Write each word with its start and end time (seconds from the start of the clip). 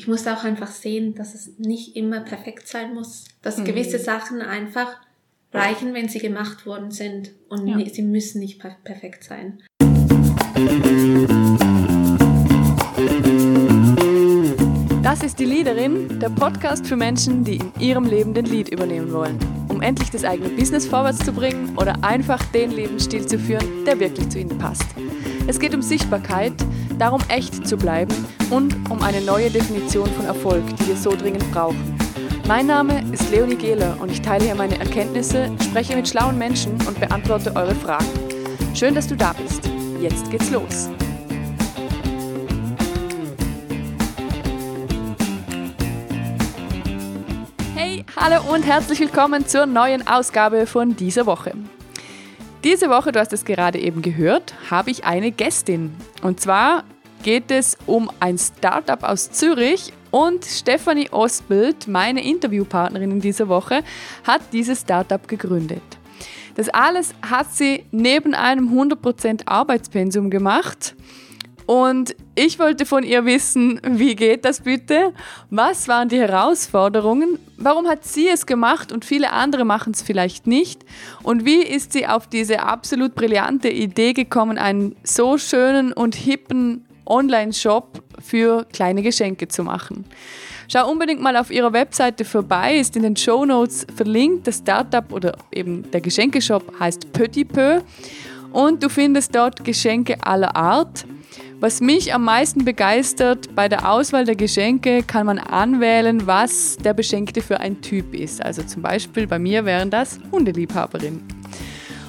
ich 0.00 0.08
musste 0.08 0.34
auch 0.34 0.44
einfach 0.44 0.70
sehen, 0.70 1.14
dass 1.14 1.34
es 1.34 1.58
nicht 1.58 1.94
immer 1.94 2.20
perfekt 2.20 2.66
sein 2.66 2.94
muss, 2.94 3.26
dass 3.42 3.58
mhm. 3.58 3.66
gewisse 3.66 3.98
Sachen 3.98 4.40
einfach 4.40 4.96
reichen, 5.52 5.92
wenn 5.92 6.08
sie 6.08 6.20
gemacht 6.20 6.64
worden 6.64 6.90
sind 6.90 7.32
und 7.50 7.66
ja. 7.66 7.86
sie 7.86 8.00
müssen 8.00 8.40
nicht 8.40 8.58
perfekt 8.58 9.24
sein. 9.24 9.62
Das 15.02 15.22
ist 15.22 15.38
die 15.38 15.44
Leaderin, 15.44 16.18
der 16.18 16.30
Podcast 16.30 16.86
für 16.86 16.96
Menschen, 16.96 17.44
die 17.44 17.56
in 17.56 17.72
ihrem 17.78 18.04
Leben 18.04 18.32
den 18.32 18.46
Lead 18.46 18.70
übernehmen 18.70 19.12
wollen, 19.12 19.38
um 19.68 19.82
endlich 19.82 20.08
das 20.08 20.24
eigene 20.24 20.48
Business 20.48 20.86
vorwärts 20.86 21.18
zu 21.18 21.32
bringen 21.32 21.76
oder 21.76 22.02
einfach 22.02 22.42
den 22.52 22.70
Lebensstil 22.70 23.26
zu 23.26 23.38
führen, 23.38 23.84
der 23.84 24.00
wirklich 24.00 24.30
zu 24.30 24.38
ihnen 24.38 24.56
passt. 24.56 24.86
Es 25.46 25.60
geht 25.60 25.74
um 25.74 25.82
Sichtbarkeit, 25.82 26.54
darum 27.00 27.22
echt 27.28 27.66
zu 27.66 27.78
bleiben 27.78 28.14
und 28.50 28.74
um 28.90 29.02
eine 29.02 29.22
neue 29.22 29.50
Definition 29.50 30.06
von 30.10 30.26
Erfolg, 30.26 30.62
die 30.76 30.88
wir 30.88 30.96
so 30.96 31.16
dringend 31.16 31.50
brauchen. 31.50 31.96
Mein 32.46 32.66
Name 32.66 33.02
ist 33.10 33.30
Leonie 33.30 33.56
Gehler 33.56 33.96
und 34.00 34.10
ich 34.10 34.20
teile 34.20 34.44
hier 34.44 34.54
meine 34.54 34.78
Erkenntnisse, 34.78 35.50
spreche 35.62 35.96
mit 35.96 36.06
schlauen 36.06 36.36
Menschen 36.36 36.72
und 36.86 37.00
beantworte 37.00 37.56
eure 37.56 37.74
Fragen. 37.74 38.06
Schön, 38.74 38.94
dass 38.94 39.06
du 39.06 39.16
da 39.16 39.32
bist. 39.32 39.62
Jetzt 40.00 40.30
geht's 40.30 40.50
los. 40.50 40.90
Hey, 47.74 48.04
hallo 48.14 48.52
und 48.52 48.66
herzlich 48.66 49.00
willkommen 49.00 49.46
zur 49.46 49.64
neuen 49.64 50.06
Ausgabe 50.06 50.66
von 50.66 50.96
dieser 50.96 51.24
Woche. 51.24 51.52
Diese 52.62 52.90
Woche, 52.90 53.10
du 53.10 53.18
hast 53.18 53.32
es 53.32 53.46
gerade 53.46 53.78
eben 53.78 54.02
gehört, 54.02 54.52
habe 54.70 54.90
ich 54.90 55.04
eine 55.04 55.32
Gästin. 55.32 55.94
Und 56.20 56.40
zwar 56.40 56.84
geht 57.22 57.50
es 57.50 57.78
um 57.86 58.10
ein 58.20 58.36
Startup 58.36 59.02
aus 59.02 59.30
Zürich 59.30 59.94
und 60.10 60.44
Stefanie 60.44 61.08
Osbild, 61.10 61.88
meine 61.88 62.22
Interviewpartnerin 62.22 63.12
in 63.12 63.20
dieser 63.20 63.48
Woche, 63.48 63.82
hat 64.24 64.42
dieses 64.52 64.82
Startup 64.82 65.26
gegründet. 65.26 65.82
Das 66.54 66.68
alles 66.68 67.14
hat 67.22 67.50
sie 67.50 67.86
neben 67.92 68.34
einem 68.34 68.68
100% 68.78 69.46
Arbeitspensum 69.46 70.28
gemacht 70.28 70.94
und 71.70 72.16
ich 72.34 72.58
wollte 72.58 72.84
von 72.84 73.04
ihr 73.04 73.24
wissen, 73.26 73.80
wie 73.84 74.16
geht 74.16 74.44
das 74.44 74.62
bitte? 74.62 75.12
Was 75.50 75.86
waren 75.86 76.08
die 76.08 76.18
Herausforderungen? 76.18 77.38
Warum 77.58 77.86
hat 77.86 78.04
sie 78.04 78.28
es 78.28 78.44
gemacht 78.44 78.90
und 78.90 79.04
viele 79.04 79.30
andere 79.30 79.64
machen 79.64 79.92
es 79.92 80.02
vielleicht 80.02 80.48
nicht? 80.48 80.84
Und 81.22 81.44
wie 81.44 81.62
ist 81.62 81.92
sie 81.92 82.08
auf 82.08 82.26
diese 82.26 82.64
absolut 82.64 83.14
brillante 83.14 83.68
Idee 83.68 84.14
gekommen, 84.14 84.58
einen 84.58 84.96
so 85.04 85.38
schönen 85.38 85.92
und 85.92 86.16
hippen 86.16 86.86
Online-Shop 87.06 88.02
für 88.18 88.66
kleine 88.72 89.02
Geschenke 89.02 89.46
zu 89.46 89.62
machen? 89.62 90.06
Schau 90.66 90.90
unbedingt 90.90 91.20
mal 91.20 91.36
auf 91.36 91.52
ihrer 91.52 91.72
Webseite 91.72 92.24
vorbei, 92.24 92.78
ist 92.78 92.96
in 92.96 93.04
den 93.04 93.14
Show 93.14 93.44
Notes 93.44 93.86
verlinkt. 93.94 94.48
Das 94.48 94.58
Startup 94.58 95.12
oder 95.12 95.36
eben 95.52 95.88
der 95.92 96.00
Geschenkeshop 96.00 96.80
heißt 96.80 97.12
Petit 97.12 97.52
Peu 97.52 97.82
und 98.52 98.82
du 98.82 98.88
findest 98.88 99.36
dort 99.36 99.62
Geschenke 99.62 100.16
aller 100.20 100.56
Art. 100.56 101.04
Was 101.60 101.82
mich 101.82 102.14
am 102.14 102.24
meisten 102.24 102.64
begeistert, 102.64 103.54
bei 103.54 103.68
der 103.68 103.92
Auswahl 103.92 104.24
der 104.24 104.34
Geschenke 104.34 105.02
kann 105.02 105.26
man 105.26 105.38
anwählen, 105.38 106.26
was 106.26 106.78
der 106.78 106.94
Beschenkte 106.94 107.42
für 107.42 107.60
ein 107.60 107.82
Typ 107.82 108.14
ist. 108.14 108.42
Also 108.42 108.62
zum 108.62 108.80
Beispiel 108.80 109.26
bei 109.26 109.38
mir 109.38 109.66
wären 109.66 109.90
das 109.90 110.18
Hundeliebhaberin. 110.32 111.22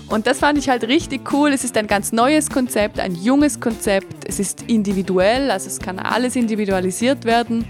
Und 0.07 0.25
das 0.25 0.39
fand 0.39 0.57
ich 0.57 0.69
halt 0.69 0.85
richtig 0.87 1.33
cool. 1.33 1.49
Es 1.51 1.65
ist 1.65 1.75
ein 1.75 1.87
ganz 1.87 2.13
neues 2.13 2.49
Konzept, 2.49 2.97
ein 2.97 3.13
junges 3.13 3.59
Konzept. 3.59 4.23
Es 4.25 4.39
ist 4.39 4.63
individuell, 4.67 5.51
also 5.51 5.67
es 5.67 5.79
kann 5.79 5.99
alles 5.99 6.37
individualisiert 6.37 7.25
werden. 7.25 7.65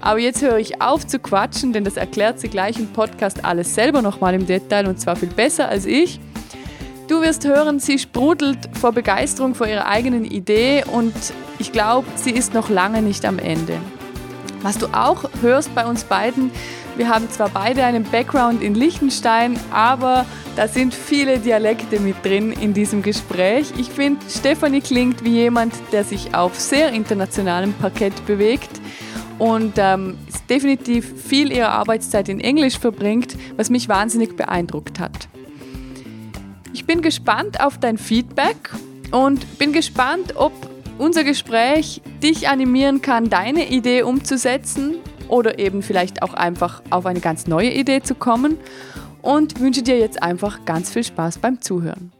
Aber 0.00 0.18
jetzt 0.18 0.40
höre 0.40 0.56
ich 0.56 0.80
auf 0.80 1.06
zu 1.06 1.18
quatschen, 1.18 1.74
denn 1.74 1.84
das 1.84 1.98
erklärt 1.98 2.40
sie 2.40 2.48
gleich 2.48 2.78
im 2.78 2.86
Podcast 2.86 3.44
alles 3.44 3.74
selber 3.74 4.00
nochmal 4.00 4.32
im 4.32 4.46
Detail 4.46 4.88
und 4.88 4.98
zwar 4.98 5.16
viel 5.16 5.28
besser 5.28 5.68
als 5.68 5.84
ich. 5.84 6.18
Du 7.08 7.22
wirst 7.22 7.46
hören, 7.46 7.78
sie 7.78 8.00
sprudelt 8.00 8.58
vor 8.72 8.90
Begeisterung 8.90 9.54
vor 9.54 9.68
ihrer 9.68 9.86
eigenen 9.86 10.24
Idee 10.24 10.82
und 10.92 11.14
ich 11.60 11.70
glaube, 11.70 12.08
sie 12.16 12.32
ist 12.32 12.52
noch 12.52 12.68
lange 12.68 13.00
nicht 13.00 13.24
am 13.24 13.38
Ende. 13.38 13.78
Was 14.62 14.76
du 14.78 14.88
auch 14.88 15.24
hörst 15.40 15.72
bei 15.76 15.86
uns 15.86 16.02
beiden, 16.02 16.50
wir 16.96 17.08
haben 17.08 17.30
zwar 17.30 17.48
beide 17.50 17.84
einen 17.84 18.02
Background 18.02 18.60
in 18.60 18.74
Liechtenstein, 18.74 19.56
aber 19.70 20.26
da 20.56 20.66
sind 20.66 20.94
viele 20.94 21.38
Dialekte 21.38 22.00
mit 22.00 22.24
drin 22.24 22.50
in 22.50 22.74
diesem 22.74 23.02
Gespräch. 23.02 23.72
Ich 23.78 23.90
finde, 23.90 24.20
Stefanie 24.28 24.80
klingt 24.80 25.22
wie 25.22 25.34
jemand, 25.34 25.74
der 25.92 26.02
sich 26.02 26.34
auf 26.34 26.58
sehr 26.58 26.88
internationalem 26.88 27.72
Parkett 27.74 28.26
bewegt 28.26 28.80
und 29.38 29.74
ähm, 29.76 30.18
definitiv 30.50 31.22
viel 31.22 31.52
ihrer 31.52 31.70
Arbeitszeit 31.70 32.28
in 32.28 32.40
Englisch 32.40 32.80
verbringt, 32.80 33.36
was 33.56 33.70
mich 33.70 33.88
wahnsinnig 33.88 34.36
beeindruckt 34.36 34.98
hat. 34.98 35.28
Ich 36.76 36.84
bin 36.84 37.00
gespannt 37.00 37.58
auf 37.62 37.80
dein 37.80 37.96
Feedback 37.96 38.70
und 39.10 39.58
bin 39.58 39.72
gespannt, 39.72 40.34
ob 40.36 40.52
unser 40.98 41.24
Gespräch 41.24 42.02
dich 42.22 42.50
animieren 42.50 43.00
kann, 43.00 43.30
deine 43.30 43.70
Idee 43.70 44.02
umzusetzen 44.02 44.96
oder 45.28 45.58
eben 45.58 45.82
vielleicht 45.82 46.22
auch 46.22 46.34
einfach 46.34 46.82
auf 46.90 47.06
eine 47.06 47.20
ganz 47.20 47.46
neue 47.46 47.72
Idee 47.72 48.02
zu 48.02 48.14
kommen 48.14 48.58
und 49.22 49.58
wünsche 49.58 49.82
dir 49.82 49.98
jetzt 49.98 50.22
einfach 50.22 50.66
ganz 50.66 50.92
viel 50.92 51.02
Spaß 51.02 51.38
beim 51.38 51.62
Zuhören. 51.62 52.12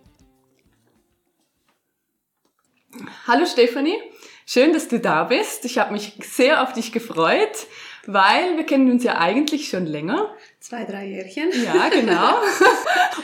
Hallo 3.26 3.44
Stefanie, 3.44 3.98
schön, 4.46 4.72
dass 4.72 4.88
du 4.88 4.98
da 4.98 5.24
bist. 5.24 5.66
Ich 5.66 5.76
habe 5.76 5.92
mich 5.92 6.14
sehr 6.22 6.62
auf 6.62 6.72
dich 6.72 6.92
gefreut, 6.92 7.66
weil 8.06 8.56
wir 8.56 8.64
kennen 8.64 8.90
uns 8.90 9.04
ja 9.04 9.18
eigentlich 9.18 9.68
schon 9.68 9.84
länger. 9.84 10.34
Zwei, 10.68 10.82
drei 10.82 11.06
Jährchen. 11.06 11.50
Ja, 11.64 11.88
genau. 11.90 12.40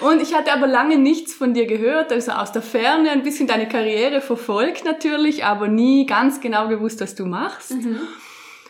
Und 0.08 0.22
ich 0.22 0.32
hatte 0.32 0.52
aber 0.52 0.68
lange 0.68 0.96
nichts 0.96 1.34
von 1.34 1.54
dir 1.54 1.66
gehört, 1.66 2.12
also 2.12 2.30
aus 2.30 2.52
der 2.52 2.62
Ferne 2.62 3.10
ein 3.10 3.24
bisschen 3.24 3.48
deine 3.48 3.66
Karriere 3.68 4.20
verfolgt 4.20 4.84
natürlich, 4.84 5.44
aber 5.44 5.66
nie 5.66 6.06
ganz 6.06 6.40
genau 6.40 6.68
gewusst, 6.68 7.00
was 7.00 7.16
du 7.16 7.26
machst. 7.26 7.72
Mhm. 7.72 7.98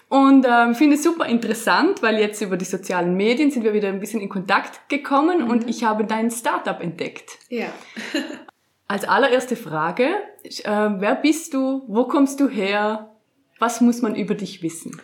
Und 0.08 0.46
ähm, 0.48 0.74
finde 0.74 0.96
es 0.96 1.02
super 1.02 1.26
interessant, 1.26 2.00
weil 2.00 2.18
jetzt 2.18 2.40
über 2.40 2.56
die 2.56 2.64
sozialen 2.64 3.14
Medien 3.14 3.50
sind 3.50 3.62
wir 3.62 3.74
wieder 3.74 3.88
ein 3.88 4.00
bisschen 4.00 4.22
in 4.22 4.30
Kontakt 4.30 4.88
gekommen 4.88 5.44
mhm. 5.44 5.50
und 5.50 5.68
ich 5.68 5.84
habe 5.84 6.06
dein 6.06 6.30
Startup 6.30 6.80
entdeckt. 6.80 7.40
Ja. 7.50 7.66
Als 8.88 9.04
allererste 9.04 9.54
Frage, 9.54 10.06
äh, 10.44 10.62
wer 10.64 11.14
bist 11.16 11.52
du? 11.52 11.82
Wo 11.88 12.04
kommst 12.04 12.40
du 12.40 12.48
her? 12.48 13.14
Was 13.58 13.82
muss 13.82 14.00
man 14.00 14.14
über 14.14 14.34
dich 14.34 14.62
wissen? 14.62 14.98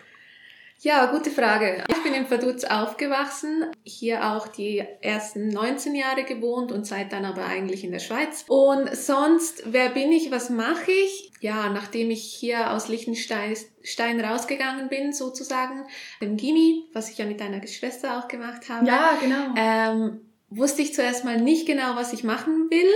Ja, 0.80 1.06
gute 1.06 1.30
Frage. 1.30 1.82
Ich 1.88 1.96
in 2.18 2.30
Vaduz 2.30 2.64
aufgewachsen, 2.64 3.66
hier 3.84 4.32
auch 4.32 4.48
die 4.48 4.84
ersten 5.00 5.48
19 5.48 5.94
Jahre 5.94 6.24
gewohnt 6.24 6.72
und 6.72 6.86
seit 6.86 7.12
dann 7.12 7.24
aber 7.24 7.46
eigentlich 7.46 7.84
in 7.84 7.92
der 7.92 7.98
Schweiz. 7.98 8.44
Und 8.48 8.94
sonst, 8.94 9.62
wer 9.66 9.90
bin 9.90 10.12
ich, 10.12 10.30
was 10.30 10.50
mache 10.50 10.90
ich? 10.90 11.32
Ja, 11.40 11.70
nachdem 11.70 12.10
ich 12.10 12.24
hier 12.24 12.72
aus 12.72 12.88
Liechtenstein 12.88 13.56
Stein 13.82 14.20
rausgegangen 14.20 14.88
bin, 14.88 15.12
sozusagen, 15.12 15.84
im 16.20 16.36
Gimi, 16.36 16.90
was 16.92 17.10
ich 17.10 17.18
ja 17.18 17.24
mit 17.24 17.40
deiner 17.40 17.66
Schwester 17.66 18.18
auch 18.18 18.28
gemacht 18.28 18.68
habe. 18.68 18.86
Ja, 18.86 19.16
genau. 19.20 19.54
Ähm, 19.56 20.20
wusste 20.50 20.82
ich 20.82 20.94
zuerst 20.94 21.24
mal 21.24 21.40
nicht 21.40 21.66
genau, 21.66 21.94
was 21.94 22.12
ich 22.12 22.24
machen 22.24 22.70
will, 22.70 22.92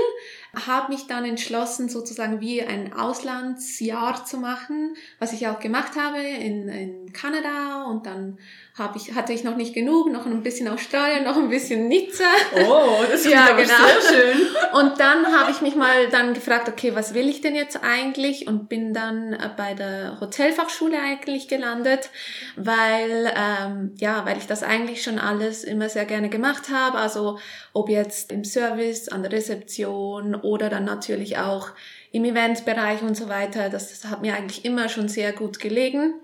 habe 0.54 0.92
mich 0.92 1.06
dann 1.06 1.24
entschlossen, 1.24 1.88
sozusagen 1.88 2.40
wie 2.40 2.62
ein 2.62 2.92
Auslandsjahr 2.92 4.24
zu 4.26 4.36
machen, 4.36 4.94
was 5.18 5.32
ich 5.32 5.48
auch 5.48 5.60
gemacht 5.60 5.92
habe 5.96 6.18
in, 6.18 6.68
in 6.68 7.12
Kanada 7.12 7.84
und 7.84 8.04
dann 8.06 8.38
habe 8.78 8.96
ich, 8.96 9.14
hatte 9.14 9.34
ich 9.34 9.44
noch 9.44 9.56
nicht 9.56 9.74
genug, 9.74 10.10
noch 10.10 10.24
ein 10.24 10.42
bisschen 10.42 10.66
Australien, 10.66 11.24
noch 11.24 11.36
ein 11.36 11.50
bisschen 11.50 11.88
Nizza. 11.88 12.24
Oh, 12.66 13.02
das 13.10 13.26
ist 13.26 13.26
ja, 13.32 13.50
aber 13.50 13.62
genau. 13.62 13.74
sehr 13.74 14.14
schön. 14.14 14.46
Und 14.72 14.98
dann 14.98 15.26
habe 15.26 15.50
ich 15.50 15.60
mich 15.60 15.76
mal 15.76 16.08
dann 16.08 16.32
gefragt, 16.32 16.70
okay, 16.70 16.94
was 16.94 17.12
will 17.12 17.28
ich 17.28 17.42
denn 17.42 17.54
jetzt 17.54 17.80
eigentlich? 17.82 18.46
Und 18.46 18.70
bin 18.70 18.94
dann 18.94 19.34
äh, 19.34 19.50
bei 19.54 19.74
der 19.74 20.18
Hotelfachschule 20.20 20.98
eigentlich 20.98 21.48
gelandet, 21.48 22.08
weil, 22.56 23.30
ähm, 23.36 23.92
ja, 23.98 24.24
weil 24.24 24.38
ich 24.38 24.46
das 24.46 24.62
eigentlich 24.62 25.02
schon 25.02 25.18
alles 25.18 25.64
immer 25.64 25.90
sehr 25.90 26.06
gerne 26.06 26.30
gemacht 26.30 26.70
habe. 26.70 26.96
Also 26.96 27.38
ob 27.74 27.90
jetzt 27.90 28.32
im 28.32 28.42
Service, 28.42 29.08
an 29.08 29.22
der 29.22 29.32
Rezeption 29.32 30.34
oder 30.42 30.68
dann 30.68 30.84
natürlich 30.84 31.38
auch 31.38 31.70
im 32.12 32.24
Eventbereich 32.24 33.02
und 33.02 33.16
so 33.16 33.28
weiter. 33.28 33.68
Das 33.68 34.04
hat 34.04 34.22
mir 34.22 34.34
eigentlich 34.34 34.64
immer 34.64 34.88
schon 34.88 35.08
sehr 35.08 35.32
gut 35.32 35.58
gelegen. 35.58 36.14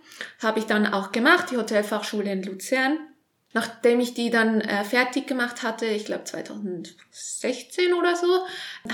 Habe 0.42 0.58
ich 0.58 0.66
dann 0.66 0.86
auch 0.86 1.12
gemacht, 1.12 1.50
die 1.50 1.56
Hotelfachschule 1.56 2.30
in 2.30 2.42
Luzern. 2.42 2.98
Nachdem 3.54 3.98
ich 3.98 4.12
die 4.12 4.28
dann 4.28 4.60
äh, 4.60 4.84
fertig 4.84 5.26
gemacht 5.26 5.62
hatte, 5.62 5.86
ich 5.86 6.04
glaube 6.04 6.24
2016 6.24 7.94
oder 7.94 8.14
so, 8.14 8.26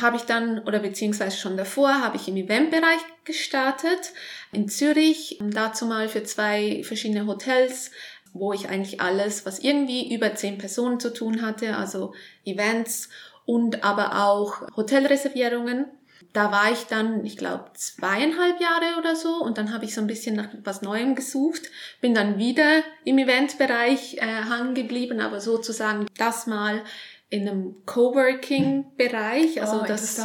habe 0.00 0.16
ich 0.16 0.22
dann, 0.22 0.60
oder 0.60 0.78
beziehungsweise 0.78 1.36
schon 1.36 1.56
davor, 1.56 2.00
habe 2.00 2.16
ich 2.16 2.28
im 2.28 2.36
Eventbereich 2.36 3.00
gestartet 3.24 4.12
in 4.52 4.68
Zürich, 4.68 5.40
dazu 5.40 5.86
mal 5.86 6.08
für 6.08 6.22
zwei 6.22 6.84
verschiedene 6.84 7.26
Hotels, 7.26 7.90
wo 8.32 8.52
ich 8.52 8.68
eigentlich 8.68 9.00
alles, 9.00 9.44
was 9.44 9.58
irgendwie 9.58 10.14
über 10.14 10.36
zehn 10.36 10.58
Personen 10.58 11.00
zu 11.00 11.12
tun 11.12 11.42
hatte, 11.42 11.76
also 11.76 12.14
Events 12.44 13.08
und 13.46 13.84
aber 13.84 14.24
auch 14.26 14.62
Hotelreservierungen 14.76 15.86
da 16.32 16.50
war 16.50 16.72
ich 16.72 16.86
dann, 16.86 17.24
ich 17.24 17.36
glaube, 17.36 17.66
zweieinhalb 17.74 18.60
Jahre 18.60 18.98
oder 18.98 19.14
so 19.14 19.36
und 19.36 19.56
dann 19.56 19.72
habe 19.72 19.84
ich 19.84 19.94
so 19.94 20.00
ein 20.00 20.08
bisschen 20.08 20.34
nach 20.34 20.48
was 20.64 20.82
Neuem 20.82 21.14
gesucht, 21.14 21.62
bin 22.00 22.12
dann 22.12 22.38
wieder 22.38 22.82
im 23.04 23.18
Eventbereich 23.18 24.16
äh, 24.16 24.20
hängen 24.20 24.74
geblieben, 24.74 25.20
aber 25.20 25.40
sozusagen 25.40 26.06
das 26.18 26.48
mal 26.48 26.82
in 27.30 27.48
einem 27.48 27.76
Coworking-Bereich. 27.86 29.60
Also 29.60 29.80
Oh, 29.82 29.84
das. 29.86 30.20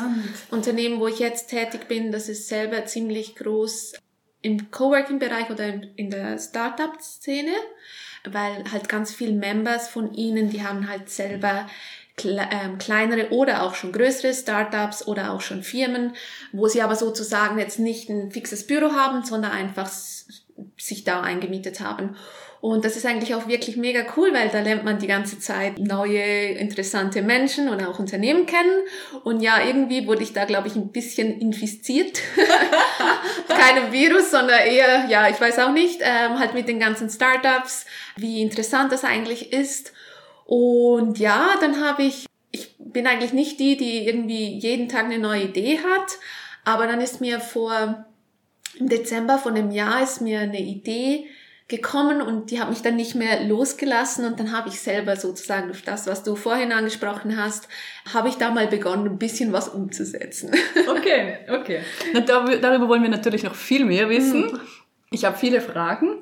Unternehmen, 0.51 0.99
wo 0.99 1.07
ich 1.07 1.19
jetzt 1.19 1.49
tätig 1.49 1.87
bin, 1.87 2.11
das 2.11 2.29
ist 2.29 2.47
selber 2.47 2.85
ziemlich 2.85 3.35
groß 3.35 3.93
im 4.41 4.71
Coworking-Bereich 4.71 5.49
oder 5.49 5.65
in- 5.95 6.09
der 6.09 6.37
Startup-Szene, 6.39 7.51
weil 8.31 8.63
halt 8.71 8.89
ganz 8.89 9.13
viele 9.13 9.33
Members 9.33 9.89
von 9.89 10.13
ihnen, 10.13 10.49
die 10.49 10.63
haben 10.63 10.89
halt 10.89 11.09
selber 11.09 11.67
kleinere 12.77 13.31
oder 13.31 13.63
auch 13.63 13.75
schon 13.75 13.91
größere 13.91 14.33
Startups 14.33 15.07
oder 15.07 15.33
auch 15.33 15.41
schon 15.41 15.63
Firmen, 15.63 16.13
wo 16.51 16.67
sie 16.67 16.81
aber 16.81 16.95
sozusagen 16.95 17.57
jetzt 17.59 17.79
nicht 17.79 18.09
ein 18.09 18.31
fixes 18.31 18.67
Büro 18.67 18.91
haben, 18.91 19.23
sondern 19.23 19.51
einfach 19.51 19.89
sich 20.77 21.03
da 21.03 21.21
eingemietet 21.21 21.79
haben. 21.79 22.15
Und 22.61 22.83
das 22.83 22.97
ist 22.97 23.05
eigentlich 23.05 23.33
auch 23.35 23.47
wirklich 23.47 23.77
mega 23.77 24.01
cool, 24.17 24.33
weil 24.33 24.49
da 24.49 24.59
lernt 24.59 24.83
man 24.83 24.99
die 24.99 25.07
ganze 25.07 25.39
Zeit 25.39 25.79
neue, 25.79 26.21
interessante 26.21 27.21
Menschen 27.21 27.69
und 27.69 27.81
auch 27.85 27.99
Unternehmen 27.99 28.45
kennen. 28.45 28.83
Und 29.23 29.41
ja, 29.41 29.63
irgendwie 29.65 30.07
wurde 30.07 30.23
ich 30.23 30.33
da, 30.33 30.43
glaube 30.43 30.67
ich, 30.67 30.75
ein 30.75 30.91
bisschen 30.91 31.39
infiziert. 31.39 32.19
Keinem 33.47 33.93
Virus, 33.93 34.31
sondern 34.31 34.59
eher, 34.59 35.05
ja, 35.07 35.29
ich 35.29 35.39
weiß 35.39 35.59
auch 35.59 35.71
nicht, 35.71 36.01
ähm, 36.01 36.37
halt 36.37 36.53
mit 36.53 36.67
den 36.67 36.79
ganzen 36.79 37.09
Startups, 37.09 37.85
wie 38.17 38.41
interessant 38.41 38.91
das 38.91 39.05
eigentlich 39.05 39.53
ist. 39.53 39.93
Und 40.49 41.19
ja, 41.19 41.51
dann 41.61 41.79
habe 41.79 42.01
ich, 42.01 42.25
ich 42.49 42.73
bin 42.79 43.05
eigentlich 43.05 43.33
nicht 43.33 43.59
die, 43.59 43.77
die 43.77 44.07
irgendwie 44.07 44.57
jeden 44.57 44.89
Tag 44.89 45.05
eine 45.05 45.19
neue 45.19 45.43
Idee 45.43 45.77
hat, 45.77 46.17
aber 46.65 46.87
dann 46.87 47.01
ist 47.01 47.21
mir 47.21 47.39
vor, 47.39 48.03
im 48.79 48.89
Dezember 48.89 49.37
von 49.37 49.53
dem 49.53 49.69
Jahr 49.69 50.01
ist 50.01 50.21
mir 50.21 50.39
eine 50.39 50.59
Idee 50.59 51.27
gekommen 51.67 52.19
und 52.19 52.49
die 52.49 52.59
hat 52.59 52.71
mich 52.71 52.81
dann 52.81 52.95
nicht 52.95 53.13
mehr 53.13 53.43
losgelassen 53.43 54.25
und 54.25 54.39
dann 54.39 54.51
habe 54.51 54.69
ich 54.69 54.79
selber 54.79 55.17
sozusagen 55.17 55.67
durch 55.67 55.83
das, 55.83 56.07
was 56.07 56.23
du 56.23 56.35
vorhin 56.35 56.71
angesprochen 56.71 57.37
hast, 57.37 57.67
habe 58.11 58.29
ich 58.29 58.37
da 58.37 58.49
mal 58.49 58.65
begonnen, 58.65 59.05
ein 59.05 59.19
bisschen 59.19 59.53
was 59.53 59.69
umzusetzen. 59.69 60.49
Okay, 60.89 61.37
okay. 61.47 61.81
Na, 62.13 62.21
da, 62.21 62.43
darüber 62.55 62.87
wollen 62.87 63.03
wir 63.03 63.09
natürlich 63.09 63.43
noch 63.43 63.53
viel 63.53 63.85
mehr 63.85 64.09
wissen. 64.09 64.59
Ich 65.11 65.25
habe 65.25 65.37
viele 65.37 65.61
Fragen. 65.61 66.19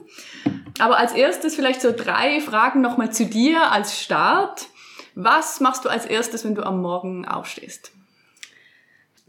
Aber 0.79 0.97
als 0.97 1.13
erstes 1.13 1.55
vielleicht 1.55 1.81
so 1.81 1.91
drei 1.91 2.39
Fragen 2.39 2.81
nochmal 2.81 3.11
zu 3.11 3.25
dir 3.25 3.71
als 3.71 3.99
Start. 4.01 4.67
Was 5.15 5.59
machst 5.59 5.83
du 5.85 5.89
als 5.89 6.05
erstes, 6.05 6.45
wenn 6.45 6.55
du 6.55 6.63
am 6.63 6.81
Morgen 6.81 7.25
aufstehst? 7.27 7.91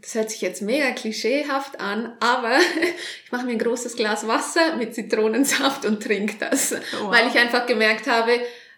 Das 0.01 0.15
hört 0.15 0.29
sich 0.29 0.41
jetzt 0.41 0.61
mega 0.61 0.91
klischeehaft 0.91 1.79
an, 1.81 2.13
aber 2.19 2.57
ich 3.25 3.31
mache 3.31 3.45
mir 3.45 3.51
ein 3.53 3.59
großes 3.59 3.95
Glas 3.95 4.27
Wasser 4.27 4.75
mit 4.77 4.95
Zitronensaft 4.95 5.85
und 5.85 6.01
trinke 6.01 6.35
das, 6.39 6.71
Wow. 7.01 7.11
weil 7.11 7.27
ich 7.27 7.37
einfach 7.37 7.65
gemerkt 7.65 8.07
habe, 8.07 8.31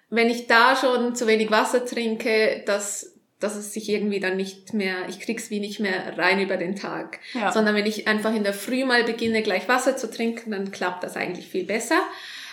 wenn 0.09 0.29
ich 0.29 0.47
da 0.47 0.75
schon 0.75 1.15
zu 1.15 1.27
wenig 1.27 1.51
Wasser 1.51 1.85
trinke, 1.85 2.63
dass, 2.65 3.10
dass 3.41 3.55
es 3.55 3.73
sich 3.73 3.89
irgendwie 3.89 4.19
dann 4.19 4.37
nicht 4.37 4.73
mehr, 4.73 5.09
ich 5.09 5.19
krieg's 5.19 5.49
wie 5.49 5.59
nicht 5.59 5.79
mehr 5.79 6.17
rein 6.17 6.39
über 6.39 6.57
den 6.57 6.75
Tag. 6.75 7.19
Ja. 7.33 7.51
Sondern 7.51 7.75
wenn 7.75 7.85
ich 7.85 8.07
einfach 8.07 8.33
in 8.33 8.43
der 8.43 8.53
Früh 8.53 8.85
mal 8.85 9.03
beginne, 9.03 9.41
gleich 9.41 9.67
Wasser 9.67 9.97
zu 9.97 10.09
trinken, 10.09 10.51
dann 10.51 10.71
klappt 10.71 11.03
das 11.03 11.17
eigentlich 11.17 11.47
viel 11.47 11.65
besser. 11.65 11.99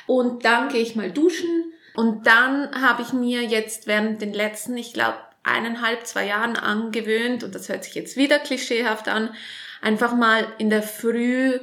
Und 0.06 0.44
dann 0.44 0.70
gehe 0.70 0.81
ich 0.81 0.96
mal 0.96 1.12
duschen 1.12 1.73
und 1.94 2.26
dann 2.26 2.70
habe 2.81 3.02
ich 3.02 3.12
mir 3.12 3.43
jetzt 3.43 3.87
während 3.87 4.23
den 4.23 4.32
letzten, 4.32 4.76
ich 4.76 4.93
glaube, 4.93 5.19
eineinhalb, 5.43 6.06
zwei 6.06 6.26
Jahren 6.26 6.56
angewöhnt, 6.56 7.44
und 7.44 7.55
das 7.55 7.69
hört 7.69 7.85
sich 7.85 7.94
jetzt 7.94 8.17
wieder 8.17 8.38
klischeehaft 8.38 9.08
an, 9.08 9.31
einfach 9.81 10.14
mal 10.14 10.46
in 10.58 10.70
der 10.70 10.82
Früh 10.82 11.58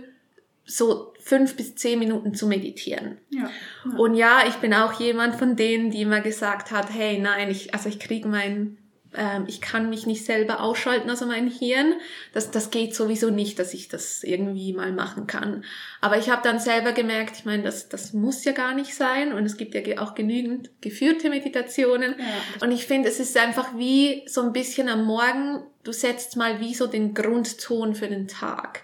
so 0.66 1.14
fünf 1.20 1.56
bis 1.56 1.76
zehn 1.76 2.00
Minuten 2.00 2.36
zu 2.36 2.48
meditieren. 2.48 3.18
Ja. 3.30 3.50
Und 3.98 4.16
ja, 4.16 4.44
ich 4.48 4.56
bin 4.56 4.74
auch 4.74 5.00
jemand 5.00 5.36
von 5.36 5.56
denen, 5.56 5.90
die 5.90 6.02
immer 6.02 6.22
gesagt 6.22 6.72
hat, 6.72 6.94
hey, 6.94 7.18
nein, 7.18 7.50
ich, 7.50 7.74
also 7.74 7.90
ich 7.90 8.00
kriege 8.00 8.28
mein, 8.28 8.78
ähm, 9.18 9.46
ich 9.48 9.62
kann 9.62 9.90
mich 9.90 10.06
nicht 10.06 10.26
selber 10.26 10.62
ausschalten, 10.62 11.10
also 11.10 11.26
mein 11.26 11.50
Hirn. 11.50 11.96
Das, 12.34 12.52
das 12.52 12.72
geht 12.72 12.96
sowieso 12.96 13.30
nicht, 13.30 13.60
dass 13.60 13.74
ich 13.74 13.88
das 13.88 14.24
irgendwie 14.24 14.74
mal 14.74 14.92
machen 14.92 15.28
kann. 15.28 15.64
Aber 16.02 16.18
ich 16.18 16.30
habe 16.30 16.42
dann 16.44 16.60
selber 16.60 16.92
gemerkt, 16.92 17.38
ich 17.38 17.46
meine, 17.46 17.64
das, 17.64 17.90
das 17.90 18.14
muss 18.14 18.44
ja 18.44 18.52
gar 18.52 18.74
nicht 18.74 18.94
sein. 18.94 19.34
Und 19.34 19.46
es 19.46 19.58
gibt 19.58 19.76
ja 19.76 20.02
auch 20.02 20.16
genügend 20.16 20.70
geführte 20.82 21.30
Meditationen. 21.30 22.16
Und 22.62 22.72
ich 22.72 22.86
finde, 22.86 23.10
es 23.10 23.20
ist 23.20 23.38
einfach 23.38 23.78
wie 23.78 24.24
so 24.28 24.42
ein 24.42 24.54
bisschen 24.54 24.90
am 24.90 25.06
Morgen, 25.06 25.64
du 25.84 25.92
setzt 25.92 26.36
mal 26.36 26.60
wie 26.60 26.74
so 26.74 26.88
den 26.88 27.14
Grundton 27.14 27.96
für 27.96 28.08
den 28.08 28.28
Tag. 28.28 28.84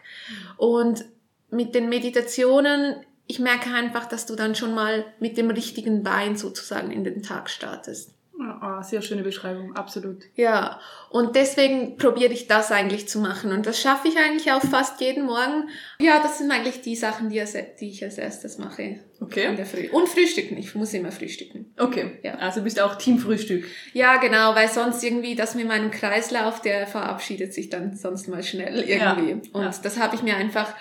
Und 0.58 1.06
mit 1.50 1.76
den 1.76 1.90
Meditationen, 1.90 2.96
ich 3.28 3.40
merke 3.40 3.74
einfach, 3.74 4.06
dass 4.06 4.26
du 4.26 4.36
dann 4.36 4.56
schon 4.56 4.74
mal 4.74 5.06
mit 5.20 5.38
dem 5.38 5.50
richtigen 5.50 6.04
Bein 6.04 6.38
sozusagen 6.38 6.92
in 6.92 7.04
den 7.04 7.24
Tag 7.24 7.50
startest. 7.50 8.14
Ah, 8.42 8.82
sehr 8.84 9.02
schöne 9.02 9.24
Beschreibung, 9.24 9.76
absolut. 9.76 10.24
Ja, 10.36 10.80
und 11.10 11.36
deswegen 11.36 11.98
probiere 11.98 12.34
ich 12.34 12.48
das 12.48 12.72
eigentlich 12.72 13.08
zu 13.08 13.20
machen. 13.20 13.52
Und 13.52 13.66
das 13.66 13.80
schaffe 13.80 14.08
ich 14.08 14.18
eigentlich 14.18 14.52
auch 14.52 14.62
fast 14.62 15.00
jeden 15.02 15.26
Morgen. 15.26 15.70
Ja, 16.00 16.20
das 16.22 16.40
sind 16.40 16.52
eigentlich 16.52 16.82
die 16.82 16.96
Sachen, 16.96 17.30
die, 17.30 17.40
ich 17.40 18.04
als 18.04 18.18
erstes 18.18 18.58
mache 18.58 18.82
in 18.82 19.00
Okay. 19.20 19.56
der 19.56 19.66
Früh. 19.66 19.90
Und 19.92 20.10
frühstücken. 20.10 20.58
Ich 20.58 20.74
muss 20.74 20.94
immer 20.94 21.12
frühstücken. 21.12 21.74
Okay. 21.78 22.20
Ja. 22.24 22.36
Also 22.36 22.64
bist 22.64 22.78
du 22.78 22.86
auch 22.86 22.96
Teamfrühstück. 22.96 23.66
Ja, 23.94 24.18
genau, 24.18 24.56
weil 24.56 24.68
sonst 24.68 25.04
irgendwie 25.04 25.36
das 25.36 25.54
mit 25.54 25.68
meinem 25.68 25.92
Kreislauf, 25.92 26.62
der 26.62 26.88
verabschiedet 26.88 27.54
sich 27.54 27.70
dann 27.70 27.96
sonst 27.96 28.28
mal 28.28 28.42
schnell 28.44 28.80
irgendwie. 28.80 29.30
Ja, 29.32 29.40
Und 29.54 29.62
ja. 29.64 29.72
das 29.84 30.00
habe 30.00 30.16
ich 30.16 30.24
mir 30.24 30.36
einfach, 30.36 30.74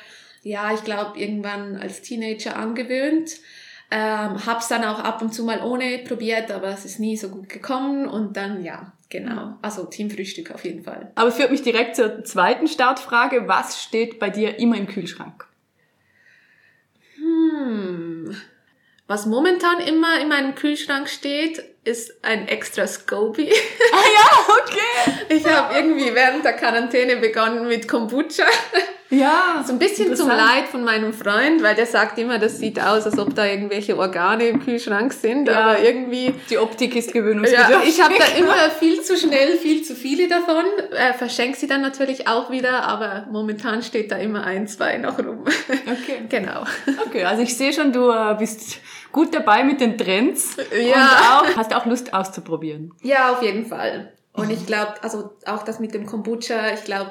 ja, 0.43 0.73
ich 0.73 0.85
glaube, 0.85 1.19
irgendwann 1.19 1.77
als 1.77 2.01
Teenager 2.01 2.57
angewöhnt. 2.57 3.33
Ähm, 3.92 4.46
hab's 4.46 4.69
dann 4.69 4.84
auch 4.84 5.00
ab 5.00 5.20
und 5.20 5.34
zu 5.34 5.44
mal 5.44 5.60
ohne 5.62 5.98
probiert, 5.98 6.50
aber 6.52 6.69
es 6.69 6.84
ist 6.84 7.00
nie 7.00 7.16
so 7.16 7.28
gut 7.28 7.48
gekommen. 7.48 8.08
Und 8.08 8.37
dann, 8.37 8.62
ja, 8.62 8.92
genau. 9.08 9.56
Also 9.62 9.84
Teamfrühstück 9.84 10.52
auf 10.52 10.64
jeden 10.64 10.84
Fall. 10.84 11.10
Aber 11.16 11.32
führt 11.32 11.50
mich 11.50 11.62
direkt 11.62 11.96
zur 11.96 12.25
zweiten 12.25 12.69
Startfrage. 12.69 13.48
Was 13.48 13.82
steht 13.82 14.20
bei 14.20 14.31
dir 14.31 14.58
immer 14.58 14.76
im 14.76 14.87
Kühlschrank? 14.87 15.46
Hm. 17.16 18.37
Was 19.08 19.26
momentan 19.26 19.81
immer 19.81 20.20
in 20.20 20.28
meinem 20.28 20.54
Kühlschrank 20.54 21.08
steht, 21.08 21.60
ist 21.82 22.25
ein 22.25 22.46
extra 22.46 22.87
Scoby. 22.87 23.50
Ah 23.92 24.04
ja, 24.14 24.54
okay. 24.62 25.16
Ich 25.37 25.46
habe 25.46 25.75
irgendwie 25.75 26.14
während 26.14 26.44
der 26.44 26.52
Quarantäne 26.52 27.16
begonnen 27.16 27.66
mit 27.66 27.88
Kombucha. 27.88 28.44
Ja. 29.11 29.62
So 29.67 29.73
ein 29.73 29.79
bisschen 29.79 30.15
zum. 30.17 30.29
Leid 30.29 30.69
von 30.71 30.85
meinem 30.85 31.12
Freund, 31.12 31.62
weil 31.62 31.75
der 31.75 31.87
sagt 31.87 32.17
immer, 32.19 32.39
das 32.39 32.59
sieht 32.59 32.81
aus, 32.81 33.05
als 33.07 33.19
ob 33.19 33.35
da 33.35 33.45
irgendwelche 33.45 33.99
Organe 33.99 34.47
im 34.47 34.65
Kühlschrank 34.65 35.12
sind, 35.12 35.49
Ja. 35.49 35.61
aber 35.61 35.81
irgendwie... 35.83 36.35
Die 36.49 36.59
Optik 36.59 36.95
ist 36.95 37.09
Ja, 37.09 37.21
gewöhnungsbedürftig. 37.21 37.88
ich 37.88 38.02
habe 38.02 38.14
da 38.17 38.25
immer 38.38 38.55
viel 38.79 39.02
zu 39.02 39.17
schnell, 39.17 39.57
viel 39.59 39.83
zu 39.83 39.95
viele 39.97 40.29
davon, 40.29 40.64
äh, 40.93 41.12
verschenke 41.14 41.59
sie 41.59 41.67
dann 41.67 41.81
natürlich 41.83 42.29
auch 42.29 42.50
wieder, 42.50 42.85
aber 42.85 43.26
momentan 43.31 43.83
steht 43.83 44.12
da 44.12 44.17
immer 44.17 44.45
ein, 44.45 44.69
zwei 44.69 44.97
noch 44.99 45.19
rum. 45.19 45.45
Okay. 45.69 46.23
genau. 46.29 46.64
Okay, 47.07 47.25
also 47.25 47.43
ich 47.43 47.57
sehe 47.57 47.73
schon, 47.73 47.93
du 47.93 48.11
äh, 48.11 48.37
bist 48.38 48.79
gut 49.12 49.35
dabei 49.35 49.64
mit 49.64 49.81
den 49.81 49.99
Trends 49.99 50.57
Ja. 50.73 50.95
und 51.40 51.50
auch, 51.52 51.57
hast 51.57 51.75
auch 51.75 51.87
Lust 51.87 52.14
auszuprobieren. 52.14 52.93
Ja, 53.02 53.33
auf 53.33 53.43
jeden 53.43 53.67
Fall. 53.67 54.12
Und 54.33 54.50
ich 54.50 54.64
glaube, 54.64 54.95
also 55.02 55.31
auch 55.45 55.64
das 55.64 55.81
mit 55.81 55.93
dem 55.93 56.07
Kombucha, 56.07 56.73
ich 56.73 56.85
glaube, 56.85 57.11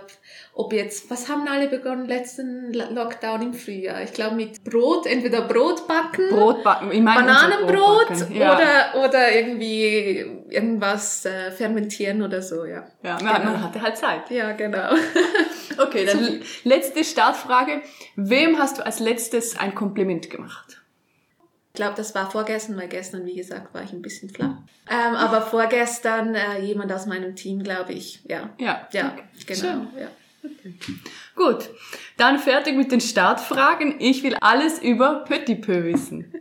ob 0.60 0.74
jetzt, 0.74 1.10
was 1.10 1.30
haben 1.30 1.48
alle 1.48 1.70
begonnen 1.70 2.06
letzten 2.06 2.74
Lo- 2.74 2.92
Lockdown 2.92 3.42
im 3.42 3.54
Frühjahr? 3.54 4.04
Ich 4.04 4.12
glaube 4.12 4.36
mit 4.36 4.62
Brot, 4.66 5.06
entweder 5.06 5.42
Brot 5.44 5.88
backen, 5.88 6.30
Brot 6.30 6.64
backen. 6.64 6.92
Ich 6.92 7.00
meine, 7.02 7.22
Bananenbrot 7.22 8.08
Brot 8.08 8.10
backen. 8.10 8.36
Ja. 8.36 8.56
oder, 8.94 9.06
oder 9.08 9.34
irgendwie 9.36 10.26
irgendwas 10.50 11.24
äh, 11.26 11.52
fermentieren 11.52 12.22
oder 12.22 12.42
so, 12.42 12.66
ja. 12.66 12.84
ja, 13.04 13.18
man, 13.24 13.46
man 13.46 13.64
hatte 13.64 13.82
halt 13.82 13.98
Zeit. 13.98 14.30
Ja, 14.30 14.52
genau. 14.52 14.90
Okay, 15.82 16.06
dann 16.06 16.42
letzte 16.66 17.06
Startfrage. 17.06 17.82
Wem 18.18 18.60
hast 18.60 18.80
du 18.80 18.86
als 18.86 19.00
letztes 19.00 19.58
ein 19.58 19.74
Kompliment 19.74 20.30
gemacht? 20.30 20.82
Ich 21.70 21.74
glaube, 21.76 21.94
das 21.96 22.14
war 22.16 22.30
vorgestern, 22.30 22.76
weil 22.76 22.90
gestern, 22.90 23.26
wie 23.26 23.36
gesagt, 23.38 23.74
war 23.74 23.82
ich 23.84 23.94
ein 23.94 24.02
bisschen 24.02 24.30
flamm. 24.30 24.68
Ähm, 24.92 25.16
aber 25.16 25.42
vorgestern 25.42 26.36
äh, 26.36 26.60
jemand 26.60 26.92
aus 26.92 27.06
meinem 27.06 27.34
Team, 27.38 27.64
glaube 27.64 27.94
ich, 27.94 28.20
ja. 28.26 28.50
Ja. 28.58 28.90
Ja, 28.92 29.14
Okay. 29.14 29.24
genau. 29.48 29.60
Schön. 29.62 29.88
Ja. 29.98 30.08
Gut, 31.36 31.70
dann 32.18 32.40
fertig 32.40 32.76
mit 32.76 32.92
den 32.92 33.02
Startfragen. 33.02 33.96
Ich 34.00 34.24
will 34.24 34.36
alles 34.42 34.80
über 34.80 35.24
Petit 35.26 35.62
Peu 35.62 35.84
wissen. 35.84 36.34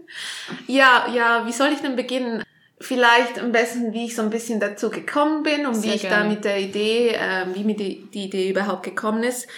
Ja, 0.66 1.06
ja, 1.14 1.46
wie 1.46 1.52
soll 1.52 1.68
ich 1.72 1.80
denn 1.80 1.96
beginnen? 1.96 2.42
Vielleicht 2.80 3.38
am 3.40 3.50
besten, 3.50 3.92
wie 3.92 4.06
ich 4.06 4.14
so 4.14 4.22
ein 4.22 4.30
bisschen 4.30 4.60
dazu 4.60 4.88
gekommen 4.90 5.42
bin 5.42 5.66
und 5.66 5.74
Sehr 5.74 5.90
wie 5.90 5.96
ich 5.96 6.02
gerne. 6.02 6.24
da 6.24 6.28
mit 6.28 6.44
der 6.44 6.60
Idee, 6.60 7.16
ähm, 7.18 7.54
wie 7.54 7.64
mir 7.64 7.76
die, 7.76 8.08
die 8.12 8.24
Idee 8.24 8.50
überhaupt 8.50 8.84
gekommen 8.84 9.24
ist. 9.24 9.48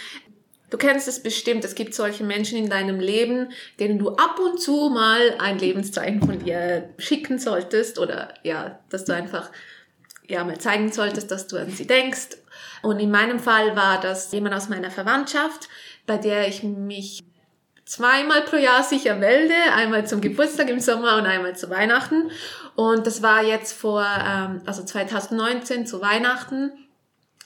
Du 0.70 0.78
kennst 0.78 1.08
es 1.08 1.22
bestimmt, 1.22 1.64
es 1.64 1.74
gibt 1.74 1.94
solche 1.94 2.24
Menschen 2.24 2.56
in 2.56 2.70
deinem 2.70 3.00
Leben, 3.00 3.50
denen 3.78 3.98
du 3.98 4.10
ab 4.10 4.38
und 4.38 4.60
zu 4.60 4.88
mal 4.88 5.34
ein 5.38 5.58
Lebenszeichen 5.58 6.22
von 6.22 6.38
dir 6.38 6.88
schicken 6.96 7.38
solltest 7.38 7.98
oder 7.98 8.34
ja, 8.44 8.78
dass 8.88 9.04
du 9.04 9.12
einfach 9.12 9.50
ja 10.28 10.44
mal 10.44 10.58
zeigen 10.58 10.92
solltest, 10.92 11.30
dass 11.30 11.48
du 11.48 11.56
an 11.56 11.70
sie 11.70 11.86
denkst. 11.86 12.39
Und 12.82 12.98
in 12.98 13.10
meinem 13.10 13.38
Fall 13.38 13.76
war 13.76 14.00
das 14.00 14.30
jemand 14.32 14.54
aus 14.54 14.68
meiner 14.68 14.90
Verwandtschaft, 14.90 15.68
bei 16.06 16.16
der 16.16 16.48
ich 16.48 16.62
mich 16.62 17.22
zweimal 17.84 18.42
pro 18.42 18.56
Jahr 18.56 18.84
sicher 18.84 19.16
melde, 19.16 19.54
einmal 19.74 20.06
zum 20.06 20.20
Geburtstag 20.20 20.70
im 20.70 20.80
Sommer 20.80 21.16
und 21.16 21.26
einmal 21.26 21.56
zu 21.56 21.70
Weihnachten. 21.70 22.30
Und 22.76 23.06
das 23.06 23.22
war 23.22 23.42
jetzt 23.42 23.72
vor, 23.72 24.06
ähm, 24.06 24.62
also 24.64 24.84
2019 24.84 25.86
zu 25.86 26.00
Weihnachten, 26.00 26.72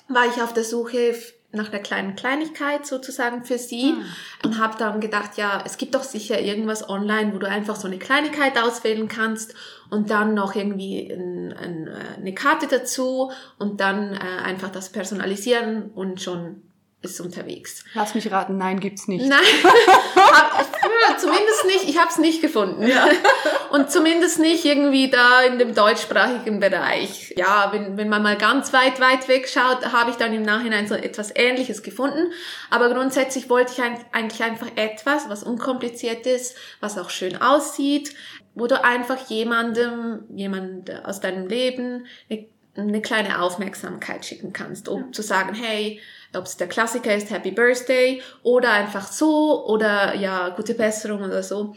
war 0.08 0.26
ich 0.26 0.42
auf 0.42 0.52
der 0.52 0.64
Suche 0.64 1.14
nach 1.54 1.72
einer 1.72 1.80
kleinen 1.80 2.16
Kleinigkeit 2.16 2.84
sozusagen 2.84 3.44
für 3.44 3.58
sie 3.58 3.92
mhm. 3.92 4.04
und 4.44 4.58
habe 4.58 4.76
dann 4.76 5.00
gedacht, 5.00 5.36
ja, 5.36 5.62
es 5.64 5.78
gibt 5.78 5.94
doch 5.94 6.02
sicher 6.02 6.40
irgendwas 6.40 6.88
online, 6.88 7.32
wo 7.32 7.38
du 7.38 7.48
einfach 7.48 7.76
so 7.76 7.86
eine 7.86 7.98
Kleinigkeit 7.98 8.58
auswählen 8.58 9.08
kannst 9.08 9.54
und 9.94 10.10
dann 10.10 10.34
noch 10.34 10.54
irgendwie 10.54 11.08
ein, 11.10 11.52
ein, 11.52 11.86
äh, 11.86 12.18
eine 12.18 12.34
Karte 12.34 12.66
dazu 12.66 13.30
und 13.58 13.80
dann 13.80 14.12
äh, 14.12 14.42
einfach 14.44 14.70
das 14.70 14.90
personalisieren 14.90 15.90
und 15.94 16.20
schon 16.20 16.62
ist 17.00 17.20
unterwegs. 17.20 17.84
Lass 17.92 18.14
mich 18.14 18.30
raten, 18.32 18.56
nein, 18.56 18.80
gibt's 18.80 19.08
nicht. 19.08 19.26
Nein, 19.26 19.38
hab, 20.16 21.20
zumindest 21.20 21.64
nicht. 21.66 21.88
Ich 21.88 21.98
habe 21.98 22.10
es 22.10 22.18
nicht 22.18 22.40
gefunden. 22.40 22.86
Ja. 22.86 23.06
Und 23.70 23.90
zumindest 23.90 24.38
nicht 24.38 24.64
irgendwie 24.64 25.10
da 25.10 25.42
in 25.42 25.58
dem 25.58 25.74
deutschsprachigen 25.74 26.60
Bereich. 26.60 27.34
Ja, 27.36 27.70
wenn, 27.72 27.96
wenn 27.96 28.08
man 28.08 28.22
mal 28.22 28.36
ganz 28.36 28.72
weit, 28.72 29.00
weit 29.00 29.26
weg 29.28 29.48
schaut, 29.48 29.92
habe 29.92 30.10
ich 30.10 30.16
dann 30.16 30.32
im 30.32 30.42
Nachhinein 30.42 30.86
so 30.86 30.94
etwas 30.94 31.32
Ähnliches 31.34 31.82
gefunden. 31.82 32.32
Aber 32.70 32.88
grundsätzlich 32.90 33.50
wollte 33.50 33.72
ich 33.72 33.82
eigentlich 34.12 34.42
einfach 34.42 34.68
etwas, 34.76 35.28
was 35.28 35.42
unkompliziert 35.42 36.26
ist, 36.26 36.56
was 36.80 36.98
auch 36.98 37.10
schön 37.10 37.40
aussieht, 37.40 38.14
wo 38.54 38.66
du 38.66 38.82
einfach 38.82 39.28
jemandem, 39.28 40.24
jemand 40.34 41.04
aus 41.04 41.20
deinem 41.20 41.48
Leben 41.48 42.06
eine, 42.30 42.46
eine 42.76 43.02
kleine 43.02 43.40
Aufmerksamkeit 43.40 44.24
schicken 44.24 44.52
kannst, 44.52 44.88
um 44.88 45.06
ja. 45.06 45.12
zu 45.12 45.22
sagen, 45.22 45.54
hey, 45.54 46.00
ob 46.36 46.44
es 46.44 46.56
der 46.56 46.68
Klassiker 46.68 47.14
ist, 47.14 47.30
Happy 47.30 47.50
Birthday 47.50 48.22
oder 48.42 48.70
einfach 48.72 49.06
so 49.06 49.66
oder 49.66 50.14
ja, 50.14 50.50
gute 50.50 50.74
Besserung 50.74 51.22
oder 51.22 51.42
so. 51.42 51.76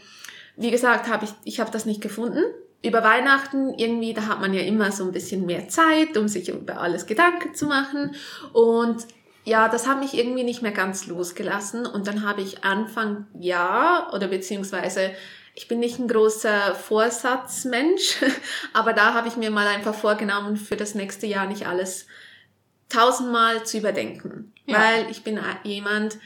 Wie 0.56 0.70
gesagt, 0.70 1.08
habe 1.08 1.24
ich, 1.24 1.30
ich 1.44 1.60
habe 1.60 1.70
das 1.70 1.86
nicht 1.86 2.00
gefunden. 2.00 2.42
Über 2.82 3.02
Weihnachten 3.02 3.74
irgendwie, 3.76 4.14
da 4.14 4.26
hat 4.26 4.40
man 4.40 4.54
ja 4.54 4.62
immer 4.62 4.92
so 4.92 5.04
ein 5.04 5.12
bisschen 5.12 5.46
mehr 5.46 5.68
Zeit, 5.68 6.16
um 6.16 6.28
sich 6.28 6.48
über 6.48 6.80
alles 6.80 7.06
Gedanken 7.06 7.54
zu 7.54 7.66
machen. 7.66 8.14
Und 8.52 9.06
ja, 9.44 9.68
das 9.68 9.86
hat 9.86 9.98
mich 9.98 10.16
irgendwie 10.16 10.44
nicht 10.44 10.62
mehr 10.62 10.72
ganz 10.72 11.06
losgelassen. 11.06 11.86
Und 11.86 12.06
dann 12.06 12.24
habe 12.24 12.40
ich 12.40 12.64
Anfang 12.64 13.26
Jahr 13.38 14.12
oder 14.14 14.28
beziehungsweise 14.28 15.10
ich 15.58 15.66
bin 15.66 15.80
nicht 15.80 15.98
ein 15.98 16.06
großer 16.06 16.76
Vorsatzmensch, 16.76 18.18
aber 18.72 18.92
da 18.92 19.12
habe 19.12 19.26
ich 19.26 19.36
mir 19.36 19.50
mal 19.50 19.66
einfach 19.66 19.94
vorgenommen, 19.94 20.56
für 20.56 20.76
das 20.76 20.94
nächste 20.94 21.26
Jahr 21.26 21.46
nicht 21.46 21.66
alles 21.66 22.06
tausendmal 22.88 23.66
zu 23.66 23.78
überdenken. 23.78 24.52
Ja. 24.66 24.78
Weil 24.78 25.10
ich 25.10 25.24
bin 25.24 25.40
jemand, 25.64 26.16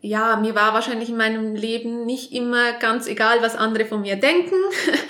ja, 0.00 0.36
mir 0.36 0.54
war 0.54 0.72
wahrscheinlich 0.72 1.08
in 1.08 1.16
meinem 1.16 1.56
Leben 1.56 2.06
nicht 2.06 2.32
immer 2.32 2.74
ganz 2.74 3.08
egal, 3.08 3.42
was 3.42 3.56
andere 3.56 3.86
von 3.86 4.02
mir 4.02 4.16
denken. 4.16 4.54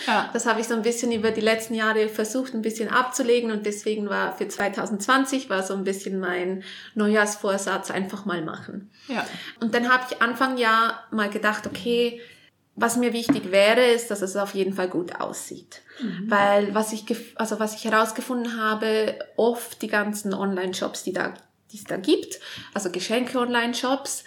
Ja. 0.06 0.30
Das 0.32 0.46
habe 0.46 0.60
ich 0.60 0.66
so 0.66 0.74
ein 0.74 0.82
bisschen 0.82 1.12
über 1.12 1.30
die 1.30 1.42
letzten 1.42 1.74
Jahre 1.74 2.08
versucht, 2.08 2.54
ein 2.54 2.62
bisschen 2.62 2.88
abzulegen 2.88 3.52
und 3.52 3.66
deswegen 3.66 4.08
war 4.08 4.34
für 4.34 4.48
2020 4.48 5.50
war 5.50 5.62
so 5.62 5.74
ein 5.74 5.84
bisschen 5.84 6.18
mein 6.18 6.64
Neujahrsvorsatz 6.94 7.90
einfach 7.90 8.24
mal 8.24 8.42
machen. 8.42 8.90
Ja. 9.08 9.24
Und 9.60 9.74
dann 9.74 9.92
habe 9.92 10.04
ich 10.10 10.22
Anfang 10.22 10.56
Jahr 10.56 11.04
mal 11.10 11.28
gedacht, 11.28 11.66
okay, 11.66 12.20
was 12.76 12.96
mir 12.96 13.12
wichtig 13.12 13.50
wäre, 13.50 13.84
ist, 13.86 14.10
dass 14.10 14.22
es 14.22 14.36
auf 14.36 14.54
jeden 14.54 14.72
Fall 14.72 14.88
gut 14.88 15.20
aussieht. 15.20 15.82
Mhm. 16.00 16.24
Weil 16.30 16.74
was 16.74 16.92
ich, 16.92 17.04
also 17.36 17.60
was 17.60 17.74
ich 17.74 17.84
herausgefunden 17.84 18.60
habe, 18.60 19.18
oft 19.36 19.82
die 19.82 19.88
ganzen 19.88 20.32
Online-Shops, 20.32 21.02
die 21.02 21.12
da, 21.12 21.34
die 21.72 21.76
es 21.76 21.84
da 21.84 21.96
gibt, 21.96 22.40
also 22.72 22.90
Geschenke-Online-Shops, 22.90 24.24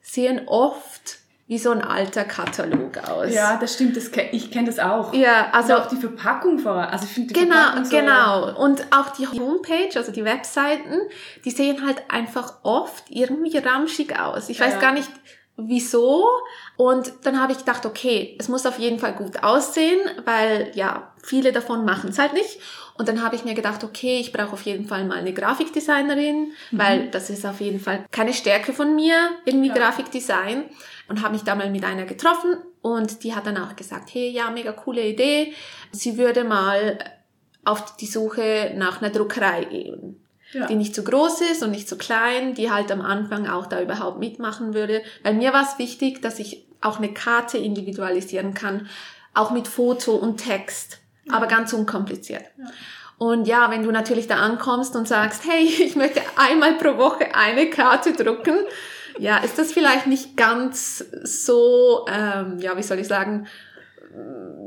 sehen 0.00 0.42
oft 0.46 1.18
wie 1.48 1.58
so 1.58 1.70
ein 1.70 1.82
alter 1.82 2.24
Katalog 2.24 2.96
aus. 2.96 3.34
Ja, 3.34 3.58
das 3.58 3.74
stimmt. 3.74 3.94
Das, 3.94 4.10
ich 4.30 4.50
kenne 4.50 4.68
das 4.68 4.78
auch. 4.78 5.12
Ja, 5.12 5.50
also 5.52 5.74
Und 5.74 5.80
auch 5.80 5.86
die 5.88 5.96
Verpackung 5.96 6.58
vor. 6.58 6.76
Also 6.76 7.04
ich 7.04 7.10
finde 7.10 7.34
die 7.34 7.40
genau, 7.40 7.56
Verpackung 7.56 7.84
so 7.84 7.96
genau. 7.96 8.64
Und 8.64 8.86
auch 8.90 9.10
die 9.10 9.28
Homepage, 9.28 9.90
also 9.94 10.12
die 10.12 10.24
Webseiten, 10.24 10.94
die 11.44 11.50
sehen 11.50 11.84
halt 11.84 12.04
einfach 12.08 12.60
oft 12.62 13.04
irgendwie 13.10 13.58
ramschig 13.58 14.18
aus. 14.18 14.48
Ich 14.48 14.60
weiß 14.60 14.74
ja. 14.74 14.80
gar 14.80 14.94
nicht, 14.94 15.10
wieso. 15.68 16.26
Und 16.76 17.12
dann 17.22 17.40
habe 17.40 17.52
ich 17.52 17.58
gedacht, 17.58 17.86
okay, 17.86 18.36
es 18.38 18.48
muss 18.48 18.66
auf 18.66 18.78
jeden 18.78 18.98
Fall 18.98 19.14
gut 19.14 19.42
aussehen, 19.42 20.00
weil 20.24 20.70
ja, 20.74 21.12
viele 21.22 21.52
davon 21.52 21.84
machen 21.84 22.10
es 22.10 22.18
halt 22.18 22.32
nicht. 22.32 22.58
Und 22.98 23.08
dann 23.08 23.22
habe 23.22 23.36
ich 23.36 23.44
mir 23.44 23.54
gedacht, 23.54 23.84
okay, 23.84 24.20
ich 24.20 24.32
brauche 24.32 24.52
auf 24.52 24.62
jeden 24.62 24.86
Fall 24.86 25.04
mal 25.04 25.18
eine 25.18 25.32
Grafikdesignerin, 25.32 26.52
mhm. 26.70 26.78
weil 26.78 27.08
das 27.10 27.30
ist 27.30 27.46
auf 27.46 27.60
jeden 27.60 27.80
Fall 27.80 28.04
keine 28.10 28.32
Stärke 28.32 28.72
von 28.72 28.94
mir, 28.94 29.30
irgendwie 29.44 29.68
ja. 29.68 29.74
Grafikdesign. 29.74 30.64
Und 31.08 31.22
habe 31.22 31.34
mich 31.34 31.42
da 31.42 31.54
mal 31.54 31.68
mit 31.70 31.84
einer 31.84 32.04
getroffen 32.04 32.56
und 32.80 33.22
die 33.22 33.34
hat 33.34 33.46
dann 33.46 33.58
auch 33.58 33.76
gesagt, 33.76 34.14
hey, 34.14 34.30
ja, 34.30 34.50
mega 34.50 34.72
coole 34.72 35.04
Idee. 35.04 35.52
Sie 35.90 36.16
würde 36.16 36.44
mal 36.44 36.98
auf 37.64 37.96
die 37.96 38.06
Suche 38.06 38.72
nach 38.76 39.02
einer 39.02 39.10
Druckerei 39.10 39.64
gehen 39.64 40.21
ja. 40.52 40.66
die 40.66 40.74
nicht 40.74 40.94
zu 40.94 41.04
groß 41.04 41.40
ist 41.52 41.62
und 41.62 41.70
nicht 41.70 41.88
zu 41.88 41.96
klein, 41.96 42.54
die 42.54 42.70
halt 42.70 42.90
am 42.92 43.00
Anfang 43.00 43.48
auch 43.48 43.66
da 43.66 43.80
überhaupt 43.80 44.18
mitmachen 44.18 44.74
würde. 44.74 45.02
Weil 45.22 45.34
mir 45.34 45.52
war 45.52 45.62
es 45.62 45.78
wichtig, 45.78 46.22
dass 46.22 46.38
ich 46.38 46.66
auch 46.80 46.98
eine 46.98 47.12
Karte 47.12 47.58
individualisieren 47.58 48.54
kann, 48.54 48.88
auch 49.34 49.50
mit 49.50 49.68
Foto 49.68 50.14
und 50.14 50.38
Text, 50.38 50.98
ja. 51.24 51.34
aber 51.34 51.46
ganz 51.46 51.72
unkompliziert. 51.72 52.44
Ja. 52.58 52.66
Und 53.18 53.46
ja, 53.46 53.70
wenn 53.70 53.84
du 53.84 53.92
natürlich 53.92 54.26
da 54.26 54.36
ankommst 54.36 54.96
und 54.96 55.06
sagst, 55.06 55.44
hey, 55.48 55.64
ich 55.84 55.96
möchte 55.96 56.20
einmal 56.36 56.74
pro 56.74 56.96
Woche 56.98 57.34
eine 57.34 57.70
Karte 57.70 58.12
drucken, 58.12 58.56
ja, 59.18 59.38
ist 59.38 59.58
das 59.58 59.72
vielleicht 59.72 60.06
nicht 60.06 60.36
ganz 60.36 61.04
so, 61.22 62.06
ähm, 62.08 62.58
ja, 62.58 62.76
wie 62.76 62.82
soll 62.82 62.98
ich 62.98 63.08
sagen, 63.08 63.46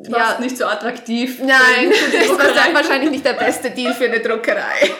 ja, 0.07 0.37
nicht 0.39 0.57
so 0.57 0.65
attraktiv. 0.65 1.39
Nein, 1.39 1.91
ist 1.91 2.73
wahrscheinlich 2.73 3.11
nicht 3.11 3.25
der 3.25 3.33
beste 3.33 3.71
Deal 3.71 3.93
für 3.93 4.05
eine 4.05 4.19
Druckerei. 4.19 4.91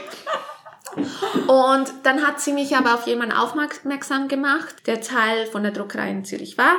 Und 1.48 1.94
dann 2.04 2.26
hat 2.26 2.40
sie 2.40 2.54
mich 2.54 2.76
aber 2.76 2.94
auf 2.94 3.08
jemanden 3.08 3.36
aufmerksam 3.36 4.28
gemacht, 4.28 4.76
der 4.88 5.02
Teil 5.02 5.46
von 5.48 5.64
der 5.64 5.72
Druckerei 5.72 6.10
in 6.12 6.26
Zürich 6.26 6.58
war. 6.58 6.76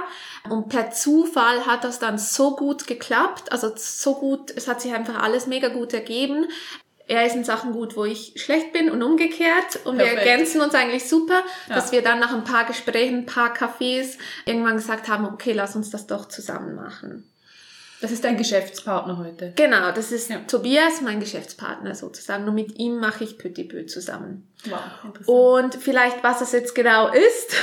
Und 0.49 0.68
per 0.68 0.90
Zufall 0.90 1.66
hat 1.66 1.85
das 1.85 1.99
dann 1.99 2.18
so 2.18 2.56
gut 2.56 2.87
geklappt, 2.87 3.52
also 3.52 3.73
so 3.76 4.14
gut, 4.14 4.50
es 4.54 4.68
hat 4.68 4.80
sich 4.80 4.94
einfach 4.94 5.23
alles 5.23 5.46
mega 5.46 5.68
gut 5.68 5.92
ergeben. 5.92 6.46
Er 7.08 7.25
ist 7.25 7.37
in 7.37 7.44
Sachen 7.44 7.73
gut, 7.73 7.96
wo 7.96 8.04
ich 8.04 8.32
schlecht 8.37 8.73
bin 8.73 8.90
und 8.90 9.02
umgekehrt. 9.02 9.78
Und 9.85 9.99
Perfekt. 9.99 10.16
wir 10.16 10.23
ergänzen 10.23 10.61
uns 10.61 10.75
eigentlich 10.75 11.08
super, 11.08 11.42
ja. 11.68 11.75
dass 11.76 11.92
wir 11.92 12.02
dann 12.02 12.18
nach 12.18 12.35
ein 12.35 12.42
paar 12.42 12.64
Gesprächen, 12.64 13.18
ein 13.18 13.26
paar 13.26 13.54
Cafés 13.54 14.18
irgendwann 14.44 14.76
gesagt 14.76 15.08
haben, 15.08 15.25
okay, 15.25 15.52
lass 15.52 15.76
uns 15.76 15.90
das 15.90 16.08
doch 16.08 16.26
zusammen 16.26 16.75
machen. 16.75 17.30
Das 18.00 18.11
ist 18.11 18.25
dein 18.25 18.37
Geschäftspartner 18.37 19.17
heute. 19.19 19.53
Genau, 19.57 19.91
das 19.91 20.12
ist 20.12 20.29
ja. 20.29 20.41
Tobias, 20.41 21.00
mein 21.00 21.19
Geschäftspartner 21.19 21.95
sozusagen. 21.95 22.47
Und 22.47 22.55
mit 22.55 22.79
ihm 22.79 22.99
mache 22.99 23.25
ich 23.25 23.38
Petit 23.38 23.69
Peu 23.69 23.87
zusammen. 23.87 24.47
Wow, 24.65 25.26
Und 25.26 25.75
vielleicht, 25.76 26.23
was 26.23 26.41
es 26.41 26.53
jetzt 26.53 26.75
genau 26.75 27.09
ist, 27.09 27.55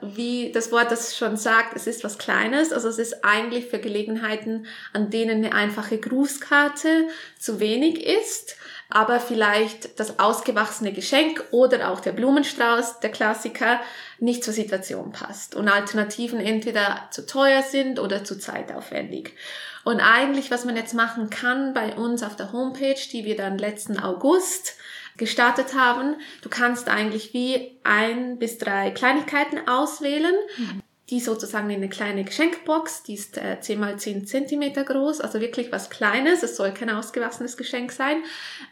wie 0.00 0.50
das 0.52 0.72
Wort 0.72 0.90
das 0.90 1.16
schon 1.16 1.36
sagt, 1.36 1.76
es 1.76 1.86
ist 1.86 2.04
was 2.04 2.16
Kleines. 2.16 2.72
Also 2.72 2.88
es 2.88 2.98
ist 2.98 3.24
eigentlich 3.24 3.66
für 3.66 3.78
Gelegenheiten, 3.78 4.66
an 4.92 5.10
denen 5.10 5.44
eine 5.44 5.54
einfache 5.54 5.98
Grußkarte 5.98 7.08
zu 7.38 7.60
wenig 7.60 8.06
ist 8.06 8.56
aber 8.94 9.18
vielleicht 9.18 9.98
das 9.98 10.20
ausgewachsene 10.20 10.92
Geschenk 10.92 11.42
oder 11.50 11.90
auch 11.90 11.98
der 11.98 12.12
Blumenstrauß, 12.12 13.00
der 13.00 13.10
Klassiker, 13.10 13.80
nicht 14.20 14.44
zur 14.44 14.54
Situation 14.54 15.10
passt 15.10 15.56
und 15.56 15.68
Alternativen 15.68 16.38
entweder 16.38 17.08
zu 17.10 17.26
teuer 17.26 17.62
sind 17.62 17.98
oder 17.98 18.22
zu 18.22 18.38
zeitaufwendig. 18.38 19.32
Und 19.82 19.98
eigentlich, 19.98 20.52
was 20.52 20.64
man 20.64 20.76
jetzt 20.76 20.94
machen 20.94 21.28
kann 21.28 21.74
bei 21.74 21.96
uns 21.96 22.22
auf 22.22 22.36
der 22.36 22.52
Homepage, 22.52 23.00
die 23.12 23.24
wir 23.24 23.36
dann 23.36 23.58
letzten 23.58 23.98
August 23.98 24.76
gestartet 25.16 25.74
haben, 25.74 26.14
du 26.42 26.48
kannst 26.48 26.88
eigentlich 26.88 27.34
wie 27.34 27.76
ein 27.82 28.38
bis 28.38 28.58
drei 28.58 28.92
Kleinigkeiten 28.92 29.66
auswählen. 29.66 30.36
Mhm 30.56 30.83
die 31.10 31.20
sozusagen 31.20 31.68
in 31.68 31.76
eine 31.76 31.90
kleine 31.90 32.24
Geschenkbox, 32.24 33.02
die 33.02 33.14
ist 33.14 33.36
äh, 33.36 33.60
10 33.60 33.78
mal 33.78 33.98
10 33.98 34.26
Zentimeter 34.26 34.84
groß, 34.84 35.20
also 35.20 35.40
wirklich 35.40 35.70
was 35.70 35.90
Kleines, 35.90 36.42
es 36.42 36.56
soll 36.56 36.72
kein 36.72 36.88
ausgewachsenes 36.88 37.56
Geschenk 37.58 37.92
sein, 37.92 38.22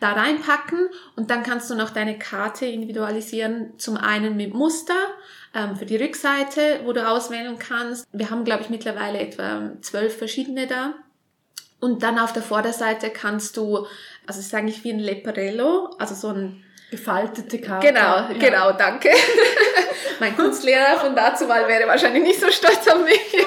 da 0.01 0.12
reinpacken 0.12 0.89
und 1.15 1.31
dann 1.31 1.43
kannst 1.43 1.69
du 1.71 1.75
noch 1.75 1.91
deine 1.91 2.19
Karte 2.19 2.65
individualisieren, 2.65 3.79
zum 3.79 3.99
einen 3.99 4.37
mit 4.37 4.55
Muster 4.55 4.95
ähm, 5.55 5.77
für 5.77 5.85
die 5.85 5.97
Rückseite, 5.97 6.81
wo 6.85 6.95
du 6.95 7.07
auswählen 7.07 7.59
kannst. 7.59 8.07
Wir 8.12 8.31
haben, 8.31 8.45
glaube 8.45 8.62
ich, 8.62 8.71
mittlerweile 8.71 9.19
etwa 9.19 9.73
zwölf 9.83 10.17
verschiedene 10.17 10.67
da. 10.67 10.95
Und 11.81 12.03
dann 12.03 12.19
auf 12.19 12.33
der 12.33 12.43
Vorderseite 12.43 13.11
kannst 13.11 13.57
du, 13.57 13.79
also 14.27 14.39
es 14.39 14.47
ist 14.47 14.55
eigentlich 14.55 14.85
wie 14.85 14.93
ein 14.93 15.01
Leporello, 15.01 15.91
also 15.99 16.15
so 16.15 16.29
ein 16.29 16.65
Gefaltete 16.92 17.58
Karte. 17.58 17.87
Genau, 17.87 18.00
ja. 18.00 18.32
genau, 18.38 18.72
danke. 18.72 19.08
mein 20.20 20.37
Kunstlehrer 20.37 21.00
von 21.00 21.16
dazu 21.16 21.46
mal 21.46 21.66
wäre 21.66 21.88
wahrscheinlich 21.88 22.22
nicht 22.22 22.38
so 22.38 22.50
stolz 22.50 22.87
auf 22.87 23.02
mich. 23.02 23.46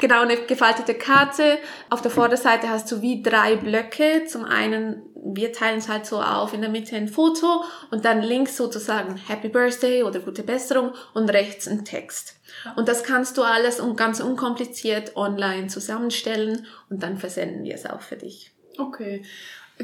genau, 0.00 0.22
eine 0.22 0.36
gefaltete 0.36 0.94
Karte. 0.94 1.58
Auf 1.90 2.02
der 2.02 2.10
Vorderseite 2.10 2.68
hast 2.68 2.90
du 2.90 3.00
wie 3.00 3.22
drei 3.22 3.54
Blöcke. 3.54 4.24
Zum 4.26 4.44
einen, 4.44 5.00
wir 5.14 5.52
teilen 5.52 5.78
es 5.78 5.88
halt 5.88 6.06
so 6.06 6.20
auf, 6.20 6.54
in 6.54 6.60
der 6.60 6.70
Mitte 6.70 6.96
ein 6.96 7.06
Foto 7.06 7.62
und 7.92 8.04
dann 8.04 8.20
links 8.20 8.56
sozusagen 8.56 9.14
Happy 9.14 9.48
Birthday 9.48 10.02
oder 10.02 10.18
gute 10.18 10.42
Besserung 10.42 10.92
und 11.14 11.30
rechts 11.30 11.68
ein 11.68 11.84
Text. 11.84 12.34
Und 12.74 12.88
das 12.88 13.04
kannst 13.04 13.38
du 13.38 13.42
alles 13.42 13.80
ganz 13.94 14.18
unkompliziert 14.18 15.14
online 15.14 15.68
zusammenstellen 15.68 16.66
und 16.90 17.04
dann 17.04 17.16
versenden 17.16 17.62
wir 17.62 17.76
es 17.76 17.86
auch 17.86 18.00
für 18.00 18.16
dich. 18.16 18.50
Okay. 18.76 19.22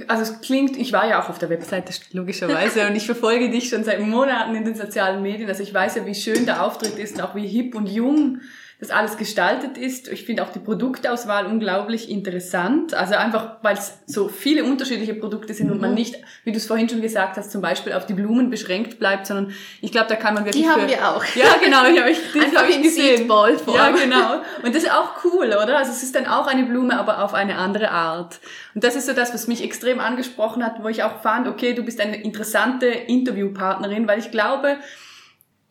Also 0.06 0.22
es 0.22 0.40
klingt, 0.40 0.76
ich 0.76 0.92
war 0.92 1.08
ja 1.08 1.22
auch 1.22 1.28
auf 1.28 1.38
der 1.38 1.50
Webseite 1.50 1.92
logischerweise 2.12 2.86
und 2.86 2.94
ich 2.94 3.06
verfolge 3.06 3.50
dich 3.50 3.68
schon 3.68 3.84
seit 3.84 4.00
Monaten 4.00 4.54
in 4.54 4.64
den 4.64 4.74
sozialen 4.74 5.22
Medien. 5.22 5.48
Also 5.48 5.62
ich 5.62 5.74
weiß 5.74 5.96
ja, 5.96 6.06
wie 6.06 6.14
schön 6.14 6.46
der 6.46 6.64
Auftritt 6.64 6.98
ist 6.98 7.16
und 7.16 7.22
auch 7.22 7.34
wie 7.34 7.46
hip 7.46 7.74
und 7.74 7.88
jung 7.88 8.40
das 8.80 8.90
alles 8.90 9.16
gestaltet 9.16 9.76
ist. 9.76 10.06
Ich 10.06 10.25
finde 10.25 10.44
auch 10.44 10.52
die 10.52 10.61
Produktauswahl 10.61 11.47
unglaublich 11.47 12.08
interessant. 12.08 12.94
Also 12.94 13.14
einfach, 13.14 13.56
weil 13.61 13.76
es 13.76 13.99
so 14.06 14.28
viele 14.28 14.62
unterschiedliche 14.62 15.14
Produkte 15.14 15.52
sind 15.52 15.66
mhm. 15.66 15.73
und 15.73 15.80
man 15.80 15.90
mhm. 15.90 15.97
nicht, 15.97 16.16
wie 16.44 16.52
du 16.52 16.58
es 16.58 16.66
vorhin 16.66 16.88
schon 16.88 17.00
gesagt 17.00 17.37
hast, 17.37 17.50
zum 17.50 17.61
Beispiel 17.61 17.92
auf 17.92 18.06
die 18.06 18.14
Blumen 18.14 18.50
beschränkt 18.50 19.00
bleibt, 19.00 19.26
sondern 19.26 19.52
ich 19.80 19.90
glaube, 19.90 20.08
da 20.08 20.14
kann 20.14 20.35
man 20.35 20.44
wirklich. 20.44 20.62
Die 20.62 20.68
haben 20.68 20.87
wir 20.87 21.08
auch. 21.08 21.25
Ja, 21.35 21.56
genau. 21.61 21.87
Ich 21.87 21.99
habe 21.99 22.11
ich, 22.11 22.18
das 22.32 22.44
einfach 22.44 22.62
hab 22.62 22.68
ich 22.68 22.80
gesehen. 22.80 23.28
Ja, 23.28 23.90
genau. 23.90 24.42
Und 24.62 24.73
das 24.73 24.85
ist 24.85 24.92
auch 24.92 25.25
cool, 25.25 25.47
oder? 25.47 25.76
Also 25.76 25.90
es 25.90 26.04
ist 26.04 26.14
dann 26.14 26.26
auch 26.26 26.47
eine 26.47 26.64
Blume, 26.64 26.99
aber 27.00 27.25
auf 27.25 27.35
eine 27.35 27.56
andere 27.58 27.90
Art. 27.90 28.38
Und 28.76 28.85
das 28.85 28.94
ist 28.94 29.06
so 29.06 29.12
das, 29.12 29.35
was 29.35 29.49
mich 29.49 29.64
extrem 29.64 29.99
angesprochen 29.99 30.64
hat, 30.64 30.85
wo 30.85 30.88
ich 30.88 31.02
auch 31.02 31.20
fand, 31.20 31.49
okay, 31.49 31.75
du 31.75 31.82
bist 31.82 32.00
eine 32.00 32.23
interessante 32.23 32.87
Interviewpartnerin, 32.87 34.06
weil 34.06 34.20
ich 34.20 34.30
glaube, 34.30 34.76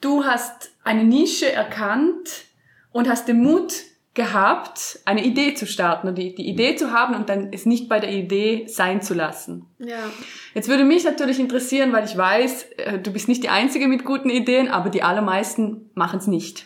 du 0.02 0.26
hast 0.26 0.72
eine 0.84 1.06
Nische 1.06 1.50
erkannt, 1.50 2.47
und 2.92 3.10
hast 3.10 3.28
den 3.28 3.42
Mut 3.42 3.74
gehabt, 4.18 5.00
eine 5.06 5.24
Idee 5.24 5.54
zu 5.54 5.68
starten 5.68 6.08
und 6.08 6.18
die, 6.18 6.34
die 6.34 6.48
Idee 6.50 6.76
zu 6.76 6.92
haben 6.92 7.14
und 7.14 7.30
dann 7.30 7.54
es 7.54 7.68
nicht 7.68 7.88
bei 7.88 8.00
der 8.00 8.12
Idee 8.12 8.66
sein 8.68 9.02
zu 9.04 9.14
lassen. 9.14 9.68
Ja. 9.78 10.10
Jetzt 10.56 10.68
würde 10.68 10.86
mich 10.86 11.04
natürlich 11.04 11.40
interessieren, 11.40 11.94
weil 11.94 12.04
ich 12.04 12.18
weiß, 12.18 12.64
äh, 12.78 13.00
du 13.00 13.12
bist 13.12 13.28
nicht 13.28 13.44
die 13.44 13.50
Einzige 13.50 13.88
mit 13.88 14.06
guten 14.06 14.32
Ideen, 14.32 14.70
aber 14.70 14.90
die 14.90 15.04
allermeisten 15.04 15.92
machen 15.94 16.18
es 16.18 16.26
nicht. 16.26 16.66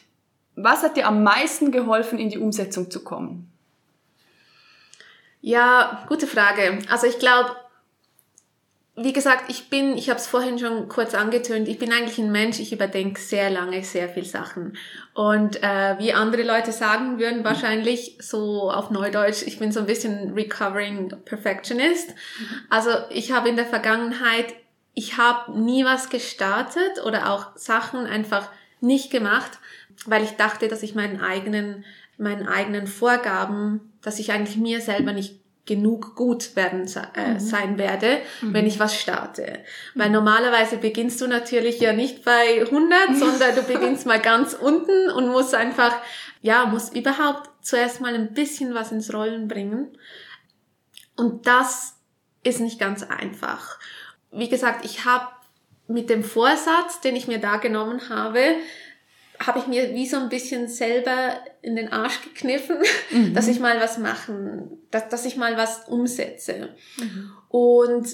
Was 0.56 0.82
hat 0.82 0.96
dir 0.96 1.08
am 1.08 1.24
meisten 1.24 1.72
geholfen, 1.72 2.20
in 2.20 2.30
die 2.30 2.38
Umsetzung 2.38 2.90
zu 2.90 3.04
kommen? 3.04 3.52
Ja, 5.42 6.06
gute 6.08 6.28
Frage. 6.28 6.80
Also 6.90 7.06
ich 7.06 7.20
glaube, 7.20 7.50
wie 9.04 9.14
gesagt, 9.14 9.50
ich 9.50 9.70
bin, 9.70 9.98
ich 9.98 10.10
habe 10.10 10.20
es 10.20 10.28
vorhin 10.28 10.60
schon 10.60 10.88
kurz 10.88 11.14
angetönt, 11.14 11.68
ich 11.68 11.78
bin 11.78 11.92
eigentlich 11.92 12.18
ein 12.18 12.32
Mensch, 12.32 12.60
ich 12.60 12.74
überdenke 12.74 13.20
sehr 13.20 13.50
lange 13.50 13.84
sehr 13.84 14.10
viel 14.10 14.26
Sachen. 14.26 14.78
Und 15.14 15.62
äh, 15.62 15.98
wie 16.00 16.14
andere 16.14 16.44
Leute 16.44 16.72
sagen 16.72 17.20
würden, 17.20 17.44
wahrscheinlich 17.44 18.18
so 18.20 18.72
auf 18.72 18.90
Neudeutsch, 18.92 19.44
ich 19.46 19.60
bin 19.60 19.72
so 19.72 19.80
ein 19.80 19.86
bisschen 19.86 20.34
recovering 20.34 21.14
perfectionist. 21.26 22.14
Also 22.70 22.92
ich 23.10 23.32
habe 23.32 23.50
in 23.50 23.56
der 23.56 23.66
Vergangenheit, 23.66 24.54
ich 24.94 25.18
habe 25.18 25.60
nie 25.60 25.86
was 25.86 26.10
gestartet 26.10 27.04
oder 27.06 27.32
auch 27.32 27.56
Sachen 27.56 28.06
einfach 28.06 28.50
nicht 28.80 29.12
gemacht, 29.12 29.60
weil 30.06 30.24
ich 30.24 30.32
dachte, 30.32 30.68
dass 30.68 30.84
ich 30.84 30.96
meinen 30.96 31.22
eigenen, 31.22 31.86
meinen 32.18 32.48
eigenen 32.48 32.88
Vorgaben, 32.88 33.94
dass 34.02 34.20
ich 34.20 34.32
eigentlich 34.32 34.58
mir 34.58 34.82
selber 34.82 35.14
nicht 35.14 35.41
genug 35.72 36.18
gut 36.18 36.58
werden 36.58 36.86
äh, 37.16 37.34
mhm. 37.34 37.40
sein 37.40 37.78
werde, 37.78 38.18
mhm. 38.42 38.54
wenn 38.54 38.68
ich 38.68 38.78
was 38.78 38.94
starte. 38.94 39.60
Weil 39.96 40.10
normalerweise 40.10 40.76
beginnst 40.76 41.22
du 41.22 41.28
natürlich 41.28 41.80
ja 41.80 41.94
nicht 41.94 42.26
bei 42.26 42.60
100, 42.60 43.00
sondern 43.16 43.56
du 43.56 43.64
beginnst 43.64 44.06
mal 44.06 44.20
ganz 44.20 44.54
unten 44.54 45.10
und 45.12 45.30
musst 45.30 45.56
einfach, 45.56 45.96
ja, 46.42 46.66
musst 46.66 46.94
überhaupt 46.94 47.50
zuerst 47.62 48.02
mal 48.02 48.14
ein 48.14 48.34
bisschen 48.34 48.74
was 48.74 48.92
ins 48.92 49.14
Rollen 49.14 49.48
bringen. 49.48 49.98
Und 51.16 51.48
das 51.48 51.96
ist 52.44 52.60
nicht 52.60 52.78
ganz 52.78 53.04
einfach. 53.04 53.80
Wie 54.30 54.50
gesagt, 54.50 54.84
ich 54.84 55.06
habe 55.06 55.28
mit 55.88 56.10
dem 56.10 56.22
Vorsatz, 56.24 57.00
den 57.00 57.16
ich 57.16 57.30
mir 57.30 57.40
da 57.40 57.58
genommen 57.58 58.10
habe, 58.10 58.42
habe 59.46 59.60
ich 59.60 59.68
mir 59.68 59.94
wie 59.94 60.08
so 60.08 60.18
ein 60.18 60.30
bisschen 60.30 60.68
selber 60.68 61.36
in 61.62 61.76
den 61.76 61.92
Arsch 61.92 62.22
gekniffen, 62.22 62.78
mhm. 63.12 63.34
dass 63.34 63.48
ich 63.48 63.60
mal 63.60 63.80
was 63.80 63.98
machen, 63.98 64.80
dass, 64.92 65.10
dass 65.10 65.26
ich 65.26 65.38
mal 65.38 65.58
was 65.58 65.88
umsetze. 65.88 66.70
Mhm. 66.98 67.32
Und 67.50 68.08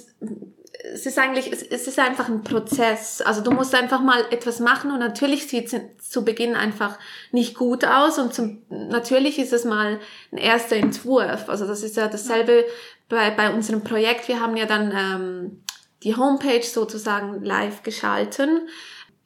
es 0.93 1.06
ist 1.06 1.17
eigentlich, 1.17 1.51
es, 1.51 1.63
es 1.63 1.88
ist 1.88 1.99
einfach 1.99 2.30
ein 2.30 2.43
Prozess. 2.43 3.21
Also 3.21 3.41
du 3.41 3.51
musst 3.51 3.73
einfach 3.75 4.01
mal 4.01 4.25
etwas 4.32 4.60
machen 4.60 4.91
und 4.91 4.99
natürlich 4.99 5.47
sieht 5.47 5.71
es 5.71 6.10
zu 6.10 6.23
Beginn 6.23 6.56
einfach 6.56 6.97
nicht 7.32 7.56
gut 7.56 7.86
aus 7.86 8.19
und 8.19 8.34
zum, 8.34 8.63
natürlich 8.69 9.39
ist 9.39 9.54
es 9.54 9.65
mal 9.65 9.99
ein 10.32 10.38
erster 10.38 10.75
Entwurf. 10.75 11.49
Also 11.49 11.67
das 11.67 11.84
ist 11.84 11.97
ja 11.97 12.08
dasselbe 12.08 12.65
bei, 13.10 13.32
bei 13.32 13.54
unserem 13.54 13.84
Projekt. 13.84 14.28
Wir 14.28 14.39
haben 14.39 14.58
ja 14.58 14.65
dann 14.65 14.91
ähm, 14.91 15.63
die 16.04 16.15
Homepage 16.15 16.63
sozusagen 16.63 17.43
live 17.43 17.84
geschalten 17.84 18.67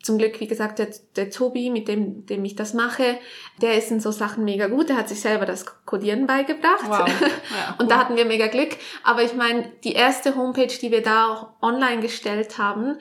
zum 0.03 0.17
Glück, 0.17 0.39
wie 0.39 0.47
gesagt, 0.47 0.79
der, 0.79 0.87
der 1.15 1.29
Tobi, 1.29 1.69
mit 1.69 1.87
dem, 1.87 2.25
dem 2.25 2.43
ich 2.43 2.55
das 2.55 2.73
mache, 2.73 3.17
der 3.61 3.77
ist 3.77 3.91
in 3.91 3.99
so 3.99 4.11
Sachen 4.11 4.43
mega 4.43 4.67
gut. 4.67 4.89
Der 4.89 4.97
hat 4.97 5.09
sich 5.09 5.21
selber 5.21 5.45
das 5.45 5.65
Codieren 5.85 6.27
beigebracht. 6.27 6.87
Wow. 6.87 7.09
Ja, 7.51 7.75
und 7.79 7.91
da 7.91 7.97
hatten 7.97 8.15
wir 8.15 8.25
mega 8.25 8.47
Glück. 8.47 8.77
Aber 9.03 9.23
ich 9.23 9.33
meine, 9.33 9.69
die 9.83 9.93
erste 9.93 10.35
Homepage, 10.35 10.67
die 10.67 10.91
wir 10.91 11.01
da 11.01 11.27
auch 11.27 11.47
online 11.61 12.01
gestellt 12.01 12.57
haben, 12.57 12.97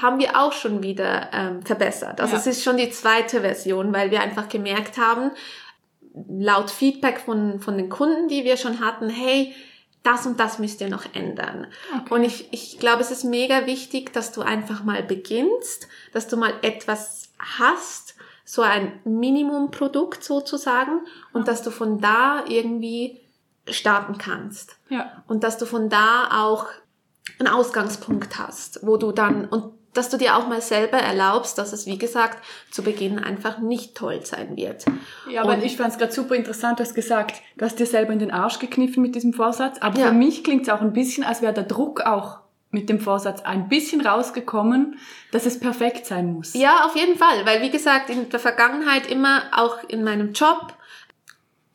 haben 0.00 0.18
wir 0.18 0.40
auch 0.40 0.52
schon 0.52 0.82
wieder 0.82 1.30
ähm, 1.32 1.62
verbessert. 1.62 2.20
Also 2.20 2.34
ja. 2.34 2.40
es 2.40 2.46
ist 2.46 2.64
schon 2.64 2.76
die 2.76 2.90
zweite 2.90 3.42
Version, 3.42 3.92
weil 3.92 4.10
wir 4.10 4.20
einfach 4.20 4.48
gemerkt 4.48 4.98
haben, 4.98 5.30
laut 6.28 6.70
Feedback 6.70 7.20
von, 7.20 7.60
von 7.60 7.76
den 7.76 7.88
Kunden, 7.88 8.28
die 8.28 8.44
wir 8.44 8.56
schon 8.56 8.80
hatten, 8.80 9.08
hey, 9.08 9.54
das 10.04 10.26
und 10.26 10.38
das 10.38 10.58
müsst 10.58 10.80
ihr 10.80 10.88
noch 10.88 11.14
ändern. 11.14 11.66
Okay. 11.96 12.14
Und 12.14 12.22
ich, 12.22 12.52
ich 12.52 12.78
glaube, 12.78 13.00
es 13.00 13.10
ist 13.10 13.24
mega 13.24 13.66
wichtig, 13.66 14.12
dass 14.12 14.30
du 14.30 14.42
einfach 14.42 14.84
mal 14.84 15.02
beginnst, 15.02 15.88
dass 16.12 16.28
du 16.28 16.36
mal 16.36 16.52
etwas 16.62 17.30
hast, 17.38 18.14
so 18.44 18.62
ein 18.62 19.00
Minimumprodukt 19.04 20.22
sozusagen, 20.22 21.00
und 21.32 21.40
ja. 21.40 21.46
dass 21.46 21.62
du 21.62 21.70
von 21.70 22.00
da 22.00 22.44
irgendwie 22.46 23.20
starten 23.68 24.18
kannst. 24.18 24.76
Ja. 24.90 25.24
Und 25.26 25.42
dass 25.42 25.56
du 25.56 25.64
von 25.64 25.88
da 25.88 26.42
auch 26.44 26.66
einen 27.38 27.48
Ausgangspunkt 27.48 28.38
hast, 28.38 28.86
wo 28.86 28.98
du 28.98 29.10
dann, 29.10 29.46
und 29.46 29.72
dass 29.94 30.10
du 30.10 30.16
dir 30.16 30.36
auch 30.36 30.48
mal 30.48 30.60
selber 30.60 30.98
erlaubst, 30.98 31.58
dass 31.58 31.72
es, 31.72 31.86
wie 31.86 31.98
gesagt, 31.98 32.44
zu 32.70 32.82
Beginn 32.82 33.18
einfach 33.18 33.58
nicht 33.58 33.96
toll 33.96 34.24
sein 34.24 34.56
wird. 34.56 34.84
Ja, 35.30 35.42
aber 35.42 35.54
und 35.54 35.64
ich 35.64 35.76
fand 35.76 35.92
es 35.92 35.98
gerade 35.98 36.12
super 36.12 36.34
interessant, 36.34 36.78
du 36.78 36.84
hast 36.84 36.94
gesagt, 36.94 37.40
du 37.56 37.64
hast 37.64 37.78
dir 37.78 37.86
selber 37.86 38.12
in 38.12 38.18
den 38.18 38.30
Arsch 38.30 38.58
gekniffen 38.58 39.02
mit 39.02 39.14
diesem 39.14 39.32
Vorsatz, 39.32 39.78
aber 39.80 39.98
ja. 39.98 40.08
für 40.08 40.12
mich 40.12 40.44
klingt 40.44 40.62
es 40.62 40.68
auch 40.68 40.80
ein 40.80 40.92
bisschen, 40.92 41.24
als 41.24 41.42
wäre 41.42 41.52
der 41.52 41.64
Druck 41.64 42.02
auch 42.02 42.40
mit 42.74 42.88
dem 42.88 43.00
Vorsatz 43.00 43.40
ein 43.42 43.68
bisschen 43.68 44.04
rausgekommen, 44.04 44.98
dass 45.30 45.46
es 45.46 45.60
perfekt 45.60 46.06
sein 46.06 46.32
muss. 46.32 46.54
Ja, 46.54 46.84
auf 46.84 46.96
jeden 46.96 47.16
Fall, 47.16 47.46
weil 47.46 47.62
wie 47.62 47.70
gesagt, 47.70 48.10
in 48.10 48.28
der 48.28 48.40
Vergangenheit 48.40 49.06
immer 49.06 49.44
auch 49.52 49.78
in 49.88 50.02
meinem 50.02 50.32
Job, 50.32 50.74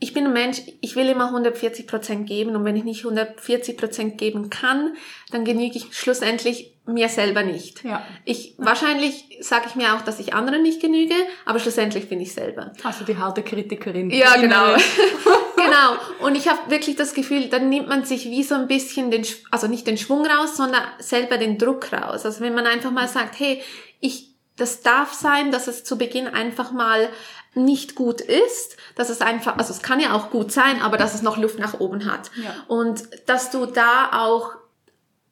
ich 0.01 0.13
bin 0.13 0.25
ein 0.25 0.33
Mensch, 0.33 0.61
ich 0.79 0.95
will 0.95 1.09
immer 1.09 1.25
140 1.25 1.85
Prozent 1.85 2.25
geben 2.25 2.55
und 2.55 2.63
wenn 2.63 2.77
ich 2.77 2.85
nicht 2.85 3.03
140 3.03 3.75
Prozent 3.75 4.17
geben 4.17 4.49
kann, 4.49 4.95
dann 5.31 5.43
genüge 5.43 5.77
ich 5.77 5.93
schlussendlich 5.93 6.73
mir 6.85 7.09
selber 7.09 7.43
nicht. 7.43 7.83
Ja. 7.83 8.05
Ich 8.23 8.55
wahrscheinlich 8.57 9.25
sage 9.41 9.65
ich 9.67 9.75
mir 9.75 9.93
auch, 9.95 10.01
dass 10.01 10.19
ich 10.19 10.33
anderen 10.33 10.63
nicht 10.63 10.81
genüge, 10.81 11.13
aber 11.45 11.59
schlussendlich 11.59 12.07
bin 12.07 12.21
ich 12.21 12.33
selber. 12.33 12.71
Also 12.81 13.03
die 13.03 13.17
harte 13.17 13.43
Kritikerin. 13.43 14.09
Ja, 14.09 14.37
genau. 14.37 14.73
genau. 15.55 16.25
Und 16.25 16.35
ich 16.35 16.47
habe 16.47 16.71
wirklich 16.71 16.95
das 16.95 17.13
Gefühl, 17.13 17.49
dann 17.49 17.67
nimmt 17.67 17.89
man 17.89 18.05
sich 18.05 18.25
wie 18.25 18.43
so 18.43 18.55
ein 18.55 18.67
bisschen 18.67 19.11
den, 19.11 19.25
also 19.51 19.67
nicht 19.67 19.85
den 19.85 19.97
Schwung 19.97 20.25
raus, 20.25 20.55
sondern 20.55 20.83
selber 20.99 21.37
den 21.37 21.57
Druck 21.57 21.91
raus. 21.91 22.25
Also 22.25 22.39
wenn 22.39 22.55
man 22.55 22.65
einfach 22.65 22.91
mal 22.91 23.09
sagt, 23.09 23.37
hey, 23.37 23.61
ich, 23.99 24.29
das 24.55 24.81
darf 24.81 25.13
sein, 25.13 25.51
dass 25.51 25.67
es 25.67 25.83
zu 25.83 25.97
Beginn 25.97 26.27
einfach 26.27 26.71
mal 26.71 27.09
nicht 27.53 27.95
gut 27.95 28.21
ist, 28.21 28.77
dass 28.95 29.09
es 29.09 29.21
einfach, 29.21 29.57
also 29.57 29.73
es 29.73 29.81
kann 29.81 29.99
ja 29.99 30.13
auch 30.13 30.29
gut 30.29 30.51
sein, 30.51 30.81
aber 30.81 30.97
dass 30.97 31.15
es 31.15 31.21
noch 31.21 31.37
Luft 31.37 31.59
nach 31.59 31.79
oben 31.79 32.05
hat. 32.05 32.31
Ja. 32.41 32.55
Und 32.67 33.03
dass 33.25 33.49
du 33.51 33.65
da 33.65 34.11
auch 34.13 34.55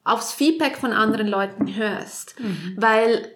aufs 0.03 0.33
Feedback 0.33 0.77
von 0.77 0.93
anderen 0.93 1.27
Leuten 1.27 1.75
hörst, 1.75 2.39
mhm. 2.39 2.75
weil 2.77 3.35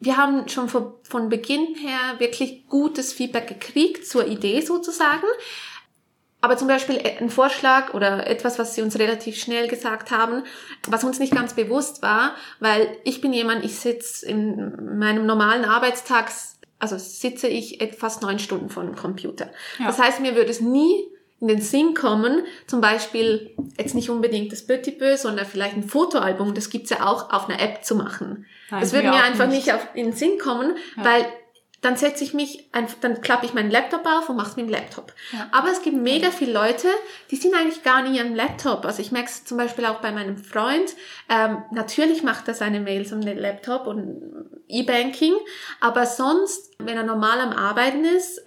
wir 0.00 0.16
haben 0.16 0.48
schon 0.48 0.68
von, 0.68 0.92
von 1.02 1.28
Beginn 1.28 1.74
her 1.74 2.18
wirklich 2.18 2.66
gutes 2.68 3.12
Feedback 3.12 3.48
gekriegt 3.48 4.06
zur 4.06 4.26
Idee 4.26 4.60
sozusagen. 4.60 5.26
Aber 6.40 6.56
zum 6.56 6.68
Beispiel 6.68 7.00
ein 7.18 7.30
Vorschlag 7.30 7.94
oder 7.94 8.28
etwas, 8.28 8.60
was 8.60 8.76
sie 8.76 8.82
uns 8.82 8.96
relativ 8.96 9.36
schnell 9.36 9.66
gesagt 9.66 10.12
haben, 10.12 10.44
was 10.86 11.02
uns 11.02 11.18
nicht 11.18 11.34
ganz 11.34 11.54
bewusst 11.54 12.00
war, 12.00 12.36
weil 12.60 12.96
ich 13.02 13.20
bin 13.20 13.32
jemand, 13.32 13.64
ich 13.64 13.74
sitze 13.74 14.24
in 14.24 14.98
meinem 14.98 15.26
normalen 15.26 15.64
Arbeitstags 15.64 16.57
also 16.78 16.96
sitze 16.98 17.48
ich 17.48 17.78
fast 17.98 18.22
neun 18.22 18.38
Stunden 18.38 18.68
vor 18.68 18.84
dem 18.84 18.94
Computer. 18.94 19.50
Ja. 19.78 19.86
Das 19.86 19.98
heißt, 19.98 20.20
mir 20.20 20.34
würde 20.36 20.50
es 20.50 20.60
nie 20.60 21.04
in 21.40 21.48
den 21.48 21.60
Sinn 21.60 21.94
kommen, 21.94 22.42
zum 22.66 22.80
Beispiel 22.80 23.54
jetzt 23.78 23.94
nicht 23.94 24.10
unbedingt 24.10 24.50
das 24.50 24.66
Petit 24.66 24.98
Peu, 24.98 25.16
sondern 25.16 25.46
vielleicht 25.46 25.76
ein 25.76 25.84
Fotoalbum, 25.84 26.54
das 26.54 26.68
gibt's 26.68 26.90
ja 26.90 27.06
auch 27.06 27.32
auf 27.32 27.48
einer 27.48 27.60
App 27.60 27.84
zu 27.84 27.94
machen. 27.94 28.46
Nein, 28.70 28.80
das 28.80 28.92
würde 28.92 29.08
mir 29.08 29.22
einfach 29.22 29.46
nicht. 29.46 29.66
nicht 29.66 29.72
auf 29.72 29.86
in 29.94 30.06
den 30.06 30.12
Sinn 30.14 30.38
kommen, 30.38 30.76
ja. 30.96 31.04
weil 31.04 31.26
dann 31.80 31.96
setze 31.96 32.24
ich 32.24 32.34
mich, 32.34 32.68
ein, 32.72 32.88
dann 33.02 33.20
klappe 33.20 33.46
ich 33.46 33.54
meinen 33.54 33.70
Laptop 33.70 34.04
auf 34.04 34.28
und 34.28 34.36
mache 34.36 34.50
es 34.50 34.56
mit 34.56 34.66
dem 34.66 34.72
Laptop. 34.72 35.12
Ja. 35.32 35.48
Aber 35.52 35.70
es 35.70 35.82
gibt 35.82 35.96
mega 35.96 36.30
viele 36.30 36.52
Leute, 36.52 36.88
die 37.30 37.36
sind 37.36 37.54
eigentlich 37.54 37.84
gar 37.84 38.02
nie 38.02 38.20
am 38.20 38.34
Laptop. 38.34 38.84
Also 38.84 39.00
ich 39.00 39.12
merke 39.12 39.28
es 39.28 39.44
zum 39.44 39.58
Beispiel 39.58 39.86
auch 39.86 40.00
bei 40.00 40.10
meinem 40.10 40.36
Freund. 40.36 40.94
Ähm, 41.28 41.62
natürlich 41.70 42.24
macht 42.24 42.48
er 42.48 42.54
seine 42.54 42.80
Mails 42.80 43.12
um 43.12 43.20
den 43.20 43.38
Laptop 43.38 43.86
und 43.86 44.20
E-Banking, 44.66 45.34
aber 45.80 46.04
sonst, 46.04 46.72
wenn 46.78 46.96
er 46.96 47.04
normal 47.04 47.40
am 47.40 47.52
Arbeiten 47.52 48.04
ist, 48.04 48.42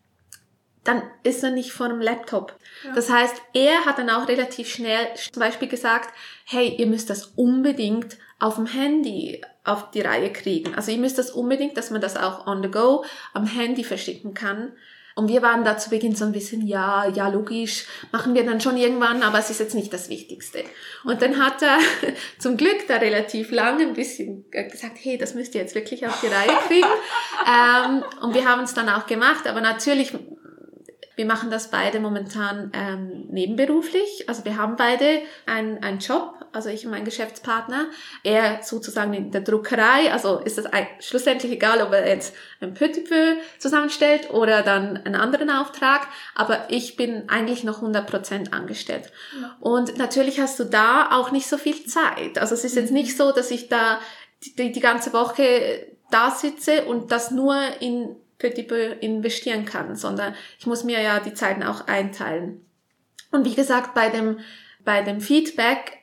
dann 0.84 1.04
ist 1.24 1.44
er 1.44 1.52
nicht 1.52 1.72
vor 1.72 1.86
einem 1.86 2.02
Laptop. 2.02 2.56
Ja. 2.84 2.94
Das 2.94 3.10
heißt, 3.10 3.36
er 3.54 3.86
hat 3.86 3.98
dann 3.98 4.10
auch 4.10 4.28
relativ 4.28 4.68
schnell 4.68 5.08
zum 5.32 5.40
Beispiel 5.40 5.68
gesagt, 5.68 6.14
hey, 6.46 6.76
ihr 6.78 6.88
müsst 6.88 7.10
das 7.10 7.28
unbedingt 7.36 8.18
auf 8.42 8.56
dem 8.56 8.66
Handy 8.66 9.40
auf 9.64 9.92
die 9.92 10.02
Reihe 10.02 10.34
kriegen. 10.34 10.74
Also 10.76 10.92
ihr 10.92 10.98
müsst 10.98 11.20
das 11.20 11.30
unbedingt, 11.30 11.78
dass 11.78 11.92
man 11.92 12.02
das 12.02 12.18
auch 12.18 12.48
on 12.48 12.64
the 12.64 12.70
go 12.70 13.06
am 13.34 13.46
Handy 13.46 13.84
verschicken 13.84 14.34
kann. 14.34 14.74
Und 15.14 15.28
wir 15.28 15.42
waren 15.42 15.64
da 15.64 15.78
zu 15.78 15.90
Beginn 15.90 16.16
so 16.16 16.26
ein 16.26 16.32
bisschen, 16.32 16.66
ja, 16.66 17.06
ja, 17.08 17.28
logisch, 17.28 17.86
machen 18.12 18.34
wir 18.34 18.46
dann 18.46 18.62
schon 18.62 18.78
irgendwann, 18.78 19.24
aber 19.24 19.40
es 19.40 19.50
ist 19.50 19.60
jetzt 19.60 19.76
nicht 19.76 19.94
das 19.94 20.10
Wichtigste. 20.10 20.64
Und 21.04 21.22
dann 21.22 21.38
hat 21.38 21.62
er 21.62 21.78
zum 22.40 22.58
Glück 22.58 22.88
da 22.88 22.96
relativ 22.96 23.52
lange 23.52 23.84
ein 23.84 23.94
bisschen 23.94 24.50
gesagt, 24.50 24.98
hey, 25.02 25.18
das 25.18 25.36
müsst 25.36 25.54
ihr 25.54 25.62
jetzt 25.62 25.76
wirklich 25.76 26.08
auf 26.08 26.20
die 26.22 26.28
Reihe 26.28 26.58
kriegen. 26.68 26.88
ähm, 27.48 28.04
und 28.22 28.34
wir 28.34 28.48
haben 28.48 28.64
es 28.64 28.74
dann 28.74 28.90
auch 28.90 29.06
gemacht, 29.06 29.46
aber 29.48 29.62
natürlich 29.62 30.14
wir 31.22 31.28
machen 31.28 31.52
das 31.52 31.70
beide 31.70 32.00
momentan 32.00 32.72
ähm, 32.74 33.28
nebenberuflich. 33.30 34.28
Also 34.28 34.44
wir 34.44 34.58
haben 34.58 34.76
beide 34.76 35.22
einen, 35.46 35.78
einen 35.84 36.00
Job, 36.00 36.34
also 36.52 36.70
ich 36.70 36.84
und 36.84 36.92
mein 36.92 37.06
Geschäftspartner. 37.06 37.86
Er 38.24 38.64
sozusagen 38.64 39.14
in 39.14 39.30
der 39.30 39.42
Druckerei, 39.42 40.12
also 40.12 40.40
ist 40.40 40.58
das 40.58 40.66
ein, 40.66 40.88
schlussendlich 41.00 41.52
egal, 41.52 41.80
ob 41.84 41.94
er 41.94 42.08
jetzt 42.08 42.34
ein 42.60 42.74
Petit 42.74 43.08
peu 43.08 43.36
zusammenstellt 43.60 44.32
oder 44.32 44.64
dann 44.64 44.98
einen 44.98 45.14
anderen 45.14 45.52
Auftrag. 45.52 46.08
Aber 46.34 46.72
ich 46.72 46.96
bin 46.96 47.30
eigentlich 47.30 47.64
noch 47.64 47.84
100% 47.84 48.52
angestellt. 48.52 49.12
Und 49.60 50.00
natürlich 50.00 50.40
hast 50.40 50.60
du 50.60 50.64
da 50.64 51.12
auch 51.12 51.30
nicht 51.30 51.48
so 51.48 51.60
viel 51.60 51.86
Zeit. 51.86 52.40
Also 52.40 52.56
es 52.56 52.64
ist 52.64 52.76
jetzt 52.76 52.92
nicht 52.92 53.16
so, 53.16 53.32
dass 53.32 53.52
ich 53.52 53.70
da 53.70 54.00
die, 54.58 54.72
die 54.72 54.80
ganze 54.80 55.14
Woche 55.14 55.86
da 56.10 56.32
sitze 56.32 56.86
und 56.86 57.12
das 57.12 57.30
nur 57.30 57.62
in 57.80 58.16
Petit 58.42 58.68
peu 58.68 58.96
investieren 59.00 59.66
kann, 59.66 59.96
sondern 59.96 60.36
ich 60.60 60.66
muss 60.66 60.84
mir 60.84 61.02
ja 61.02 61.20
die 61.20 61.34
Zeiten 61.34 61.64
auch 61.64 61.88
einteilen. 61.88 62.66
Und 63.32 63.46
wie 63.46 63.56
gesagt, 63.56 63.94
bei 63.94 64.10
dem, 64.10 64.40
bei 64.84 65.02
dem 65.02 65.22
Feedback 65.22 66.00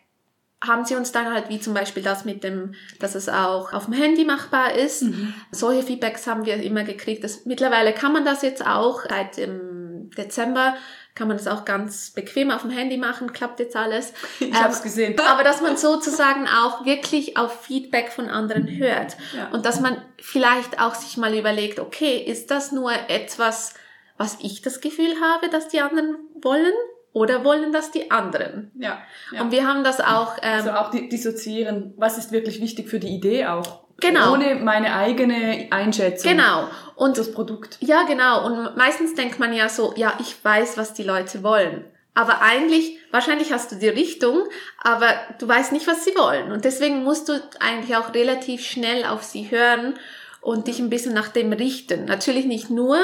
haben 0.65 0.85
sie 0.85 0.97
uns 0.97 1.13
dann 1.13 1.33
halt 1.33 1.49
wie 1.51 1.61
zum 1.61 1.75
Beispiel 1.75 2.03
das 2.03 2.25
mit 2.25 2.43
dem, 2.43 2.75
dass 2.99 3.15
es 3.15 3.29
auch 3.29 3.73
auf 3.73 3.85
dem 3.85 3.95
Handy 3.95 4.25
machbar 4.25 4.75
ist. 4.75 5.03
Mhm. 5.03 5.35
Solche 5.53 5.85
Feedbacks 5.85 6.27
haben 6.27 6.47
wir 6.47 6.57
immer 6.63 6.83
gekriegt. 6.83 7.23
Das, 7.23 7.45
mittlerweile 7.45 7.93
kann 7.93 8.13
man 8.13 8.25
das 8.25 8.43
jetzt 8.43 8.67
auch 8.67 9.03
seit 9.09 9.37
dem 9.37 10.11
Dezember 10.17 10.77
kann 11.19 11.27
man 11.27 11.37
das 11.37 11.49
auch 11.49 11.65
ganz 11.65 12.13
bequem 12.13 12.53
auf 12.53 12.63
dem 12.63 12.71
Handy 12.71 12.97
machen, 12.97 13.33
klappt 13.33 13.59
jetzt 13.59 13.75
alles. 13.75 14.13
Ich 14.41 14.47
ähm, 14.49 14.55
hab's 14.55 14.83
gesehen. 14.83 15.19
Aber 15.29 15.43
dass 15.43 15.61
man 15.61 15.77
sozusagen 15.77 16.47
auch 16.47 16.87
wirklich 16.87 17.37
auf 17.37 17.65
Feedback 17.65 18.13
von 18.13 18.29
anderen 18.29 18.69
hört 18.69 19.17
ja. 19.37 19.49
und 19.49 19.67
dass 19.67 19.81
man 19.81 20.01
vielleicht 20.21 20.81
auch 20.81 20.95
sich 20.95 21.17
mal 21.17 21.35
überlegt, 21.35 21.81
okay, 21.81 22.19
ist 22.19 22.53
das 22.53 22.71
nur 22.71 22.93
etwas, 23.09 23.75
was 24.17 24.39
ich 24.41 24.63
das 24.63 24.81
Gefühl 24.81 25.13
habe, 25.21 25.49
dass 25.49 25.69
die 25.69 25.81
anderen 25.81 26.17
wollen? 26.41 26.73
Oder 27.13 27.45
wollen 27.45 27.73
das 27.73 27.91
die 27.91 28.13
anderen? 28.13 28.71
Ja. 28.79 29.03
ja. 29.33 29.41
Und 29.41 29.51
wir 29.51 29.67
haben 29.67 29.83
das 29.83 30.01
auch. 30.01 30.37
Ähm, 30.41 30.53
also 30.53 30.71
auch 30.71 30.91
dissoziieren. 30.91 31.95
Was 31.97 32.17
ist 32.17 32.31
wirklich 32.31 32.61
wichtig 32.61 32.89
für 32.89 33.01
die 33.01 33.09
Idee 33.09 33.47
auch? 33.47 33.88
Genau. 34.01 34.33
Ohne 34.33 34.55
meine 34.57 34.95
eigene 34.95 35.69
Einschätzung. 35.71 36.31
Genau. 36.31 36.69
Und 36.95 37.19
das 37.19 37.33
Produkt. 37.33 37.79
Ja, 37.81 38.05
genau. 38.05 38.47
Und 38.47 38.77
meistens 38.77 39.15
denkt 39.15 39.39
man 39.39 39.53
ja 39.53 39.69
so, 39.69 39.93
ja, 39.97 40.15
ich 40.21 40.37
weiß, 40.43 40.77
was 40.77 40.95
die 40.95 41.03
Leute 41.03 41.43
wollen. 41.43 41.85
Aber 42.15 42.43
eigentlich, 42.43 42.99
wahrscheinlich 43.13 43.53
hast 43.53 43.71
du 43.71 43.77
die 43.77 43.89
Richtung, 43.89 44.49
aber 44.83 45.09
du 45.39 45.47
weißt 45.47 45.73
nicht, 45.73 45.87
was 45.87 46.05
sie 46.05 46.17
wollen. 46.17 46.51
Und 46.51 46.65
deswegen 46.65 47.05
musst 47.05 47.29
du 47.29 47.41
eigentlich 47.61 47.97
auch 47.97 48.13
relativ 48.15 48.65
schnell 48.67 49.05
auf 49.05 49.23
sie 49.23 49.51
hören 49.51 49.95
und 50.41 50.67
dich 50.67 50.81
ein 50.81 50.91
bisschen 50.91 51.15
nach 51.15 51.29
dem 51.29 51.53
richten. 51.53 52.07
Natürlich 52.07 52.47
nicht 52.47 52.71
nur, 52.71 52.99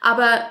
aber 0.00 0.46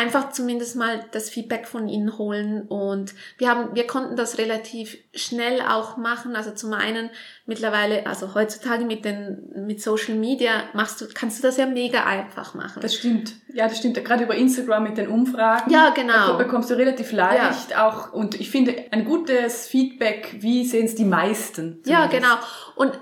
einfach 0.00 0.30
zumindest 0.30 0.76
mal 0.76 1.04
das 1.12 1.28
Feedback 1.28 1.68
von 1.68 1.86
ihnen 1.86 2.16
holen 2.16 2.62
und 2.62 3.14
wir 3.36 3.50
haben, 3.50 3.74
wir 3.74 3.86
konnten 3.86 4.16
das 4.16 4.38
relativ 4.38 4.96
schnell 5.14 5.60
auch 5.60 5.98
machen. 5.98 6.36
Also 6.36 6.52
zum 6.52 6.72
einen 6.72 7.10
mittlerweile, 7.44 8.06
also 8.06 8.34
heutzutage 8.34 8.84
mit 8.86 9.04
den, 9.04 9.52
mit 9.66 9.82
Social 9.82 10.14
Media 10.14 10.64
machst 10.72 11.00
du, 11.00 11.06
kannst 11.12 11.38
du 11.38 11.42
das 11.42 11.58
ja 11.58 11.66
mega 11.66 12.04
einfach 12.04 12.54
machen. 12.54 12.80
Das 12.80 12.94
stimmt. 12.94 13.34
Ja, 13.52 13.68
das 13.68 13.76
stimmt. 13.78 14.02
Gerade 14.02 14.24
über 14.24 14.34
Instagram 14.34 14.84
mit 14.84 14.96
den 14.96 15.08
Umfragen. 15.08 15.70
Ja, 15.70 15.90
genau. 15.90 16.28
Da 16.28 16.32
bekommst 16.32 16.70
du 16.70 16.74
relativ 16.74 17.12
leicht 17.12 17.70
ja. 17.72 17.86
auch 17.86 18.12
und 18.12 18.40
ich 18.40 18.50
finde 18.50 18.74
ein 18.92 19.04
gutes 19.04 19.66
Feedback, 19.66 20.36
wie 20.38 20.64
sehen 20.64 20.86
es 20.86 20.94
die 20.94 21.04
meisten? 21.04 21.82
Zumindest. 21.82 21.90
Ja, 21.90 22.06
genau. 22.06 22.36
Und 22.76 22.98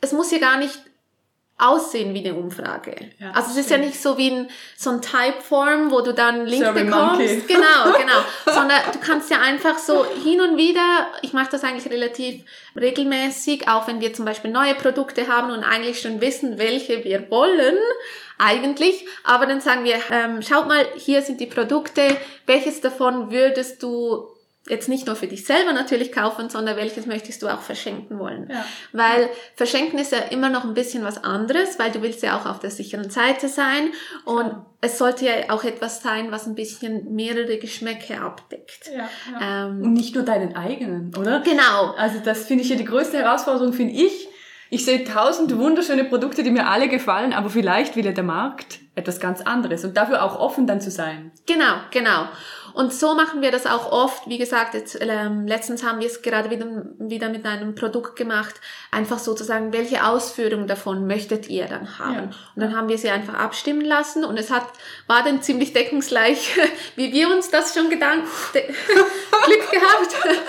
es 0.00 0.12
muss 0.12 0.30
ja 0.30 0.38
gar 0.38 0.58
nicht 0.58 0.80
aussehen 1.58 2.12
wie 2.12 2.26
eine 2.26 2.34
Umfrage. 2.34 2.94
Ja, 3.18 3.30
also 3.30 3.50
es 3.50 3.56
ist 3.56 3.70
ja 3.70 3.78
nicht 3.78 4.00
so 4.00 4.18
wie 4.18 4.30
ein, 4.30 4.50
so 4.76 4.90
ein 4.90 5.00
Typeform, 5.00 5.90
wo 5.90 6.02
du 6.02 6.12
dann 6.12 6.44
Link 6.44 6.64
Survey 6.64 6.84
bekommst. 6.84 7.18
Monkey. 7.18 7.42
Genau, 7.48 7.98
genau. 7.98 8.20
Sondern 8.44 8.78
du 8.92 8.98
kannst 8.98 9.30
ja 9.30 9.40
einfach 9.40 9.78
so 9.78 10.04
hin 10.04 10.40
und 10.40 10.58
wieder, 10.58 11.06
ich 11.22 11.32
mache 11.32 11.48
das 11.50 11.64
eigentlich 11.64 11.90
relativ 11.90 12.42
regelmäßig, 12.78 13.68
auch 13.68 13.88
wenn 13.88 14.00
wir 14.00 14.12
zum 14.12 14.26
Beispiel 14.26 14.50
neue 14.50 14.74
Produkte 14.74 15.28
haben 15.28 15.50
und 15.50 15.64
eigentlich 15.64 16.00
schon 16.00 16.20
wissen, 16.20 16.58
welche 16.58 17.04
wir 17.04 17.30
wollen, 17.30 17.76
eigentlich. 18.38 19.06
Aber 19.24 19.46
dann 19.46 19.62
sagen 19.62 19.84
wir, 19.84 19.96
ähm, 20.10 20.42
schaut 20.42 20.68
mal, 20.68 20.84
hier 20.96 21.22
sind 21.22 21.40
die 21.40 21.46
Produkte, 21.46 22.02
welches 22.44 22.82
davon 22.82 23.30
würdest 23.30 23.82
du 23.82 24.35
jetzt 24.68 24.88
nicht 24.88 25.06
nur 25.06 25.16
für 25.16 25.26
dich 25.26 25.44
selber 25.44 25.72
natürlich 25.72 26.12
kaufen, 26.12 26.50
sondern 26.50 26.76
welches 26.76 27.06
möchtest 27.06 27.42
du 27.42 27.48
auch 27.48 27.60
verschenken 27.60 28.18
wollen. 28.18 28.48
Ja. 28.50 28.64
Weil 28.92 29.28
verschenken 29.54 29.98
ist 29.98 30.12
ja 30.12 30.18
immer 30.18 30.48
noch 30.48 30.64
ein 30.64 30.74
bisschen 30.74 31.04
was 31.04 31.22
anderes, 31.22 31.78
weil 31.78 31.90
du 31.90 32.02
willst 32.02 32.22
ja 32.22 32.38
auch 32.38 32.46
auf 32.46 32.58
der 32.58 32.70
sicheren 32.70 33.10
Seite 33.10 33.48
sein 33.48 33.90
und 34.24 34.46
ja. 34.46 34.66
es 34.80 34.98
sollte 34.98 35.26
ja 35.26 35.32
auch 35.48 35.64
etwas 35.64 36.02
sein, 36.02 36.32
was 36.32 36.46
ein 36.46 36.54
bisschen 36.54 37.14
mehrere 37.14 37.58
Geschmäcke 37.58 38.20
abdeckt. 38.20 38.90
Ja, 38.92 39.08
ja. 39.40 39.66
Ähm, 39.66 39.82
und 39.82 39.92
nicht 39.92 40.14
nur 40.14 40.24
deinen 40.24 40.56
eigenen, 40.56 41.14
oder? 41.16 41.40
Genau. 41.40 41.94
Also 41.96 42.18
das 42.24 42.46
finde 42.46 42.64
ich 42.64 42.70
ja 42.70 42.76
die 42.76 42.84
größte 42.84 43.18
Herausforderung, 43.18 43.72
finde 43.72 43.94
ich. 43.94 44.28
Ich 44.68 44.84
sehe 44.84 45.04
tausend 45.04 45.56
wunderschöne 45.56 46.04
Produkte, 46.04 46.42
die 46.42 46.50
mir 46.50 46.66
alle 46.66 46.88
gefallen, 46.88 47.32
aber 47.32 47.50
vielleicht 47.50 47.94
will 47.94 48.04
ja 48.04 48.10
der 48.10 48.24
Markt 48.24 48.80
etwas 48.96 49.20
ganz 49.20 49.42
anderes 49.42 49.84
und 49.84 49.96
dafür 49.96 50.24
auch 50.24 50.40
offen 50.40 50.66
dann 50.66 50.80
zu 50.80 50.90
sein. 50.90 51.30
Genau, 51.46 51.76
genau. 51.92 52.28
Und 52.76 52.92
so 52.92 53.14
machen 53.14 53.40
wir 53.40 53.50
das 53.50 53.64
auch 53.64 53.90
oft. 53.90 54.28
Wie 54.28 54.36
gesagt, 54.36 54.74
jetzt, 54.74 54.98
ähm, 55.00 55.46
letztens 55.46 55.82
haben 55.82 55.98
wir 55.98 56.08
es 56.08 56.20
gerade 56.20 56.50
wieder, 56.50 56.66
wieder 56.98 57.30
mit 57.30 57.46
einem 57.46 57.74
Produkt 57.74 58.16
gemacht. 58.16 58.54
Einfach 58.90 59.18
sozusagen, 59.18 59.72
welche 59.72 60.04
Ausführung 60.04 60.66
davon 60.66 61.06
möchtet 61.06 61.48
ihr 61.48 61.64
dann 61.68 61.98
haben? 61.98 62.14
Ja. 62.14 62.22
Und 62.54 62.62
dann 62.62 62.76
haben 62.76 62.90
wir 62.90 62.98
sie 62.98 63.08
einfach 63.08 63.32
abstimmen 63.32 63.80
lassen 63.80 64.26
und 64.26 64.38
es 64.38 64.50
hat, 64.50 64.66
war 65.06 65.24
dann 65.24 65.40
ziemlich 65.40 65.72
deckungsgleich, 65.72 66.54
wie 66.96 67.14
wir 67.14 67.30
uns 67.34 67.48
das 67.48 67.72
schon 67.72 67.88
gedacht, 67.88 68.22
Glück 68.52 69.70
gehabt. 69.70 70.44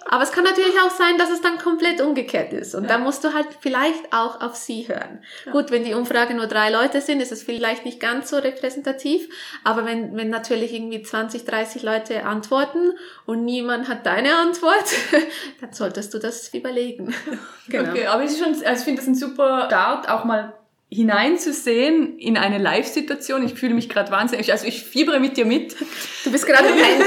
Aber 0.10 0.22
es 0.22 0.32
kann 0.32 0.42
natürlich 0.42 0.74
auch 0.80 0.90
sein, 0.90 1.18
dass 1.18 1.30
es 1.30 1.42
dann 1.42 1.58
komplett 1.58 2.00
umgekehrt 2.00 2.52
ist. 2.54 2.74
Und 2.74 2.84
ja. 2.84 2.88
da 2.88 2.98
musst 2.98 3.22
du 3.24 3.34
halt 3.34 3.46
vielleicht 3.60 4.12
auch 4.12 4.40
auf 4.40 4.56
sie 4.56 4.88
hören. 4.88 5.22
Ja. 5.44 5.52
Gut, 5.52 5.70
wenn 5.70 5.84
die 5.84 5.92
Umfrage 5.92 6.34
nur 6.34 6.46
drei 6.46 6.70
Leute 6.70 7.02
sind, 7.02 7.20
ist 7.20 7.30
es 7.30 7.42
vielleicht 7.42 7.84
nicht 7.84 8.00
ganz 8.00 8.30
so 8.30 8.38
repräsentativ. 8.38 9.28
Aber 9.64 9.84
wenn, 9.84 10.16
wenn 10.16 10.30
natürlich 10.30 10.72
irgendwie 10.72 11.02
20, 11.02 11.44
30 11.44 11.67
30 11.68 11.82
Leute 11.82 12.24
antworten 12.24 12.92
und 13.26 13.44
niemand 13.44 13.88
hat 13.88 14.06
deine 14.06 14.36
Antwort, 14.36 14.84
dann 15.60 15.72
solltest 15.72 16.14
du 16.14 16.18
das 16.18 16.52
überlegen. 16.54 17.14
genau. 17.68 17.90
Okay, 17.90 18.06
aber 18.06 18.24
ich, 18.24 18.38
schon, 18.38 18.48
also 18.48 18.64
ich 18.64 18.84
finde 18.84 19.00
das 19.00 19.08
ein 19.08 19.14
super 19.14 19.66
Start, 19.66 20.08
auch 20.08 20.24
mal 20.24 20.54
hineinzusehen 20.90 22.18
in 22.18 22.38
eine 22.38 22.56
Live-Situation. 22.56 23.44
Ich 23.44 23.54
fühle 23.54 23.74
mich 23.74 23.90
gerade 23.90 24.10
wahnsinnig, 24.10 24.50
also 24.52 24.66
ich 24.66 24.82
fiebere 24.82 25.20
mit 25.20 25.36
dir 25.36 25.44
mit. 25.44 25.76
Du 26.24 26.32
bist 26.32 26.46
gerade 26.46 26.66
Handy. 26.66 27.04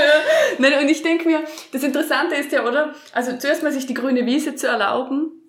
Nein, 0.58 0.74
und 0.82 0.88
ich 0.90 1.02
denke 1.02 1.26
mir, 1.26 1.40
das 1.72 1.82
Interessante 1.82 2.34
ist 2.34 2.52
ja, 2.52 2.66
oder? 2.68 2.94
Also 3.12 3.36
zuerst 3.38 3.62
mal 3.62 3.72
sich 3.72 3.86
die 3.86 3.94
grüne 3.94 4.26
Wiese 4.26 4.56
zu 4.56 4.66
erlauben 4.66 5.43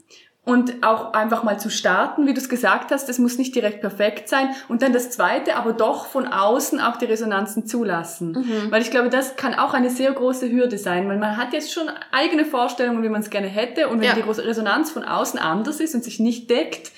und 0.45 0.85
auch 0.85 1.13
einfach 1.13 1.41
mal 1.41 1.59
zu 1.59 1.71
starten, 1.71 2.27
wie 2.27 2.33
du 2.35 2.39
es 2.39 2.49
gesagt 2.49 2.91
hast, 2.91 3.09
das 3.09 3.17
muss 3.17 3.39
nicht 3.39 3.55
direkt 3.55 3.81
perfekt 3.81 4.29
sein. 4.29 4.49
Und 4.67 4.83
dann 4.83 4.93
das 4.93 5.09
Zweite, 5.09 5.55
aber 5.55 5.73
doch 5.73 6.05
von 6.05 6.27
außen 6.27 6.79
auch 6.79 6.97
die 6.97 7.05
Resonanzen 7.05 7.65
zulassen. 7.65 8.33
Mhm. 8.33 8.71
Weil 8.71 8.83
ich 8.83 8.91
glaube, 8.91 9.09
das 9.09 9.37
kann 9.37 9.55
auch 9.55 9.73
eine 9.73 9.89
sehr 9.89 10.11
große 10.11 10.51
Hürde 10.51 10.77
sein, 10.77 11.09
weil 11.09 11.17
man 11.17 11.35
hat 11.35 11.51
jetzt 11.53 11.73
schon 11.73 11.89
eigene 12.11 12.45
Vorstellungen, 12.45 13.01
wie 13.01 13.09
man 13.09 13.21
es 13.21 13.31
gerne 13.31 13.47
hätte. 13.47 13.87
Und 13.87 14.01
wenn 14.01 14.09
ja. 14.09 14.13
die 14.13 14.21
Resonanz 14.21 14.91
von 14.91 15.03
außen 15.03 15.39
anders 15.39 15.79
ist 15.79 15.95
und 15.95 16.03
sich 16.03 16.19
nicht 16.19 16.47
deckt, 16.51 16.91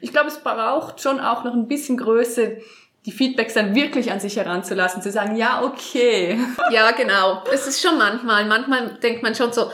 ich 0.00 0.10
glaube, 0.10 0.28
es 0.28 0.38
braucht 0.38 1.00
schon 1.00 1.20
auch 1.20 1.44
noch 1.44 1.54
ein 1.54 1.68
bisschen 1.68 1.96
Größe, 1.98 2.58
die 3.06 3.12
Feedbacks 3.12 3.54
dann 3.54 3.76
wirklich 3.76 4.10
an 4.10 4.18
sich 4.18 4.36
heranzulassen, 4.36 5.02
zu 5.02 5.10
sagen, 5.12 5.36
ja, 5.36 5.62
okay. 5.62 6.38
Ja, 6.72 6.90
genau. 6.90 7.44
Es 7.52 7.66
ist 7.66 7.80
schon 7.80 7.96
manchmal, 7.96 8.44
manchmal 8.46 8.98
denkt 9.02 9.22
man 9.22 9.36
schon 9.36 9.52
so, 9.52 9.70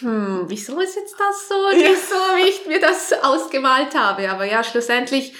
hm, 0.00 0.44
wieso 0.48 0.78
ist 0.80 0.96
jetzt 0.96 1.16
das 1.18 1.48
so? 1.48 1.76
Nicht 1.76 2.08
so, 2.08 2.14
wie 2.36 2.48
ich 2.48 2.66
mir 2.66 2.80
das 2.80 3.12
ausgemalt 3.22 3.94
habe. 3.94 4.30
Aber 4.30 4.44
ja, 4.44 4.62
schlussendlich 4.62 5.32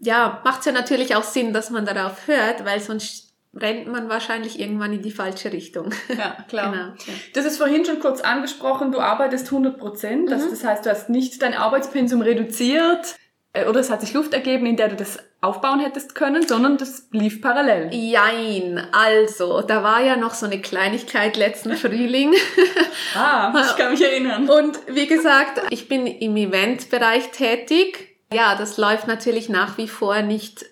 ja, 0.00 0.40
macht 0.44 0.60
es 0.60 0.66
ja 0.66 0.72
natürlich 0.72 1.14
auch 1.14 1.22
Sinn, 1.22 1.52
dass 1.52 1.70
man 1.70 1.86
darauf 1.86 2.26
hört, 2.26 2.64
weil 2.64 2.80
sonst 2.80 3.32
rennt 3.54 3.86
man 3.86 4.08
wahrscheinlich 4.08 4.58
irgendwann 4.58 4.92
in 4.92 5.02
die 5.02 5.12
falsche 5.12 5.52
Richtung. 5.52 5.94
Ja, 6.08 6.36
klar. 6.48 6.72
genau, 6.72 6.84
ja. 6.86 7.14
Das 7.34 7.44
ist 7.44 7.58
vorhin 7.58 7.84
schon 7.84 8.00
kurz 8.00 8.20
angesprochen, 8.20 8.90
du 8.90 8.98
arbeitest 8.98 9.46
100 9.46 9.78
Prozent. 9.78 10.30
Mhm. 10.30 10.30
Das 10.30 10.64
heißt, 10.64 10.84
du 10.84 10.90
hast 10.90 11.08
nicht 11.08 11.40
dein 11.40 11.54
Arbeitspensum 11.54 12.22
reduziert 12.22 13.16
äh, 13.52 13.66
oder 13.66 13.80
es 13.80 13.90
hat 13.90 14.00
sich 14.00 14.12
Luft 14.12 14.34
ergeben, 14.34 14.66
in 14.66 14.76
der 14.76 14.88
du 14.88 14.96
das 14.96 15.18
aufbauen 15.42 15.80
hättest 15.80 16.14
können, 16.14 16.46
sondern 16.46 16.78
das 16.78 17.08
lief 17.10 17.42
parallel. 17.42 17.92
Jein, 17.92 18.80
also, 18.92 19.60
da 19.60 19.82
war 19.82 20.00
ja 20.00 20.16
noch 20.16 20.34
so 20.34 20.46
eine 20.46 20.60
Kleinigkeit 20.60 21.36
letzten 21.36 21.76
Frühling. 21.76 22.32
ah, 23.14 23.52
ich 23.68 23.76
kann 23.76 23.90
mich 23.90 24.02
erinnern. 24.02 24.48
Und 24.48 24.78
wie 24.86 25.06
gesagt, 25.06 25.60
ich 25.70 25.88
bin 25.88 26.06
im 26.06 26.36
Eventbereich 26.36 27.32
tätig. 27.32 28.16
Ja, 28.32 28.54
das 28.54 28.78
läuft 28.78 29.08
natürlich 29.08 29.48
nach 29.48 29.76
wie 29.78 29.88
vor 29.88 30.22
nicht 30.22 30.64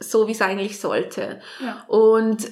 so, 0.00 0.26
wie 0.26 0.32
es 0.32 0.42
eigentlich 0.42 0.80
sollte. 0.80 1.40
Ja. 1.60 1.84
Und 1.86 2.50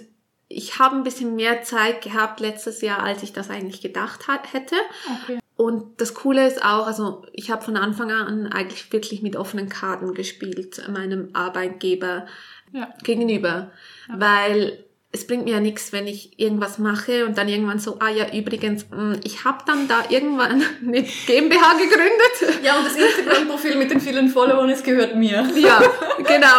ich 0.49 0.79
habe 0.79 0.95
ein 0.95 1.05
bisschen 1.05 1.35
mehr 1.37 1.63
Zeit 1.63 2.03
gehabt 2.03 2.39
letztes 2.41 2.83
Jahr, 2.83 3.03
als 3.03 3.23
ich 3.23 3.33
das 3.33 3.51
eigentlich 3.51 3.81
gedacht 3.81 4.27
hätte. 4.53 4.77
Okay. 5.23 5.39
Und 5.57 6.01
das 6.01 6.13
Coole 6.15 6.47
ist 6.47 6.63
auch, 6.63 6.87
also 6.87 7.25
ich 7.33 7.51
habe 7.51 7.65
von 7.65 7.77
Anfang 7.77 8.11
an 8.11 8.47
eigentlich 8.49 8.93
wirklich 8.93 9.23
mit 9.23 9.37
offenen 9.37 9.69
Karten 9.69 10.13
gespielt, 10.13 10.83
meinem 10.89 11.31
Arbeitgeber 11.33 12.27
ja. 12.73 12.93
gegenüber. 13.03 13.71
Ja. 14.09 14.21
Weil 14.21 14.85
es 15.13 15.27
bringt 15.27 15.45
mir 15.45 15.53
ja 15.53 15.61
nichts, 15.61 15.93
wenn 15.93 16.07
ich 16.07 16.39
irgendwas 16.39 16.79
mache 16.79 17.25
und 17.25 17.39
dann 17.39 17.49
irgendwann 17.49 17.79
so, 17.79 17.97
ah 18.01 18.11
ja, 18.11 18.31
übrigens, 18.35 18.85
hm, 18.91 19.19
ich 19.25 19.45
habe 19.45 19.59
dann 19.67 19.89
da 19.89 20.05
irgendwann 20.11 20.63
eine 20.87 21.03
GmbH 21.03 21.73
gegründet. 21.75 22.63
Ja, 22.63 22.79
und 22.79 22.87
das 22.87 22.97
Instagram-Profil 22.97 23.77
mit 23.77 23.91
den 23.91 24.01
vielen 24.01 24.29
Followern, 24.29 24.69
es 24.69 24.83
gehört 24.83 25.17
mir. 25.17 25.49
Ja, 25.57 25.83
genau. 26.19 26.57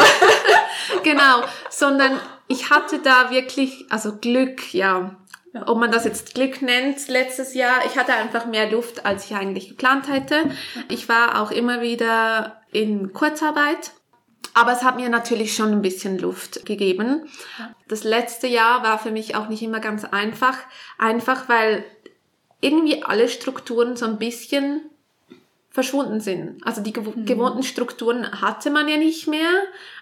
genau. 1.04 1.44
Sondern 1.70 2.20
ich 2.48 2.70
hatte 2.72 3.00
da 3.00 3.30
wirklich, 3.30 3.86
also 3.90 4.16
Glück, 4.18 4.74
ja. 4.74 5.16
Ob 5.66 5.78
man 5.78 5.92
das 5.92 6.06
jetzt 6.06 6.36
Glück 6.36 6.62
nennt, 6.62 7.08
letztes 7.08 7.54
Jahr, 7.54 7.86
ich 7.86 7.98
hatte 7.98 8.14
einfach 8.14 8.46
mehr 8.46 8.70
Luft, 8.70 9.06
als 9.06 9.26
ich 9.26 9.36
eigentlich 9.36 9.70
geplant 9.70 10.08
hätte. 10.10 10.52
Ich 10.90 11.10
war 11.10 11.42
auch 11.42 11.52
immer 11.52 11.82
wieder 11.82 12.62
in 12.72 13.14
Kurzarbeit. 13.14 13.92
Aber 14.54 14.72
es 14.72 14.84
hat 14.84 14.96
mir 14.96 15.10
natürlich 15.10 15.54
schon 15.54 15.72
ein 15.72 15.82
bisschen 15.84 16.18
Luft 16.18 16.66
gegeben. 16.66 17.30
Das 17.88 18.04
letzte 18.04 18.48
Jahr 18.48 18.82
war 18.82 18.98
für 18.98 19.12
mich 19.12 19.36
auch 19.36 19.50
nicht 19.50 19.62
immer 19.62 19.80
ganz 19.80 20.04
einfach. 20.04 20.58
Einfach 20.98 21.48
weil 21.48 21.86
irgendwie 22.60 23.04
alle 23.04 23.30
Strukturen 23.30 23.96
so 23.96 24.06
ein 24.06 24.18
bisschen 24.18 24.82
verschwunden 25.70 26.22
sind. 26.22 26.66
Also 26.66 26.82
die 26.82 26.92
mhm. 26.92 27.26
gewohnten 27.26 27.62
Strukturen 27.62 28.42
hatte 28.42 28.72
man 28.72 28.88
ja 28.88 28.98
nicht 28.98 29.28
mehr. 29.28 29.52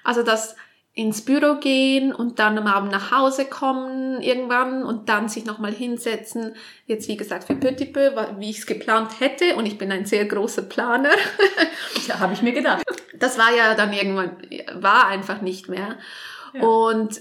Also 0.06 0.24
das 0.24 0.56
ins 0.96 1.26
Büro 1.26 1.56
gehen 1.56 2.14
und 2.16 2.40
dann 2.40 2.58
am 2.58 2.68
Abend 2.68 2.90
nach 2.90 3.12
Hause 3.12 3.46
kommen 3.46 4.22
irgendwann 4.22 4.86
und 4.86 5.10
dann 5.10 5.28
sich 5.28 5.44
nochmal 5.44 5.74
hinsetzen. 5.74 6.56
Jetzt 6.86 7.10
wie 7.10 7.18
gesagt 7.18 7.44
für 7.44 7.56
Petit 7.56 7.92
Peu, 7.92 8.12
wie 8.38 8.50
ich 8.50 8.60
es 8.60 8.66
geplant 8.66 9.20
hätte 9.20 9.58
und 9.58 9.66
ich 9.66 9.78
bin 9.78 9.92
ein 9.92 10.06
sehr 10.06 10.24
großer 10.24 10.62
Planer. 10.62 11.12
ja, 12.08 12.20
habe 12.20 12.32
ich 12.32 12.42
mir 12.42 12.54
gedacht. 12.54 12.86
Das 13.14 13.38
war 13.38 13.54
ja 13.54 13.76
dann 13.76 13.92
irgendwann, 13.92 14.38
war 14.76 15.08
einfach 15.08 15.42
nicht 15.42 15.68
mehr. 15.68 15.98
Ja. 16.54 16.62
Und 16.62 17.20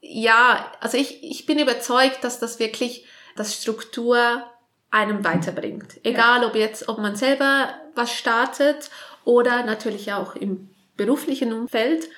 ja, 0.00 0.72
also 0.80 0.96
ich, 0.96 1.22
ich 1.22 1.44
bin 1.44 1.58
überzeugt, 1.58 2.24
dass 2.24 2.40
das 2.40 2.58
wirklich 2.58 3.06
das 3.36 3.54
Struktur 3.54 4.42
einem 4.90 5.24
weiterbringt. 5.24 6.00
Egal, 6.04 6.40
ja. 6.40 6.48
ob 6.48 6.54
jetzt, 6.54 6.88
ob 6.88 6.96
man 6.96 7.16
selber 7.16 7.68
was 7.94 8.14
startet 8.14 8.88
oder 9.24 9.62
natürlich 9.64 10.14
auch 10.14 10.34
im 10.34 10.70
beruflichen 10.96 11.52
Umfeld 11.52 12.08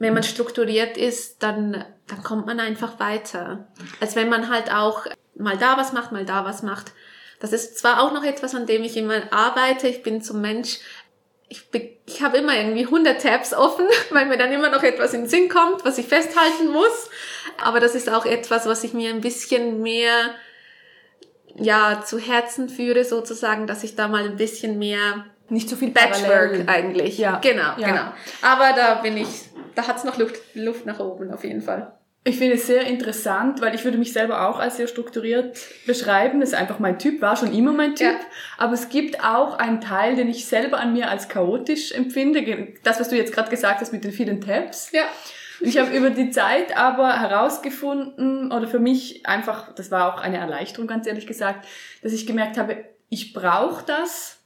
wenn 0.00 0.14
man 0.14 0.22
strukturiert 0.22 0.96
ist, 0.96 1.42
dann, 1.42 1.84
dann 2.06 2.22
kommt 2.24 2.46
man 2.46 2.58
einfach 2.58 2.98
weiter. 2.98 3.68
Als 4.00 4.16
wenn 4.16 4.30
man 4.30 4.48
halt 4.48 4.72
auch 4.72 5.06
mal 5.36 5.58
da 5.58 5.76
was 5.76 5.92
macht, 5.92 6.10
mal 6.10 6.24
da 6.24 6.44
was 6.44 6.62
macht. 6.62 6.92
Das 7.38 7.52
ist 7.52 7.78
zwar 7.78 8.02
auch 8.02 8.12
noch 8.12 8.24
etwas, 8.24 8.54
an 8.54 8.66
dem 8.66 8.82
ich 8.82 8.96
immer 8.96 9.30
arbeite. 9.30 9.88
Ich 9.88 10.02
bin 10.02 10.22
zum 10.22 10.40
Mensch, 10.40 10.78
ich, 11.50 11.68
ich 12.06 12.22
habe 12.22 12.38
immer 12.38 12.56
irgendwie 12.56 12.86
100 12.86 13.20
Tabs 13.20 13.52
offen, 13.52 13.86
weil 14.10 14.24
mir 14.24 14.38
dann 14.38 14.52
immer 14.52 14.70
noch 14.70 14.82
etwas 14.82 15.12
in 15.12 15.22
den 15.22 15.28
Sinn 15.28 15.50
kommt, 15.50 15.84
was 15.84 15.98
ich 15.98 16.06
festhalten 16.06 16.68
muss. 16.72 17.10
Aber 17.62 17.78
das 17.78 17.94
ist 17.94 18.10
auch 18.10 18.24
etwas, 18.24 18.64
was 18.64 18.82
ich 18.84 18.94
mir 18.94 19.10
ein 19.10 19.20
bisschen 19.20 19.82
mehr 19.82 20.34
ja 21.56 22.02
zu 22.06 22.18
Herzen 22.18 22.70
führe, 22.70 23.04
sozusagen, 23.04 23.66
dass 23.66 23.84
ich 23.84 23.96
da 23.96 24.08
mal 24.08 24.24
ein 24.24 24.36
bisschen 24.36 24.78
mehr 24.78 25.26
nicht 25.50 25.68
so 25.68 25.76
viel 25.76 25.90
Patchwork 25.90 26.64
parallel. 26.64 26.68
eigentlich. 26.68 27.18
Ja. 27.18 27.38
Genau, 27.42 27.74
ja. 27.76 27.86
genau. 27.88 28.12
Aber 28.40 28.72
da 28.74 28.94
bin 28.94 29.16
ich 29.16 29.49
da 29.74 29.86
hat 29.86 29.96
es 29.96 30.04
noch 30.04 30.18
Luft, 30.18 30.36
Luft 30.54 30.86
nach 30.86 31.00
oben 31.00 31.32
auf 31.32 31.44
jeden 31.44 31.62
Fall. 31.62 31.92
Ich 32.22 32.36
finde 32.36 32.56
es 32.56 32.66
sehr 32.66 32.86
interessant, 32.86 33.62
weil 33.62 33.74
ich 33.74 33.84
würde 33.84 33.96
mich 33.96 34.12
selber 34.12 34.46
auch 34.48 34.58
als 34.58 34.76
sehr 34.76 34.88
strukturiert 34.88 35.58
beschreiben. 35.86 36.40
Das 36.40 36.50
ist 36.50 36.54
einfach 36.54 36.78
mein 36.78 36.98
Typ, 36.98 37.22
war 37.22 37.34
schon 37.34 37.54
immer 37.54 37.72
mein 37.72 37.94
Typ. 37.94 38.12
Ja. 38.12 38.20
Aber 38.58 38.74
es 38.74 38.90
gibt 38.90 39.24
auch 39.24 39.54
einen 39.54 39.80
Teil, 39.80 40.16
den 40.16 40.28
ich 40.28 40.44
selber 40.44 40.78
an 40.78 40.92
mir 40.92 41.08
als 41.08 41.30
chaotisch 41.30 41.92
empfinde. 41.92 42.74
Das, 42.82 43.00
was 43.00 43.08
du 43.08 43.16
jetzt 43.16 43.32
gerade 43.32 43.48
gesagt 43.48 43.80
hast 43.80 43.92
mit 43.92 44.04
den 44.04 44.12
vielen 44.12 44.42
Tabs. 44.42 44.92
Ja. 44.92 45.04
Ich 45.62 45.78
habe 45.78 45.96
über 45.96 46.10
die 46.10 46.30
Zeit 46.30 46.76
aber 46.76 47.20
herausgefunden, 47.20 48.52
oder 48.52 48.66
für 48.66 48.80
mich 48.80 49.26
einfach, 49.26 49.74
das 49.74 49.90
war 49.90 50.14
auch 50.14 50.20
eine 50.20 50.38
Erleichterung, 50.38 50.86
ganz 50.86 51.06
ehrlich 51.06 51.26
gesagt, 51.26 51.66
dass 52.02 52.12
ich 52.12 52.26
gemerkt 52.26 52.58
habe, 52.58 52.84
ich 53.08 53.32
brauche 53.32 53.84
das, 53.86 54.40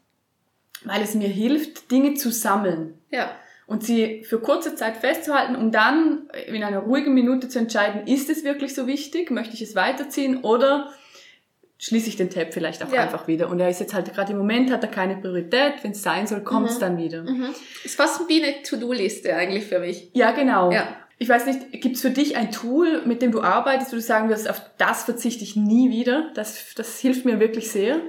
weil 0.85 1.03
es 1.03 1.15
mir 1.15 1.29
hilft, 1.29 1.91
Dinge 1.91 2.15
zu 2.15 2.31
sammeln. 2.31 2.99
Ja 3.11 3.31
und 3.67 3.83
sie 3.83 4.25
für 4.25 4.41
kurze 4.41 4.75
Zeit 4.75 4.97
festzuhalten, 4.97 5.57
um 5.57 5.73
dann 5.73 6.29
in 6.47 6.63
einer 6.63 6.81
ruhigen 6.81 7.15
Minute 7.15 7.49
zu 7.49 7.59
entscheiden, 7.59 8.07
ist 8.07 8.29
es 8.29 8.45
wirklich 8.45 8.75
so 8.75 8.87
wichtig, 8.87 9.31
möchte 9.31 9.55
ich 9.55 9.63
es 9.63 9.75
weiterziehen 9.75 10.39
oder 10.43 10.93
schließe 11.79 12.09
ich 12.09 12.17
den 12.17 12.31
Tab 12.31 12.53
vielleicht 12.53 12.85
auch 12.85 12.93
ja. 12.93 13.03
einfach 13.03 13.27
wieder. 13.27 13.49
Und 13.51 13.61
er 13.61 13.69
ist 13.69 13.81
jetzt 13.81 13.95
halt 13.95 14.13
gerade 14.13 14.33
im 14.33 14.39
Moment, 14.39 14.71
hat 14.71 14.83
er 14.83 14.91
keine 14.91 15.17
Priorität, 15.17 15.75
wenn 15.83 15.93
es 15.93 16.03
sein 16.03 16.27
soll, 16.27 16.43
kommt 16.43 16.71
es 16.71 16.77
mhm. 16.77 16.81
dann 16.81 16.99
wieder. 16.99 17.23
Mhm. 17.23 17.55
Ist 17.85 17.97
fast 17.97 18.29
wie 18.29 18.43
eine 18.43 18.63
To-Do-Liste 18.63 19.35
eigentlich 19.35 19.65
für 19.65 19.81
mich. 19.81 20.11
Ja, 20.15 20.31
genau. 20.33 20.71
Ja. 20.71 20.97
Ich 21.19 21.29
weiß 21.29 21.47
nicht, 21.47 21.81
gibt 21.81 21.97
es 21.97 22.03
für 22.03 22.11
dich 22.11 22.37
ein 22.37 22.51
Tool, 22.51 23.03
mit 23.07 23.23
dem 23.23 23.33
du 23.33 23.41
arbeitest, 23.41 23.93
wo 23.93 23.97
du 23.97 24.03
sagen 24.03 24.29
wirst, 24.29 24.51
auf 24.51 24.61
das 24.79 25.05
verzichte 25.05 25.45
ich 25.45 25.57
nie 25.57 25.91
wieder? 25.91 26.31
Das, 26.35 26.75
das 26.75 26.99
hilft 26.99 27.25
mir 27.25 27.39
wirklich 27.39 27.71
sehr. 27.71 28.01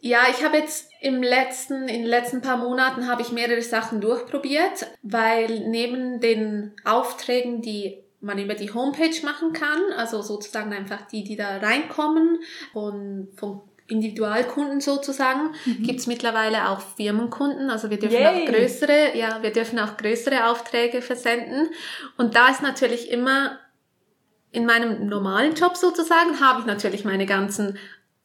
Ja, 0.00 0.20
ich 0.30 0.44
habe 0.44 0.56
jetzt 0.56 0.90
im 1.00 1.22
letzten, 1.22 1.88
in 1.88 2.02
den 2.02 2.06
letzten 2.06 2.40
paar 2.40 2.56
Monaten 2.56 3.06
habe 3.06 3.22
ich 3.22 3.32
mehrere 3.32 3.62
Sachen 3.62 4.00
durchprobiert, 4.00 4.86
weil 5.02 5.60
neben 5.68 6.20
den 6.20 6.72
Aufträgen, 6.84 7.62
die 7.62 7.98
man 8.20 8.38
über 8.38 8.54
die 8.54 8.72
Homepage 8.72 9.24
machen 9.24 9.52
kann, 9.52 9.80
also 9.96 10.22
sozusagen 10.22 10.72
einfach 10.72 11.02
die, 11.06 11.24
die 11.24 11.36
da 11.36 11.58
reinkommen, 11.58 12.40
von, 12.72 13.28
von 13.36 13.60
Individualkunden 13.86 14.80
sozusagen, 14.80 15.54
mhm. 15.64 15.82
gibt's 15.82 16.06
mittlerweile 16.06 16.68
auch 16.68 16.80
Firmenkunden. 16.80 17.70
Also 17.70 17.90
wir 17.90 17.98
dürfen 17.98 18.20
Yay. 18.20 18.26
auch 18.26 18.52
größere, 18.52 19.16
ja, 19.16 19.42
wir 19.42 19.52
dürfen 19.52 19.78
auch 19.78 19.96
größere 19.96 20.46
Aufträge 20.46 21.00
versenden. 21.00 21.68
Und 22.16 22.34
da 22.34 22.48
ist 22.48 22.62
natürlich 22.62 23.10
immer 23.10 23.58
in 24.50 24.66
meinem 24.66 25.06
normalen 25.06 25.54
Job 25.54 25.76
sozusagen, 25.76 26.40
habe 26.40 26.60
ich 26.60 26.66
natürlich 26.66 27.04
meine 27.04 27.26
ganzen 27.26 27.78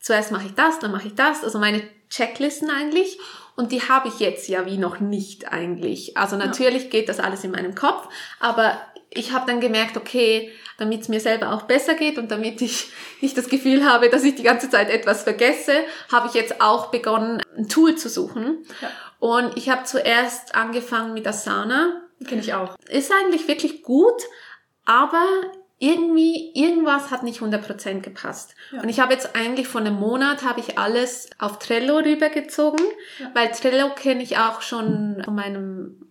zuerst 0.04 0.32
mache 0.32 0.46
ich 0.46 0.54
das, 0.54 0.78
dann 0.78 0.92
mache 0.92 1.08
ich 1.08 1.16
das, 1.16 1.44
also 1.44 1.58
meine 1.58 1.82
Checklisten 2.10 2.70
eigentlich. 2.70 3.18
Und 3.56 3.72
die 3.72 3.82
habe 3.82 4.08
ich 4.08 4.20
jetzt 4.20 4.48
ja 4.48 4.66
wie 4.66 4.78
noch 4.78 5.00
nicht 5.00 5.52
eigentlich. 5.52 6.18
Also 6.18 6.36
natürlich 6.36 6.84
ja. 6.84 6.90
geht 6.90 7.10
das 7.10 7.20
alles 7.20 7.44
in 7.44 7.52
meinem 7.52 7.74
Kopf, 7.74 8.08
aber 8.40 8.78
ich 9.10 9.32
habe 9.32 9.46
dann 9.48 9.60
gemerkt, 9.60 9.96
okay, 9.96 10.52
damit 10.78 11.02
es 11.02 11.08
mir 11.08 11.20
selber 11.20 11.54
auch 11.54 11.64
besser 11.64 11.94
geht 11.94 12.18
und 12.18 12.32
damit 12.32 12.62
ich 12.62 12.92
nicht 13.22 13.38
das 13.38 13.48
Gefühl 13.48 13.86
habe, 13.86 14.10
dass 14.10 14.24
ich 14.24 14.36
die 14.36 14.44
ganze 14.44 14.70
Zeit 14.70 14.90
etwas 14.90 15.24
vergesse, 15.24 15.74
habe 16.12 16.28
ich 16.28 16.34
jetzt 16.34 16.62
auch 16.62 16.88
begonnen, 16.88 17.42
ein 17.58 17.70
Tool 17.70 17.96
zu 17.96 18.10
suchen. 18.10 18.66
Ja. 18.82 18.92
Und 19.20 19.58
ich 19.58 19.70
habe 19.70 19.86
zuerst 19.86 20.54
angefangen 20.54 21.14
mit 21.14 21.26
Asana. 21.26 22.02
Kenne 22.28 22.42
ich 22.42 22.54
auch. 22.54 22.76
Ist 22.90 23.12
eigentlich 23.12 23.48
wirklich 23.48 23.84
gut, 23.84 24.22
aber 24.86 25.26
irgendwie, 25.84 26.52
irgendwas 26.56 27.12
hat 27.12 27.24
nicht 27.24 27.42
100% 27.42 28.00
gepasst. 28.00 28.56
Ja. 28.72 28.82
Und 28.82 28.88
ich 28.88 29.02
habe 29.02 29.12
jetzt 29.12 29.36
eigentlich 29.36 29.68
vor 29.68 29.82
einem 29.82 29.96
Monat 29.96 30.44
habe 30.44 30.62
ich 30.62 30.78
alles 30.78 31.30
auf 31.40 31.60
Trello 31.60 31.98
rübergezogen, 31.98 32.86
ja. 33.20 33.32
weil 33.34 33.52
Trello 33.52 33.94
kenne 33.94 34.24
ich 34.24 34.38
auch 34.38 34.62
schon 34.62 35.22
von 35.26 35.36
meinem 35.36 36.08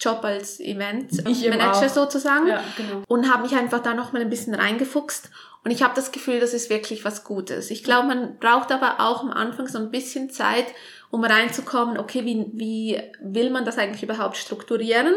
Job 0.00 0.20
als 0.22 0.58
Event 0.58 1.22
Manager 1.24 1.88
sozusagen 1.88 2.46
ja, 2.46 2.62
genau. 2.76 3.02
und 3.08 3.30
habe 3.30 3.42
mich 3.42 3.54
einfach 3.54 3.80
da 3.80 3.92
noch 3.92 4.12
mal 4.12 4.22
ein 4.22 4.30
bisschen 4.30 4.54
reingefuchst 4.54 5.28
und 5.64 5.70
ich 5.70 5.82
habe 5.82 5.94
das 5.94 6.12
Gefühl, 6.12 6.40
das 6.40 6.54
ist 6.54 6.70
wirklich 6.70 7.04
was 7.04 7.24
Gutes. 7.24 7.70
Ich 7.70 7.84
glaube, 7.84 8.08
man 8.08 8.38
braucht 8.38 8.72
aber 8.72 9.00
auch 9.00 9.22
am 9.22 9.32
Anfang 9.32 9.66
so 9.66 9.78
ein 9.78 9.90
bisschen 9.90 10.30
Zeit, 10.30 10.66
um 11.10 11.24
reinzukommen, 11.24 11.98
okay, 11.98 12.24
wie, 12.24 12.46
wie 12.54 13.02
will 13.20 13.50
man 13.50 13.64
das 13.64 13.76
eigentlich 13.76 14.02
überhaupt 14.02 14.36
strukturieren? 14.36 15.14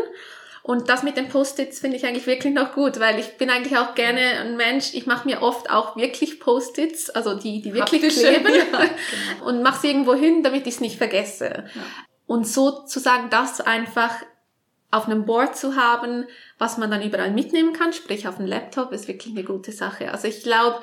Und 0.63 0.89
das 0.89 1.01
mit 1.01 1.17
den 1.17 1.27
Post-its 1.27 1.79
finde 1.79 1.97
ich 1.97 2.05
eigentlich 2.05 2.27
wirklich 2.27 2.53
noch 2.53 2.73
gut, 2.73 2.99
weil 2.99 3.19
ich 3.19 3.37
bin 3.37 3.49
eigentlich 3.49 3.77
auch 3.77 3.95
gerne 3.95 4.21
ein 4.41 4.57
Mensch, 4.57 4.93
ich 4.93 5.07
mache 5.07 5.27
mir 5.27 5.41
oft 5.41 5.71
auch 5.71 5.95
wirklich 5.95 6.39
Post-its, 6.39 7.09
also 7.09 7.33
die, 7.33 7.61
die 7.61 7.73
wirklich 7.73 8.03
Haptische, 8.03 8.27
kleben 8.27 8.53
ja, 8.55 8.63
genau. 8.65 9.45
und 9.47 9.63
mache 9.63 9.81
sie 9.81 9.87
irgendwo 9.87 10.13
hin, 10.13 10.43
damit 10.43 10.67
ich 10.67 10.75
es 10.75 10.79
nicht 10.79 10.97
vergesse. 10.97 11.65
Ja. 11.73 11.81
Und 12.27 12.47
sozusagen 12.47 13.29
das 13.31 13.59
einfach 13.59 14.13
auf 14.91 15.05
einem 15.05 15.25
Board 15.25 15.55
zu 15.57 15.75
haben, 15.75 16.25
was 16.57 16.77
man 16.77 16.91
dann 16.91 17.01
überall 17.01 17.31
mitnehmen 17.31 17.73
kann, 17.73 17.93
sprich 17.93 18.27
auf 18.27 18.37
dem 18.37 18.45
Laptop, 18.45 18.91
ist 18.91 19.07
wirklich 19.07 19.33
eine 19.33 19.43
gute 19.43 19.71
Sache. 19.71 20.11
Also 20.11 20.27
ich 20.27 20.43
glaube, 20.43 20.81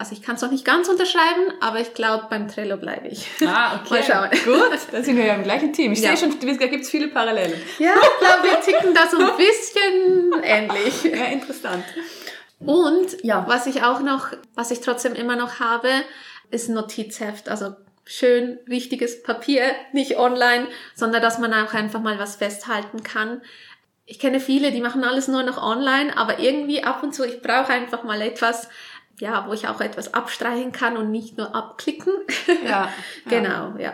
also 0.00 0.14
ich 0.14 0.22
kann 0.22 0.36
es 0.36 0.40
noch 0.40 0.50
nicht 0.50 0.64
ganz 0.64 0.88
unterschreiben, 0.88 1.52
aber 1.60 1.78
ich 1.78 1.92
glaube, 1.92 2.26
beim 2.30 2.48
Trello 2.48 2.78
bleibe 2.78 3.08
ich. 3.08 3.26
Ah, 3.46 3.78
okay. 3.84 4.00
Mal 4.00 4.02
schauen. 4.02 4.30
Gut, 4.46 4.78
dann 4.92 5.04
sind 5.04 5.14
wir 5.18 5.26
ja 5.26 5.34
im 5.34 5.42
gleichen 5.42 5.74
Team. 5.74 5.92
Ich 5.92 6.00
ja. 6.00 6.16
sehe 6.16 6.30
schon, 6.30 6.58
da 6.58 6.66
gibt 6.68 6.84
es 6.84 6.90
viele 6.90 7.08
Parallelen. 7.08 7.60
Ja, 7.78 7.92
ich 7.96 8.26
glaube, 8.26 8.44
wir 8.44 8.60
ticken 8.62 8.94
da 8.94 9.06
so 9.06 9.18
ein 9.18 9.36
bisschen 9.36 10.42
ähnlich. 10.42 11.04
Ja, 11.04 11.26
interessant. 11.26 11.84
Und 12.60 13.22
ja. 13.22 13.44
was 13.46 13.66
ich 13.66 13.82
auch 13.82 14.00
noch, 14.00 14.28
was 14.54 14.70
ich 14.70 14.80
trotzdem 14.80 15.14
immer 15.14 15.36
noch 15.36 15.60
habe, 15.60 15.90
ist 16.50 16.70
ein 16.70 16.76
Notizheft. 16.76 17.50
Also 17.50 17.76
schön 18.06 18.58
wichtiges 18.64 19.22
Papier, 19.22 19.64
nicht 19.92 20.16
online, 20.16 20.66
sondern 20.94 21.20
dass 21.20 21.38
man 21.38 21.52
auch 21.52 21.74
einfach 21.74 22.00
mal 22.00 22.18
was 22.18 22.36
festhalten 22.36 23.02
kann. 23.02 23.42
Ich 24.06 24.18
kenne 24.18 24.40
viele, 24.40 24.72
die 24.72 24.80
machen 24.80 25.04
alles 25.04 25.28
nur 25.28 25.42
noch 25.42 25.62
online, 25.62 26.16
aber 26.16 26.38
irgendwie 26.38 26.84
ab 26.84 27.02
und 27.02 27.14
zu, 27.14 27.22
ich 27.22 27.42
brauche 27.42 27.68
einfach 27.68 28.02
mal 28.02 28.22
etwas, 28.22 28.70
ja, 29.20 29.46
wo 29.46 29.52
ich 29.52 29.68
auch 29.68 29.80
etwas 29.80 30.14
abstreichen 30.14 30.72
kann 30.72 30.96
und 30.96 31.10
nicht 31.10 31.38
nur 31.38 31.54
abklicken. 31.54 32.12
Ja. 32.66 32.88
genau, 33.28 33.74
ja. 33.78 33.92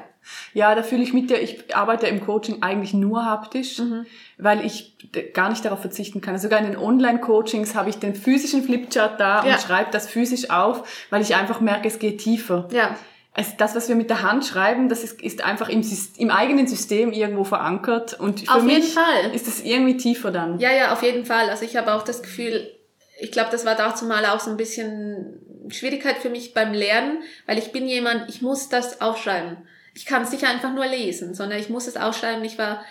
Ja, 0.52 0.74
da 0.74 0.82
fühle 0.82 1.02
ich 1.02 1.12
mit 1.12 1.30
dir, 1.30 1.40
ich 1.40 1.76
arbeite 1.76 2.06
im 2.06 2.24
Coaching 2.24 2.62
eigentlich 2.62 2.94
nur 2.94 3.24
haptisch, 3.24 3.78
mhm. 3.78 4.06
weil 4.38 4.64
ich 4.64 4.96
gar 5.34 5.50
nicht 5.50 5.64
darauf 5.64 5.80
verzichten 5.80 6.20
kann. 6.20 6.36
Sogar 6.38 6.58
in 6.58 6.66
den 6.66 6.76
Online-Coachings 6.76 7.74
habe 7.74 7.90
ich 7.90 7.98
den 7.98 8.14
physischen 8.14 8.64
Flipchart 8.64 9.20
da 9.20 9.44
ja. 9.44 9.52
und 9.52 9.60
schreibe 9.60 9.90
das 9.92 10.08
physisch 10.08 10.50
auf, 10.50 11.06
weil 11.10 11.22
ich 11.22 11.36
einfach 11.36 11.60
merke, 11.60 11.86
es 11.86 12.00
geht 12.00 12.18
tiefer. 12.18 12.68
Ja. 12.72 12.96
Also 13.34 13.52
das, 13.58 13.76
was 13.76 13.88
wir 13.88 13.94
mit 13.94 14.10
der 14.10 14.22
Hand 14.22 14.46
schreiben, 14.46 14.88
das 14.88 15.04
ist, 15.04 15.22
ist 15.22 15.44
einfach 15.44 15.68
im, 15.68 15.84
im 16.16 16.30
eigenen 16.30 16.66
System 16.66 17.12
irgendwo 17.12 17.44
verankert 17.44 18.18
und 18.18 18.40
für 18.40 18.54
auf 18.54 18.62
mich 18.62 18.94
Fall. 18.94 19.30
ist 19.32 19.46
es 19.46 19.62
irgendwie 19.62 19.98
tiefer 19.98 20.32
dann. 20.32 20.58
Ja, 20.58 20.72
ja, 20.72 20.92
auf 20.92 21.02
jeden 21.02 21.26
Fall. 21.26 21.50
Also 21.50 21.64
ich 21.64 21.76
habe 21.76 21.94
auch 21.94 22.02
das 22.02 22.22
Gefühl, 22.22 22.75
ich 23.18 23.32
glaube, 23.32 23.50
das 23.50 23.64
war 23.64 23.74
dazu 23.74 24.04
mal 24.04 24.24
auch 24.26 24.40
so 24.40 24.50
ein 24.50 24.56
bisschen 24.56 25.40
Schwierigkeit 25.70 26.18
für 26.18 26.30
mich 26.30 26.54
beim 26.54 26.72
Lernen, 26.72 27.22
weil 27.46 27.58
ich 27.58 27.72
bin 27.72 27.88
jemand, 27.88 28.28
ich 28.28 28.42
muss 28.42 28.68
das 28.68 29.00
aufschreiben. 29.00 29.56
Ich 29.94 30.04
kann 30.04 30.22
es 30.22 30.30
nicht 30.30 30.44
einfach 30.44 30.72
nur 30.72 30.86
lesen, 30.86 31.34
sondern 31.34 31.58
ich 31.58 31.70
muss 31.70 31.86
es 31.86 31.96
aufschreiben. 31.96 32.44
Ich 32.44 32.58
war 32.58 32.84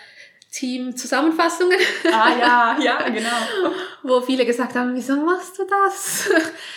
Team 0.50 0.96
Zusammenfassungen. 0.96 1.78
Ah 2.12 2.36
ja, 2.38 2.78
ja, 2.82 3.08
genau. 3.08 3.76
Wo 4.02 4.20
viele 4.20 4.44
gesagt 4.46 4.74
haben, 4.74 4.94
wieso 4.94 5.16
machst 5.16 5.58
du 5.58 5.64
das? 5.64 6.28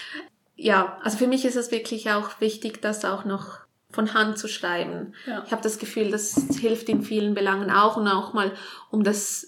ja, 0.56 1.00
also 1.04 1.18
für 1.18 1.28
mich 1.28 1.46
ist 1.46 1.56
es 1.56 1.72
wirklich 1.72 2.12
auch 2.12 2.40
wichtig, 2.40 2.82
das 2.82 3.06
auch 3.06 3.26
noch 3.26 3.60
von 3.92 4.14
Hand 4.14 4.38
zu 4.38 4.48
schreiben. 4.48 5.14
Ja. 5.26 5.44
Ich 5.46 5.52
habe 5.52 5.64
das 5.64 5.80
Gefühl, 5.80 6.12
das 6.12 6.36
hilft 6.60 6.90
in 6.90 7.02
vielen 7.02 7.34
Belangen 7.34 7.72
auch 7.72 7.98
und 7.98 8.08
auch 8.08 8.34
mal, 8.34 8.52
um 8.92 9.04
das 9.04 9.48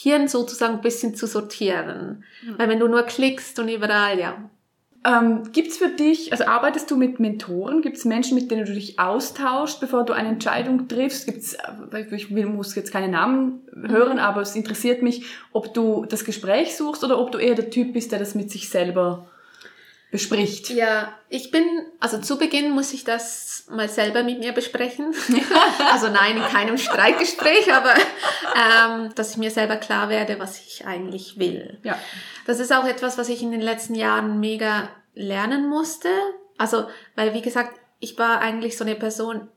Hirn 0.00 0.28
sozusagen 0.28 0.74
ein 0.74 0.80
bisschen 0.80 1.14
zu 1.14 1.26
sortieren. 1.26 2.24
Mhm. 2.42 2.58
Weil 2.58 2.68
wenn 2.68 2.78
du 2.78 2.88
nur 2.88 3.02
klickst 3.02 3.58
und 3.58 3.68
überall, 3.68 4.18
ja. 4.18 4.50
Ähm, 5.04 5.52
Gibt 5.52 5.68
es 5.68 5.78
für 5.78 5.88
dich, 5.88 6.32
also 6.32 6.44
arbeitest 6.44 6.90
du 6.90 6.96
mit 6.96 7.20
Mentoren? 7.20 7.82
Gibt 7.82 7.96
es 7.96 8.04
Menschen, 8.04 8.36
mit 8.36 8.50
denen 8.50 8.64
du 8.64 8.72
dich 8.72 8.98
austauschst, 8.98 9.80
bevor 9.80 10.04
du 10.04 10.12
eine 10.12 10.28
Entscheidung 10.28 10.88
triffst? 10.88 11.26
Gibt's, 11.26 11.54
äh, 11.54 12.14
ich 12.14 12.30
muss 12.30 12.74
jetzt 12.74 12.92
keine 12.92 13.08
Namen 13.08 13.60
hören, 13.72 14.14
mhm. 14.14 14.18
aber 14.18 14.40
es 14.40 14.54
interessiert 14.56 15.02
mich, 15.02 15.24
ob 15.52 15.72
du 15.74 16.04
das 16.08 16.24
Gespräch 16.24 16.76
suchst 16.76 17.04
oder 17.04 17.18
ob 17.18 17.32
du 17.32 17.38
eher 17.38 17.54
der 17.54 17.70
Typ 17.70 17.92
bist, 17.92 18.12
der 18.12 18.18
das 18.18 18.34
mit 18.34 18.50
sich 18.50 18.68
selber 18.68 19.27
bespricht. 20.10 20.70
Ja, 20.70 21.18
ich 21.28 21.50
bin, 21.50 21.64
also 22.00 22.18
zu 22.18 22.38
Beginn 22.38 22.70
muss 22.70 22.92
ich 22.94 23.04
das 23.04 23.66
mal 23.70 23.88
selber 23.88 24.22
mit 24.22 24.38
mir 24.38 24.52
besprechen. 24.52 25.14
also 25.92 26.08
nein, 26.08 26.38
in 26.38 26.42
keinem 26.42 26.78
Streitgespräch, 26.78 27.72
aber 27.72 27.94
ähm, 27.94 29.14
dass 29.14 29.32
ich 29.32 29.36
mir 29.36 29.50
selber 29.50 29.76
klar 29.76 30.08
werde, 30.08 30.38
was 30.38 30.58
ich 30.58 30.86
eigentlich 30.86 31.38
will. 31.38 31.78
Ja. 31.82 31.98
Das 32.46 32.58
ist 32.58 32.72
auch 32.72 32.86
etwas, 32.86 33.18
was 33.18 33.28
ich 33.28 33.42
in 33.42 33.50
den 33.50 33.60
letzten 33.60 33.94
Jahren 33.94 34.40
mega 34.40 34.88
lernen 35.14 35.68
musste. 35.68 36.08
Also, 36.56 36.86
weil 37.14 37.34
wie 37.34 37.42
gesagt, 37.42 37.78
ich 38.00 38.18
war 38.18 38.40
eigentlich 38.40 38.76
so 38.76 38.84
eine 38.84 38.94
Person, 38.94 39.48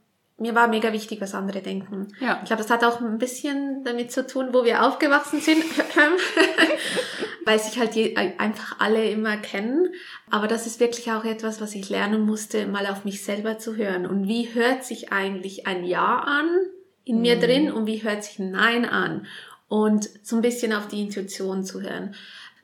mir 0.41 0.55
war 0.55 0.67
mega 0.67 0.91
wichtig, 0.91 1.21
was 1.21 1.35
andere 1.35 1.61
denken. 1.61 2.07
Ja. 2.19 2.39
Ich 2.41 2.47
glaube, 2.47 2.63
das 2.63 2.71
hat 2.71 2.83
auch 2.83 2.99
ein 2.99 3.19
bisschen 3.19 3.83
damit 3.83 4.11
zu 4.11 4.25
tun, 4.25 4.49
wo 4.51 4.65
wir 4.65 4.83
aufgewachsen 4.83 5.39
sind, 5.39 5.63
weil 7.45 7.59
sich 7.59 7.79
halt 7.79 7.93
je, 7.95 8.15
einfach 8.15 8.79
alle 8.79 9.07
immer 9.09 9.37
kennen. 9.37 9.89
Aber 10.31 10.47
das 10.47 10.65
ist 10.65 10.79
wirklich 10.79 11.11
auch 11.11 11.25
etwas, 11.25 11.61
was 11.61 11.75
ich 11.75 11.89
lernen 11.89 12.25
musste, 12.25 12.65
mal 12.65 12.87
auf 12.87 13.05
mich 13.05 13.23
selber 13.23 13.59
zu 13.59 13.75
hören. 13.75 14.07
Und 14.07 14.27
wie 14.27 14.53
hört 14.53 14.83
sich 14.83 15.11
eigentlich 15.13 15.67
ein 15.67 15.83
Ja 15.85 16.19
an 16.19 16.49
in 17.05 17.17
mhm. 17.17 17.21
mir 17.21 17.39
drin 17.39 17.71
und 17.71 17.85
wie 17.85 18.03
hört 18.03 18.23
sich 18.23 18.39
ein 18.39 18.51
Nein 18.51 18.85
an? 18.85 19.27
Und 19.67 20.09
so 20.23 20.35
ein 20.35 20.41
bisschen 20.41 20.73
auf 20.73 20.87
die 20.87 21.01
Intuition 21.01 21.63
zu 21.63 21.81
hören. 21.81 22.15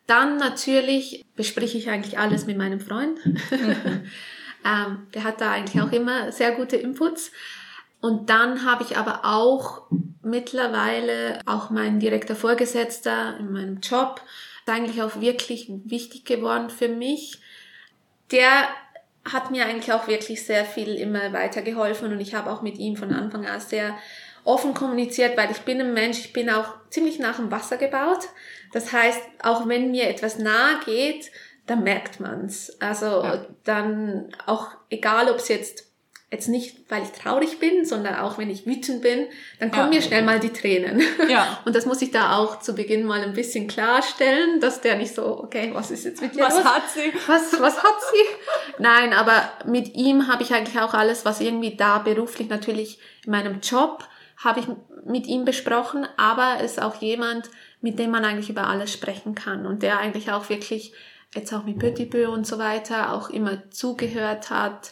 Dann 0.08 0.38
natürlich 0.38 1.24
bespreche 1.36 1.78
ich 1.78 1.90
eigentlich 1.90 2.18
alles 2.18 2.48
mit 2.48 2.58
meinem 2.58 2.80
Freund. 2.80 3.24
Mhm. 3.24 3.38
ähm, 4.66 5.08
der 5.13 5.24
hat 5.24 5.42
da 5.42 5.52
eigentlich 5.52 5.82
auch 5.82 5.92
immer 5.92 6.32
sehr 6.32 6.54
gute 6.54 6.78
Inputs. 6.78 7.32
Und 8.02 8.30
dann 8.30 8.66
habe 8.66 8.84
ich 8.84 8.98
aber 8.98 9.22
auch 9.24 9.84
mittlerweile 10.22 11.40
auch 11.46 11.70
mein 11.70 12.00
direkter 12.00 12.36
Vorgesetzter 12.36 13.38
in 13.40 13.52
meinem 13.52 13.80
Job, 13.80 14.22
eigentlich 14.66 15.02
auch 15.02 15.22
wirklich 15.22 15.72
wichtig 15.86 16.26
geworden 16.26 16.70
für 16.70 16.90
mich. 16.90 17.40
Der 18.32 18.68
hat 19.24 19.52
mir 19.52 19.66
eigentlich 19.66 19.94
auch 19.94 20.08
wirklich 20.08 20.46
sehr 20.46 20.66
viel 20.66 20.96
immer 20.96 21.34
weitergeholfen 21.34 22.12
und 22.12 22.20
ich 22.20 22.36
habe 22.36 22.52
auch 22.52 22.62
mit 22.62 22.78
ihm 22.78 22.98
von 22.98 23.14
Anfang 23.14 23.46
an 23.46 23.60
sehr 23.60 23.98
offen 24.44 24.74
kommuniziert, 24.74 25.38
weil 25.38 25.52
ich 25.52 25.60
bin 25.62 25.82
ein 25.82 25.94
Mensch, 25.94 26.20
ich 26.20 26.34
bin 26.34 26.50
auch 26.50 26.74
ziemlich 26.90 27.20
nach 27.20 27.36
dem 27.38 27.52
Wasser 27.52 27.78
gebaut. 27.78 28.30
Das 28.72 28.94
heißt, 28.94 29.22
auch 29.44 29.68
wenn 29.68 29.92
mir 29.92 30.10
etwas 30.10 30.38
nahe 30.38 30.80
geht, 30.86 31.32
dann 31.66 31.84
merkt 31.84 32.20
man's. 32.20 32.78
Also 32.80 33.06
ja. 33.06 33.46
dann 33.66 34.30
auch 34.46 34.70
egal, 34.90 35.30
ob 35.30 35.38
es 35.38 35.50
jetzt 35.50 35.87
jetzt 36.30 36.50
nicht, 36.50 36.90
weil 36.90 37.04
ich 37.04 37.12
traurig 37.12 37.58
bin, 37.60 37.86
sondern 37.86 38.16
auch 38.16 38.38
wenn 38.38 38.50
ich 38.50 38.66
wütend 38.66 39.02
bin, 39.02 39.28
dann 39.60 39.72
kommen 39.72 39.94
ja. 39.94 40.00
mir 40.00 40.02
schnell 40.02 40.24
mal 40.24 40.40
die 40.40 40.52
Tränen. 40.52 41.02
Ja. 41.30 41.60
Und 41.66 41.76
das 41.76 41.86
muss 41.86 42.02
ich 42.02 42.12
da 42.12 42.38
auch 42.38 42.60
zu 42.60 42.74
Beginn 42.74 43.06
mal 43.06 43.22
ein 43.22 43.34
bisschen 43.34 43.68
klarstellen, 43.68 44.60
dass 44.62 44.82
der 44.82 44.96
nicht 44.96 45.13
so, 45.13 45.44
okay, 45.44 45.72
was 45.74 45.92
ist 45.92 46.06
jetzt 46.06 46.22
mit 46.22 46.36
dir 46.36 46.44
Was 46.44 46.56
los? 46.56 46.63
hat 46.63 46.84
sie? 46.90 47.13
Was, 47.28 47.60
was 47.60 47.84
hat 47.84 47.96
sie? 48.12 48.78
Nein, 48.82 49.13
aber 49.13 49.52
mit 49.66 49.96
ihm 49.96 50.28
habe 50.28 50.44
ich 50.44 50.54
eigentlich 50.54 50.80
auch 50.80 50.94
alles, 50.94 51.26
was 51.26 51.42
irgendwie 51.42 51.76
da 51.76 52.00
beruflich 52.00 52.50
natürlich 52.50 53.00
in 53.26 53.32
meinem 53.32 53.60
Job 53.62 54.08
habe 54.38 54.60
ich 54.60 54.68
mit 55.06 55.28
ihm 55.28 55.46
besprochen, 55.46 56.08
aber 56.16 56.63
ist 56.63 56.82
auch 56.82 57.02
jemand, 57.02 57.50
mit 57.82 58.00
dem 58.00 58.12
man 58.12 58.24
eigentlich 58.24 58.50
über 58.50 58.68
alles 58.68 58.94
sprechen 58.94 59.36
kann 59.36 59.66
und 59.66 59.84
der 59.84 60.00
eigentlich 60.00 60.32
auch 60.32 60.50
wirklich 60.50 60.94
jetzt 61.34 61.54
auch 61.54 61.63
mit 61.63 61.80
Petit 61.80 62.10
Peu 62.10 62.30
und 62.30 62.48
so 62.48 62.58
weiter 62.58 63.13
auch 63.13 63.30
immer 63.30 63.70
zugehört 63.70 64.50
hat 64.50 64.92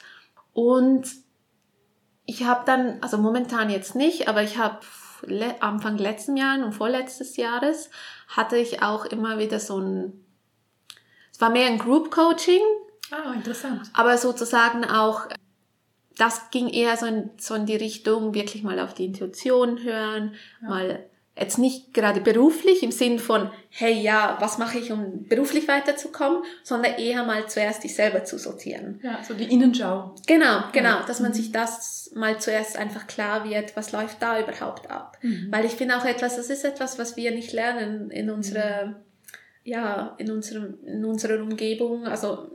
und 0.53 1.07
ich 2.25 2.43
habe 2.43 2.63
dann, 2.65 2.97
also 3.01 3.17
momentan 3.17 3.69
jetzt 3.69 3.95
nicht, 3.95 4.27
aber 4.27 4.43
ich 4.43 4.57
habe 4.57 4.79
le 5.25 5.61
Anfang 5.61 5.97
letzten 5.97 6.37
Jahres 6.37 6.63
und 6.63 6.73
vorletztes 6.73 7.37
Jahres 7.37 7.89
hatte 8.27 8.57
ich 8.57 8.81
auch 8.81 9.05
immer 9.05 9.37
wieder 9.37 9.59
so 9.59 9.79
ein, 9.79 10.25
es 11.31 11.39
war 11.41 11.49
mehr 11.49 11.67
ein 11.67 11.77
Group 11.77 12.11
Coaching. 12.11 12.61
Ah, 13.11 13.33
interessant. 13.33 13.89
Aber 13.93 14.17
sozusagen 14.17 14.85
auch, 14.85 15.27
das 16.17 16.49
ging 16.49 16.69
eher 16.69 16.97
so 16.97 17.05
in, 17.05 17.29
so 17.37 17.55
in 17.55 17.65
die 17.65 17.75
Richtung, 17.75 18.33
wirklich 18.33 18.63
mal 18.63 18.79
auf 18.79 18.93
die 18.93 19.05
Intuition 19.05 19.83
hören, 19.83 20.35
ja. 20.61 20.69
mal 20.69 21.09
jetzt 21.37 21.57
nicht 21.57 21.93
gerade 21.93 22.21
beruflich 22.21 22.81
im 22.81 22.91
Sinn 22.91 23.19
von, 23.19 23.49
hey 23.69 23.93
ja, 23.93 24.37
was 24.39 24.57
mache 24.57 24.77
ich, 24.77 24.91
um 24.91 25.27
beruflich 25.27 25.67
weiterzukommen, 25.67 26.43
sondern 26.63 26.93
eher 26.93 27.25
mal 27.25 27.47
zuerst 27.47 27.83
dich 27.83 27.93
selber 27.93 28.23
zu 28.23 28.37
sortieren. 28.37 28.99
Ja, 29.03 29.19
so 29.21 29.33
die 29.33 29.51
Innenschau. 29.51 30.15
Genau, 30.27 30.63
genau, 30.71 31.05
dass 31.05 31.19
man 31.19 31.31
mhm. 31.31 31.35
sich 31.35 31.51
das 31.51 32.11
mal 32.15 32.39
zuerst 32.39 32.77
einfach 32.77 33.05
klar 33.07 33.49
wird, 33.49 33.75
was 33.75 33.91
läuft 33.91 34.21
da 34.21 34.39
überhaupt 34.39 34.89
ab. 34.89 35.17
Mhm. 35.21 35.47
Weil 35.51 35.65
ich 35.65 35.73
finde 35.73 35.97
auch 35.97 36.05
etwas, 36.05 36.37
das 36.37 36.49
ist 36.49 36.63
etwas, 36.63 36.97
was 36.97 37.17
wir 37.17 37.31
nicht 37.31 37.51
lernen 37.51 38.11
in 38.11 38.29
unserer, 38.29 38.85
mhm. 38.85 38.95
ja, 39.65 40.15
in 40.17 40.31
unserem, 40.31 40.77
in 40.85 41.03
unserer 41.03 41.41
Umgebung, 41.41 42.07
also 42.07 42.49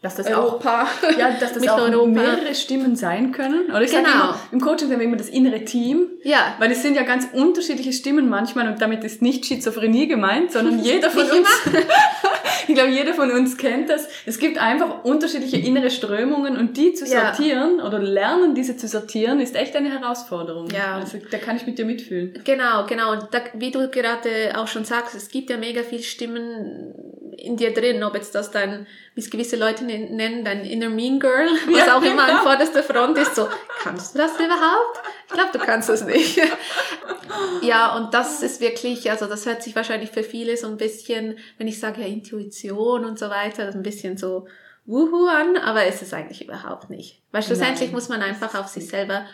dass 0.00 0.14
das 0.14 0.28
Europa. 0.28 0.84
auch, 0.84 1.18
ja, 1.18 1.32
dass 1.32 1.54
das 1.54 1.66
auch 1.66 2.06
mehrere 2.06 2.54
Stimmen 2.54 2.94
sein 2.94 3.32
können. 3.32 3.68
Oder 3.68 3.82
ich 3.82 3.90
genau. 3.90 4.08
immer, 4.08 4.40
im 4.52 4.60
Coaching 4.60 4.92
haben 4.92 5.00
wir 5.00 5.06
immer 5.06 5.16
das 5.16 5.28
innere 5.28 5.64
Team. 5.64 6.06
Ja. 6.22 6.54
Weil 6.60 6.70
es 6.70 6.82
sind 6.82 6.94
ja 6.94 7.02
ganz 7.02 7.26
unterschiedliche 7.32 7.92
Stimmen 7.92 8.28
manchmal 8.28 8.68
und 8.68 8.80
damit 8.80 9.02
ist 9.02 9.22
nicht 9.22 9.44
Schizophrenie 9.46 10.06
gemeint, 10.06 10.52
sondern 10.52 10.78
jeder 10.84 11.10
von 11.10 11.24
uns, 11.24 11.48
ich 12.68 12.74
glaube, 12.76 12.90
jeder 12.90 13.12
von 13.12 13.32
uns 13.32 13.56
kennt 13.56 13.90
das. 13.90 14.06
Es 14.24 14.38
gibt 14.38 14.58
einfach 14.58 15.02
unterschiedliche 15.02 15.56
innere 15.56 15.90
Strömungen 15.90 16.56
und 16.56 16.76
die 16.76 16.92
zu 16.94 17.04
sortieren 17.04 17.78
ja. 17.78 17.84
oder 17.84 17.98
lernen, 17.98 18.54
diese 18.54 18.76
zu 18.76 18.86
sortieren, 18.86 19.40
ist 19.40 19.56
echt 19.56 19.74
eine 19.74 19.90
Herausforderung. 19.90 20.68
Ja. 20.70 20.94
Also 20.94 21.18
da 21.28 21.38
kann 21.38 21.56
ich 21.56 21.66
mit 21.66 21.76
dir 21.76 21.84
mitfühlen. 21.84 22.38
Genau, 22.44 22.86
genau. 22.86 23.14
Und 23.14 23.26
da, 23.32 23.40
wie 23.54 23.72
du 23.72 23.88
gerade 23.88 24.52
auch 24.56 24.68
schon 24.68 24.84
sagst, 24.84 25.16
es 25.16 25.28
gibt 25.28 25.50
ja 25.50 25.56
mega 25.56 25.82
viele 25.82 26.04
Stimmen 26.04 26.94
in 27.38 27.56
dir 27.56 27.72
drin, 27.72 28.02
ob 28.02 28.14
jetzt 28.14 28.34
das 28.34 28.50
dein, 28.50 28.86
wie 29.14 29.20
es 29.20 29.30
gewisse 29.30 29.56
Leute 29.56 29.84
nennen, 29.84 30.44
dein 30.44 30.64
inner 30.64 30.88
mean 30.88 31.20
girl, 31.20 31.48
was 31.66 31.86
ja, 31.86 31.96
auch 31.96 32.02
immer 32.02 32.26
genau. 32.26 32.38
an 32.38 32.42
vorderster 32.42 32.82
Front 32.82 33.18
ist, 33.18 33.34
so, 33.34 33.48
kannst 33.82 34.14
du 34.14 34.18
das 34.18 34.34
überhaupt? 34.34 35.00
Ich 35.26 35.32
glaube, 35.32 35.50
du 35.52 35.58
kannst 35.58 35.88
das 35.88 36.04
nicht. 36.04 36.40
ja, 37.62 37.96
und 37.96 38.12
das 38.14 38.42
ist 38.42 38.60
wirklich, 38.60 39.10
also 39.10 39.26
das 39.26 39.46
hört 39.46 39.62
sich 39.62 39.76
wahrscheinlich 39.76 40.10
für 40.10 40.22
viele 40.22 40.56
so 40.56 40.66
ein 40.66 40.76
bisschen, 40.76 41.38
wenn 41.58 41.68
ich 41.68 41.78
sage 41.78 42.00
ja 42.00 42.06
Intuition 42.06 43.04
und 43.04 43.18
so 43.18 43.30
weiter, 43.30 43.68
ein 43.68 43.82
bisschen 43.82 44.16
so 44.16 44.46
wuhu 44.86 45.26
an, 45.26 45.56
aber 45.58 45.86
ist 45.86 46.02
es 46.02 46.14
eigentlich 46.14 46.44
überhaupt 46.44 46.90
nicht. 46.90 47.22
Weil 47.30 47.42
schlussendlich 47.42 47.90
Nein. 47.90 47.94
muss 47.94 48.08
man 48.08 48.22
einfach 48.22 48.54
auf 48.54 48.68
sich 48.68 48.88
selber 48.88 49.26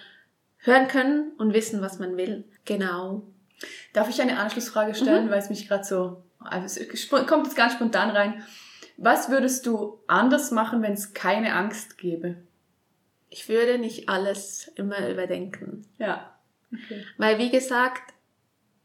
hören 0.58 0.88
können 0.88 1.32
und 1.38 1.54
wissen, 1.54 1.80
was 1.80 1.98
man 1.98 2.16
will. 2.16 2.44
Genau. 2.64 3.22
Darf 3.92 4.10
ich 4.10 4.20
eine 4.20 4.38
Anschlussfrage 4.38 4.94
stellen, 4.94 5.26
mhm. 5.26 5.30
weil 5.30 5.38
es 5.38 5.50
mich 5.50 5.68
gerade 5.68 5.84
so, 5.84 6.23
also 6.44 6.80
es 6.80 7.08
kommt 7.08 7.46
jetzt 7.46 7.56
ganz 7.56 7.74
spontan 7.74 8.10
rein. 8.10 8.42
Was 8.96 9.28
würdest 9.28 9.66
du 9.66 10.00
anders 10.06 10.50
machen, 10.50 10.82
wenn 10.82 10.92
es 10.92 11.14
keine 11.14 11.54
Angst 11.54 11.98
gäbe? 11.98 12.36
Ich 13.28 13.48
würde 13.48 13.78
nicht 13.78 14.08
alles 14.08 14.70
immer 14.76 15.08
überdenken. 15.08 15.86
Ja. 15.98 16.38
Okay. 16.72 17.04
Weil 17.18 17.38
wie 17.38 17.50
gesagt, 17.50 18.14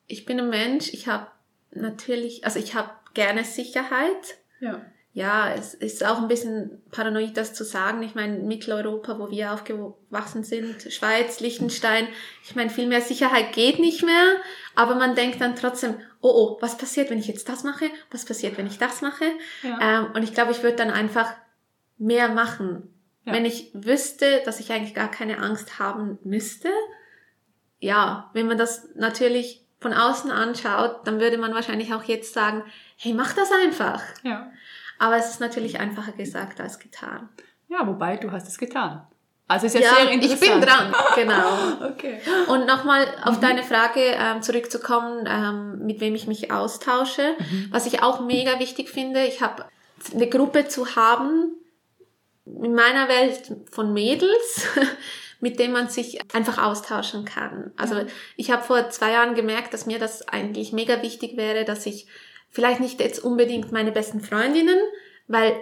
ich 0.08 0.26
bin 0.26 0.40
ein 0.40 0.50
Mensch, 0.50 0.92
ich 0.94 1.08
habe 1.08 1.28
natürlich, 1.72 2.46
also 2.46 2.60
ich 2.60 2.74
habe 2.74 2.90
gerne 3.14 3.44
Sicherheit. 3.44 4.38
Ja 4.60 4.82
ja, 5.14 5.52
es 5.54 5.74
ist 5.74 6.06
auch 6.06 6.20
ein 6.20 6.28
bisschen 6.28 6.82
paranoid, 6.92 7.36
das 7.36 7.54
zu 7.54 7.64
sagen. 7.64 8.04
Ich 8.04 8.14
meine, 8.14 8.38
Mitteleuropa, 8.40 9.18
wo 9.18 9.32
wir 9.32 9.54
aufgewachsen 9.54 10.44
sind, 10.44 10.94
Schweiz, 10.94 11.40
Liechtenstein, 11.40 12.08
ich 12.44 12.56
meine, 12.56 12.70
viel 12.70 12.88
mehr 12.88 13.02
Sicherheit 13.02 13.54
geht 13.54 13.80
nicht 13.80 14.04
mehr, 14.04 14.36
aber 14.76 14.96
man 14.96 15.16
denkt 15.16 15.42
dann 15.42 15.56
trotzdem, 15.56 15.96
oh 16.22 16.30
oh, 16.30 16.58
was 16.62 16.78
passiert, 16.78 17.10
wenn 17.10 17.18
ich 17.18 17.28
jetzt 17.28 17.50
das 17.50 17.64
mache? 17.64 17.86
Was 18.12 18.26
passiert, 18.26 18.58
wenn 18.58 18.68
ich 18.68 18.78
das 18.78 19.02
mache? 19.02 19.26
Ja. 19.64 19.80
Ähm, 19.82 20.12
und 20.14 20.24
ich 20.24 20.34
glaube, 20.34 20.52
ich 20.52 20.62
würde 20.62 20.78
dann 20.78 20.92
einfach 20.92 21.34
mehr 21.98 22.30
machen. 22.30 22.94
Ja. 23.26 23.34
Wenn 23.34 23.46
ich 23.46 23.72
wüsste, 23.74 24.42
dass 24.46 24.60
ich 24.60 24.72
eigentlich 24.72 24.96
gar 24.96 25.10
keine 25.10 25.40
Angst 25.40 25.80
haben 25.80 26.20
müsste, 26.24 26.70
ja, 27.80 28.30
wenn 28.34 28.48
man 28.48 28.58
das 28.58 28.90
natürlich 28.96 29.66
von 29.80 29.94
außen 29.94 30.30
anschaut, 30.30 31.08
dann 31.08 31.20
würde 31.20 31.38
man 31.38 31.54
wahrscheinlich 31.54 31.94
auch 31.94 32.04
jetzt 32.04 32.34
sagen, 32.34 32.64
hey, 32.98 33.14
mach 33.14 33.34
das 33.34 33.52
einfach. 33.52 34.04
Ja. 34.24 34.52
Aber 35.00 35.18
es 35.18 35.30
ist 35.32 35.40
natürlich 35.40 35.80
einfacher 35.80 36.12
gesagt 36.12 36.62
als 36.62 36.78
getan. 36.78 37.30
Ja, 37.68 37.88
wobei 37.88 38.18
du 38.18 38.32
hast 38.32 38.48
es 38.48 38.58
getan. 38.58 39.08
Also 39.48 39.66
ist 39.66 39.74
ja, 39.74 39.82
ja 39.82 39.96
sehr 39.96 40.12
interessant. 40.12 40.44
Ich 40.44 40.50
bin 40.52 40.62
dran, 40.62 40.94
genau. 41.16 41.88
okay. 41.90 42.20
Und 42.48 42.68
nochmal 42.68 43.08
auf 43.24 43.38
mhm. 43.38 43.42
deine 43.42 43.64
Frage 43.64 44.00
ähm, 44.00 44.44
zurückzukommen, 44.44 45.26
ähm, 45.28 45.86
mit 45.86 46.02
wem 46.02 46.14
ich 46.14 46.28
mich 46.28 46.52
austausche. 46.52 47.36
Mhm. 47.40 47.70
Was 47.72 47.88
ich 47.88 48.04
auch 48.04 48.20
mega 48.20 48.60
wichtig 48.60 48.90
finde, 48.90 49.26
ich 49.26 49.42
habe 49.42 49.66
eine 50.14 50.30
Gruppe 50.30 50.68
zu 50.68 50.96
haben 50.96 51.56
in 52.46 52.76
meiner 52.76 53.08
Welt 53.08 53.42
von 53.72 53.92
Mädels, 53.92 54.68
mit 55.40 55.58
denen 55.58 55.74
man 55.74 55.90
sich 55.90 56.20
einfach 56.34 56.62
austauschen 56.62 57.26
kann. 57.26 57.72
Also 57.76 58.06
ich 58.36 58.52
habe 58.52 58.64
vor 58.64 58.92
zwei 58.92 59.14
Jahren 59.14 59.34
gemerkt, 59.34 59.74
dass 59.74 59.88
mir 59.88 59.98
das 59.98 60.28
eigentlich 60.28 60.74
mega 60.74 61.02
wichtig 61.02 61.38
wäre, 61.38 61.66
dass 61.66 61.88
ich 61.88 62.08
vielleicht 62.50 62.80
nicht 62.80 63.00
jetzt 63.00 63.20
unbedingt 63.24 63.72
meine 63.72 63.92
besten 63.92 64.22
Freundinnen, 64.22 64.78
weil 65.28 65.54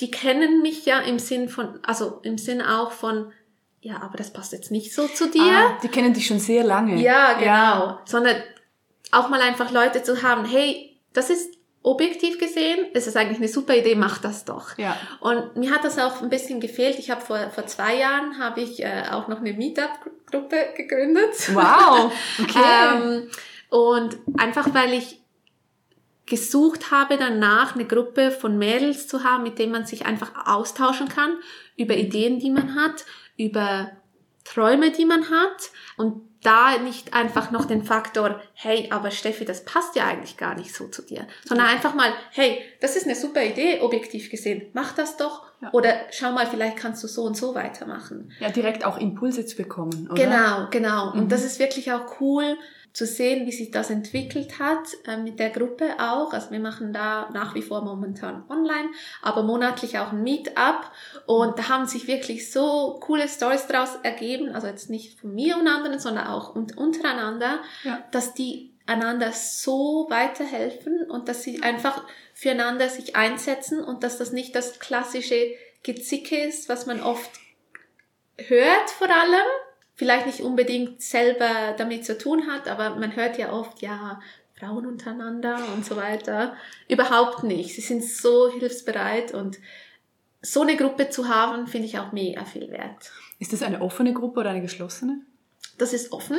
die 0.00 0.10
kennen 0.10 0.62
mich 0.62 0.84
ja 0.84 1.00
im 1.00 1.18
Sinn 1.18 1.48
von, 1.48 1.78
also 1.82 2.20
im 2.22 2.38
Sinn 2.38 2.60
auch 2.60 2.92
von, 2.92 3.32
ja, 3.80 4.02
aber 4.02 4.18
das 4.18 4.32
passt 4.32 4.52
jetzt 4.52 4.70
nicht 4.70 4.94
so 4.94 5.08
zu 5.08 5.28
dir. 5.28 5.42
Ah, 5.42 5.78
die 5.82 5.88
kennen 5.88 6.12
dich 6.12 6.26
schon 6.26 6.38
sehr 6.38 6.64
lange. 6.64 7.00
Ja, 7.00 7.34
genau. 7.34 7.46
Ja. 7.46 8.02
Sondern 8.04 8.36
auch 9.12 9.28
mal 9.28 9.40
einfach 9.40 9.70
Leute 9.70 10.02
zu 10.02 10.22
haben, 10.22 10.44
hey, 10.44 10.98
das 11.12 11.30
ist 11.30 11.56
objektiv 11.82 12.38
gesehen, 12.40 12.86
ist 12.94 13.06
es 13.06 13.14
eigentlich 13.14 13.38
eine 13.38 13.48
super 13.48 13.76
Idee, 13.76 13.94
mach 13.94 14.18
das 14.18 14.44
doch. 14.44 14.76
Ja. 14.76 14.96
Und 15.20 15.56
mir 15.56 15.70
hat 15.70 15.84
das 15.84 15.98
auch 15.98 16.20
ein 16.20 16.28
bisschen 16.28 16.58
gefehlt. 16.58 16.98
Ich 16.98 17.10
habe 17.10 17.20
vor, 17.20 17.38
vor 17.50 17.66
zwei 17.66 17.96
Jahren 17.96 18.40
habe 18.40 18.60
ich 18.60 18.82
äh, 18.82 19.04
auch 19.12 19.28
noch 19.28 19.38
eine 19.38 19.52
Meetup-Gruppe 19.52 20.56
gegründet. 20.76 21.54
Wow. 21.54 22.12
Okay. 22.42 22.58
ähm, 22.92 23.30
und 23.70 24.16
einfach 24.36 24.74
weil 24.74 24.94
ich 24.94 25.20
gesucht 26.26 26.90
habe, 26.90 27.16
danach 27.16 27.74
eine 27.74 27.86
Gruppe 27.86 28.30
von 28.30 28.58
Mädels 28.58 29.06
zu 29.06 29.24
haben, 29.24 29.44
mit 29.44 29.58
denen 29.58 29.72
man 29.72 29.86
sich 29.86 30.06
einfach 30.06 30.46
austauschen 30.46 31.08
kann 31.08 31.38
über 31.76 31.94
Ideen, 31.94 32.40
die 32.40 32.50
man 32.50 32.74
hat, 32.74 33.04
über 33.36 33.92
Träume, 34.44 34.90
die 34.90 35.04
man 35.04 35.30
hat 35.30 35.70
und 35.96 36.22
da 36.42 36.78
nicht 36.78 37.12
einfach 37.12 37.50
noch 37.50 37.64
den 37.64 37.82
Faktor, 37.82 38.40
hey, 38.54 38.88
aber 38.90 39.10
Steffi, 39.10 39.44
das 39.44 39.64
passt 39.64 39.96
ja 39.96 40.06
eigentlich 40.06 40.36
gar 40.36 40.54
nicht 40.54 40.74
so 40.74 40.86
zu 40.86 41.02
dir, 41.02 41.26
sondern 41.44 41.66
einfach 41.66 41.94
mal, 41.94 42.12
hey, 42.30 42.62
das 42.80 42.94
ist 42.94 43.06
eine 43.06 43.16
super 43.16 43.42
Idee, 43.42 43.80
objektiv 43.80 44.30
gesehen, 44.30 44.62
mach 44.72 44.92
das 44.92 45.16
doch. 45.16 45.42
Ja. 45.60 45.72
Oder 45.72 45.94
schau 46.12 46.32
mal, 46.32 46.46
vielleicht 46.46 46.76
kannst 46.76 47.02
du 47.02 47.08
so 47.08 47.22
und 47.24 47.36
so 47.36 47.54
weitermachen. 47.54 48.30
Ja, 48.38 48.50
direkt 48.50 48.84
auch 48.84 48.98
Impulse 48.98 49.44
zu 49.46 49.56
bekommen, 49.56 50.08
oder? 50.10 50.22
Genau, 50.22 50.68
genau. 50.70 51.14
Mhm. 51.14 51.22
Und 51.22 51.32
das 51.32 51.44
ist 51.44 51.58
wirklich 51.58 51.92
auch 51.92 52.20
cool, 52.20 52.56
zu 52.96 53.04
sehen, 53.04 53.46
wie 53.46 53.52
sich 53.52 53.70
das 53.70 53.90
entwickelt 53.90 54.58
hat 54.58 54.86
äh, 55.06 55.18
mit 55.18 55.38
der 55.38 55.50
Gruppe 55.50 55.96
auch. 55.98 56.32
Also 56.32 56.50
wir 56.50 56.60
machen 56.60 56.94
da 56.94 57.28
nach 57.30 57.54
wie 57.54 57.60
vor 57.60 57.84
momentan 57.84 58.42
online, 58.48 58.88
aber 59.20 59.42
monatlich 59.42 59.98
auch 59.98 60.12
ein 60.12 60.22
Meetup 60.22 60.90
und 61.26 61.58
da 61.58 61.68
haben 61.68 61.86
sich 61.86 62.08
wirklich 62.08 62.50
so 62.50 62.98
coole 63.02 63.28
Stories 63.28 63.66
daraus 63.66 63.96
ergeben, 64.02 64.54
also 64.54 64.66
jetzt 64.66 64.88
nicht 64.88 65.20
von 65.20 65.34
mir 65.34 65.58
und 65.58 65.68
anderen, 65.68 65.98
sondern 65.98 66.28
auch 66.28 66.54
untereinander, 66.54 67.58
ja. 67.84 68.02
dass 68.12 68.32
die 68.32 68.72
einander 68.86 69.30
so 69.32 70.06
weiterhelfen 70.08 71.02
und 71.02 71.28
dass 71.28 71.42
sie 71.42 71.62
einfach 71.62 72.02
füreinander 72.32 72.88
sich 72.88 73.14
einsetzen 73.14 73.84
und 73.84 74.04
dass 74.04 74.16
das 74.16 74.32
nicht 74.32 74.54
das 74.54 74.78
klassische 74.78 75.50
Gezicke 75.82 76.38
ist, 76.44 76.70
was 76.70 76.86
man 76.86 77.02
oft 77.02 77.30
hört 78.38 78.88
vor 78.88 79.10
allem, 79.10 79.46
vielleicht 79.96 80.26
nicht 80.26 80.40
unbedingt 80.40 81.02
selber 81.02 81.74
damit 81.76 82.04
zu 82.04 82.16
tun 82.16 82.46
hat, 82.46 82.68
aber 82.68 82.96
man 82.96 83.16
hört 83.16 83.38
ja 83.38 83.52
oft, 83.52 83.82
ja, 83.82 84.20
Frauen 84.58 84.86
untereinander 84.86 85.58
und 85.74 85.84
so 85.84 85.96
weiter. 85.96 86.56
Überhaupt 86.88 87.42
nicht. 87.42 87.74
Sie 87.74 87.82
sind 87.82 88.02
so 88.02 88.50
hilfsbereit 88.50 89.34
und 89.34 89.58
so 90.40 90.62
eine 90.62 90.76
Gruppe 90.76 91.10
zu 91.10 91.28
haben, 91.28 91.66
finde 91.66 91.88
ich 91.88 91.98
auch 91.98 92.12
mega 92.12 92.44
viel 92.44 92.70
wert. 92.70 93.10
Ist 93.38 93.52
das 93.52 93.62
eine 93.62 93.82
offene 93.82 94.14
Gruppe 94.14 94.40
oder 94.40 94.50
eine 94.50 94.62
geschlossene? 94.62 95.20
Das 95.76 95.92
ist 95.92 96.12
offen. 96.12 96.38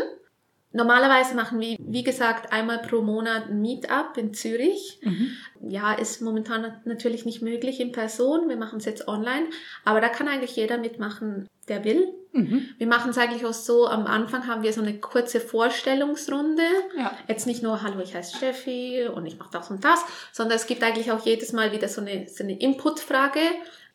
Normalerweise 0.74 1.34
machen 1.34 1.62
wir, 1.62 1.78
wie 1.80 2.04
gesagt, 2.04 2.52
einmal 2.52 2.80
pro 2.80 3.02
Monat 3.02 3.48
ein 3.50 3.62
Meetup 3.62 4.18
in 4.18 4.34
Zürich. 4.34 5.00
Mhm. 5.02 5.32
Ja, 5.70 5.94
ist 5.94 6.22
momentan 6.22 6.82
natürlich 6.84 7.26
nicht 7.26 7.42
möglich 7.42 7.80
in 7.80 7.94
Person. 7.94 8.50
Wir 8.50 8.58
machen 8.58 8.80
es 8.80 8.86
jetzt 8.86 9.08
online. 9.08 9.48
Aber 9.86 10.02
da 10.02 10.10
kann 10.10 10.28
eigentlich 10.28 10.56
jeder 10.58 10.78
mitmachen, 10.78 11.48
der 11.70 11.86
will. 11.86 12.14
Mhm. 12.34 12.70
Wir 12.78 12.88
machen 12.88 13.12
es 13.12 13.18
eigentlich 13.18 13.46
auch 13.46 13.54
so, 13.54 13.88
am 13.88 14.06
Anfang 14.08 14.46
haben 14.46 14.62
wir 14.62 14.74
so 14.74 14.82
eine 14.82 15.00
kurze 15.00 15.40
Vorstellungsrunde. 15.40 16.64
Ja. 16.98 17.18
Jetzt 17.30 17.48
nicht 17.48 17.64
nur, 17.64 17.82
hallo, 17.82 18.02
ich 18.02 18.14
heiße 18.14 18.36
Steffi 18.36 19.08
und 19.08 19.26
ich 19.26 19.40
mache 19.40 19.52
das 19.54 19.72
und 19.72 19.86
das, 19.86 20.04
sondern 20.34 20.58
es 20.58 20.68
gibt 20.68 20.84
eigentlich 20.84 21.12
auch 21.12 21.26
jedes 21.26 21.54
Mal 21.54 21.72
wieder 21.72 21.88
so 21.88 22.02
eine, 22.02 22.28
so 22.28 22.44
eine 22.44 22.60
Inputfrage, 22.60 23.40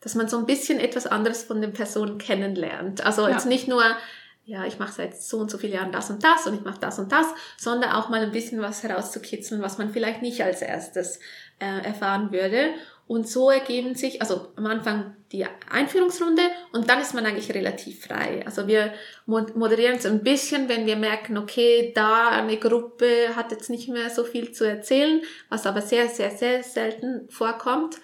dass 0.00 0.14
man 0.14 0.26
so 0.26 0.38
ein 0.38 0.46
bisschen 0.46 0.80
etwas 0.80 1.06
anderes 1.06 1.42
von 1.42 1.60
den 1.60 1.74
Personen 1.74 2.18
kennenlernt. 2.18 3.04
Also 3.04 3.22
ja. 3.22 3.34
jetzt 3.34 3.46
nicht 3.46 3.68
nur, 3.68 3.84
ja, 4.44 4.66
ich 4.66 4.78
mache 4.78 4.92
seit 4.92 5.20
so 5.20 5.38
und 5.38 5.50
so 5.50 5.58
vielen 5.58 5.74
Jahren 5.74 5.92
das 5.92 6.10
und 6.10 6.24
das 6.24 6.46
und 6.46 6.54
ich 6.54 6.64
mache 6.64 6.80
das 6.80 6.98
und 6.98 7.12
das, 7.12 7.26
sondern 7.56 7.92
auch 7.92 8.08
mal 8.08 8.20
ein 8.20 8.32
bisschen 8.32 8.60
was 8.60 8.82
herauszukitzeln, 8.82 9.62
was 9.62 9.78
man 9.78 9.90
vielleicht 9.90 10.20
nicht 10.20 10.42
als 10.42 10.62
erstes 10.62 11.20
äh, 11.60 11.84
erfahren 11.84 12.32
würde. 12.32 12.70
Und 13.06 13.28
so 13.28 13.50
ergeben 13.50 13.94
sich, 13.94 14.20
also 14.20 14.48
am 14.56 14.66
Anfang 14.66 15.16
die 15.32 15.44
Einführungsrunde 15.70 16.42
und 16.72 16.88
dann 16.88 17.00
ist 17.00 17.14
man 17.14 17.26
eigentlich 17.26 17.52
relativ 17.52 18.06
frei. 18.06 18.42
Also 18.46 18.66
wir 18.66 18.94
moderieren 19.26 19.96
es 19.96 20.06
ein 20.06 20.22
bisschen, 20.22 20.68
wenn 20.68 20.86
wir 20.86 20.96
merken, 20.96 21.36
okay, 21.36 21.92
da 21.94 22.28
eine 22.28 22.56
Gruppe 22.56 23.36
hat 23.36 23.50
jetzt 23.50 23.70
nicht 23.70 23.88
mehr 23.88 24.08
so 24.08 24.24
viel 24.24 24.52
zu 24.52 24.64
erzählen, 24.64 25.20
was 25.50 25.66
aber 25.66 25.82
sehr, 25.82 26.08
sehr, 26.08 26.30
sehr 26.30 26.62
selten 26.62 27.28
vorkommt. 27.28 27.96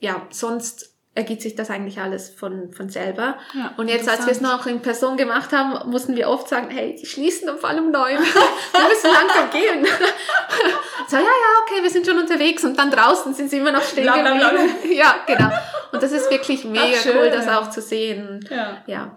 Ja, 0.00 0.26
sonst 0.30 0.91
ergibt 1.14 1.42
sich 1.42 1.54
das 1.54 1.68
eigentlich 1.68 2.00
alles 2.00 2.30
von, 2.30 2.72
von 2.72 2.88
selber. 2.88 3.36
Ja, 3.54 3.74
und 3.76 3.88
jetzt, 3.88 4.08
als 4.08 4.24
wir 4.24 4.32
es 4.32 4.40
noch 4.40 4.66
in 4.66 4.80
Person 4.80 5.16
gemacht 5.16 5.52
haben, 5.52 5.90
mussten 5.90 6.16
wir 6.16 6.28
oft 6.28 6.48
sagen, 6.48 6.70
hey, 6.70 6.96
die 6.98 7.06
schließen 7.06 7.50
auf 7.50 7.64
allem 7.64 7.90
neu. 7.90 8.10
wir 8.12 8.18
müssen 8.18 9.10
langsam 9.10 9.50
gehen. 9.50 9.84
so, 11.08 11.16
ja, 11.16 11.22
ja, 11.22 11.62
okay, 11.62 11.82
wir 11.82 11.90
sind 11.90 12.06
schon 12.06 12.18
unterwegs 12.18 12.64
und 12.64 12.78
dann 12.78 12.90
draußen 12.90 13.34
sind 13.34 13.50
sie 13.50 13.58
immer 13.58 13.72
noch 13.72 13.82
stehen 13.82 14.06
geblieben. 14.06 14.96
ja, 14.96 15.16
genau. 15.26 15.50
Und 15.92 16.02
das 16.02 16.12
ist 16.12 16.30
wirklich 16.30 16.64
mega 16.64 16.98
Ach, 16.98 17.06
cool, 17.14 17.30
das 17.30 17.46
auch 17.46 17.68
zu 17.68 17.82
sehen. 17.82 18.40
Ja. 18.50 18.82
ja. 18.86 19.16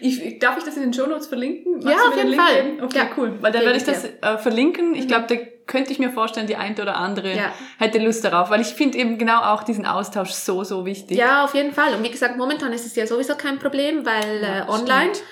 Ich, 0.00 0.38
darf 0.38 0.56
ich 0.58 0.64
das 0.64 0.76
in 0.76 0.82
den 0.82 0.92
Show 0.92 1.06
Notes 1.06 1.26
verlinken? 1.26 1.80
Magst 1.82 1.88
ja, 1.88 2.08
auf 2.08 2.16
jeden 2.16 2.34
Fall. 2.34 2.62
Geben? 2.62 2.82
Okay, 2.82 2.98
ja. 2.98 3.10
cool. 3.16 3.38
Weil 3.40 3.52
dann 3.52 3.62
werde 3.62 3.76
ich 3.76 3.84
das 3.84 4.04
äh, 4.04 4.38
verlinken. 4.38 4.94
Ich 4.94 5.04
mhm. 5.04 5.08
glaube, 5.08 5.26
der 5.26 5.38
könnte 5.66 5.92
ich 5.92 5.98
mir 5.98 6.10
vorstellen, 6.10 6.46
die 6.46 6.56
eine 6.56 6.80
oder 6.80 6.96
andere 6.96 7.34
ja. 7.34 7.52
hätte 7.78 7.98
Lust 7.98 8.24
darauf, 8.24 8.50
weil 8.50 8.60
ich 8.60 8.68
finde 8.68 8.98
eben 8.98 9.18
genau 9.18 9.40
auch 9.40 9.62
diesen 9.62 9.86
Austausch 9.86 10.30
so, 10.30 10.62
so 10.62 10.84
wichtig. 10.84 11.16
Ja, 11.16 11.44
auf 11.44 11.54
jeden 11.54 11.72
Fall. 11.72 11.94
Und 11.94 12.02
wie 12.02 12.10
gesagt, 12.10 12.36
momentan 12.36 12.72
ist 12.72 12.86
es 12.86 12.94
ja 12.96 13.06
sowieso 13.06 13.34
kein 13.34 13.58
Problem, 13.58 14.04
weil 14.04 14.42
ja, 14.42 14.64
äh, 14.64 14.68
online. 14.68 15.14
Stimmt. 15.14 15.28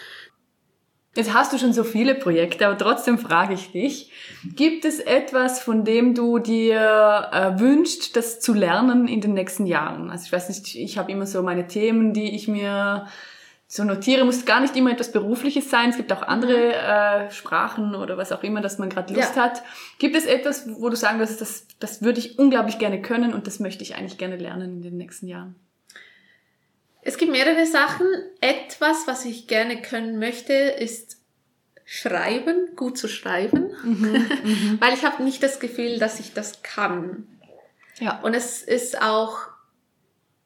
Jetzt 1.15 1.35
hast 1.35 1.53
du 1.53 1.59
schon 1.59 1.75
so 1.75 1.85
viele 1.85 2.15
Projekte, 2.15 2.67
aber 2.67 2.79
trotzdem 2.79 3.19
frage 3.19 3.53
ich 3.53 3.71
dich, 3.71 4.11
gibt 4.57 4.87
es 4.87 4.99
etwas, 4.99 5.61
von 5.61 5.85
dem 5.85 6.15
du 6.15 6.39
dir 6.39 7.29
äh, 7.33 7.61
wünschst, 7.61 8.17
das 8.17 8.41
zu 8.41 8.55
lernen 8.55 9.07
in 9.09 9.21
den 9.21 9.35
nächsten 9.35 9.67
Jahren? 9.67 10.11
Also 10.11 10.25
ich 10.25 10.33
weiß 10.33 10.49
nicht, 10.49 10.75
ich 10.75 10.97
habe 10.97 11.13
immer 11.13 11.27
so 11.27 11.43
meine 11.43 11.67
Themen, 11.67 12.15
die 12.15 12.35
ich 12.35 12.49
mir 12.49 13.07
so 13.75 13.85
notiere, 13.85 14.27
muss 14.27 14.45
gar 14.45 14.61
nicht 14.61 14.77
immer 14.77 14.91
etwas 14.93 15.13
Berufliches 15.13 15.71
sein. 15.71 15.89
Es 15.89 15.97
gibt 15.97 16.13
auch 16.13 16.21
andere 16.21 16.75
äh, 16.75 17.31
Sprachen 17.31 17.95
oder 17.95 18.19
was 18.19 18.31
auch 18.31 18.43
immer, 18.43 18.61
dass 18.61 18.77
man 18.77 18.91
gerade 18.91 19.15
Lust 19.15 19.35
Ja. 19.35 19.45
hat. 19.45 19.63
Gibt 19.99 20.15
es 20.15 20.27
etwas, 20.27 20.69
wo 20.79 20.91
du 20.91 20.97
sagen 20.97 21.19
würdest, 21.19 21.41
das, 21.41 21.67
das 21.81 22.03
würde 22.03 22.19
ich 22.19 22.39
unglaublich 22.39 22.79
gerne 22.79 23.01
können 23.01 23.33
und 23.33 23.47
das 23.47 23.61
möchte 23.61 23.83
ich 23.83 23.95
eigentlich 23.95 24.19
gerne 24.19 24.37
lernen 24.37 24.73
in 24.73 24.83
den 24.83 24.99
nächsten 24.99 25.27
Jahren? 25.27 25.55
Es 27.01 27.17
gibt 27.17 27.33
mehrere 27.33 27.65
Sachen. 27.65 28.07
Etwas, 28.43 29.07
was 29.07 29.25
ich 29.25 29.47
gerne 29.47 29.81
können 29.81 30.19
möchte, 30.19 30.53
ist 30.53 31.17
schreiben, 31.87 32.77
gut 32.77 32.99
zu 32.99 33.09
schreiben, 33.09 33.71
weil 34.81 34.93
ich 34.93 35.03
habe 35.03 35.23
nicht 35.23 35.43
das 35.43 35.61
Gefühl, 35.61 35.99
dass 35.99 36.21
ich 36.21 36.35
das 36.35 36.63
kann. 36.63 37.27
Ja. 38.01 38.21
Und 38.21 38.35
es 38.35 38.63
ist 38.63 39.01
auch, 39.01 39.39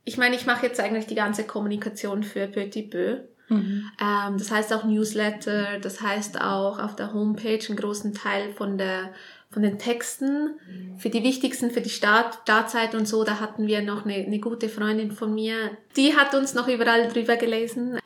ich 0.07 0.17
meine, 0.17 0.37
ich 0.37 0.47
mache 0.47 0.65
jetzt 0.65 0.81
eigentlich 0.81 1.07
die 1.07 1.17
ganze 1.17 1.45
Kommunikation 1.45 2.23
für 2.23 2.47
Petit 2.47 2.91
Peu. 2.91 3.19
Mhm. 3.49 3.91
Ähm, 4.01 4.39
das 4.39 4.51
heißt 4.51 4.73
auch 4.73 4.85
Newsletter, 4.85 5.79
das 5.81 6.01
heißt 6.01 6.41
auch 6.41 6.79
auf 6.79 6.97
der 6.97 7.13
Homepage 7.13 7.61
einen 7.69 7.77
großen 7.77 8.15
Teil 8.15 8.53
von 8.53 8.79
der 8.79 9.13
von 9.51 9.63
den 9.63 9.79
Texten 9.79 10.59
für 10.99 11.09
die 11.09 11.23
wichtigsten, 11.23 11.71
für 11.71 11.81
die 11.81 11.89
Start, 11.89 12.41
Startzeit 12.43 12.95
und 12.95 13.07
so, 13.07 13.23
da 13.23 13.39
hatten 13.39 13.69
wir 13.69 13.81
noch 13.81 14.05
eine, 14.05 14.15
eine 14.15 14.41
gute 14.41 14.69
Freundin 14.69 15.13
von 15.13 15.33
mir, 15.35 15.71
die 15.97 16.17
hat 16.17 16.35
uns 16.35 16.55
noch 16.55 16.67
überall 16.67 17.09
drüber 17.09 17.37
gelesen. 17.37 17.99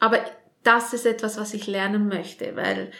Aber 0.00 0.18
das 0.64 0.92
ist 0.92 1.06
etwas, 1.06 1.38
was 1.38 1.54
ich 1.54 1.66
lernen 1.66 2.08
möchte, 2.08 2.56
weil 2.56 2.90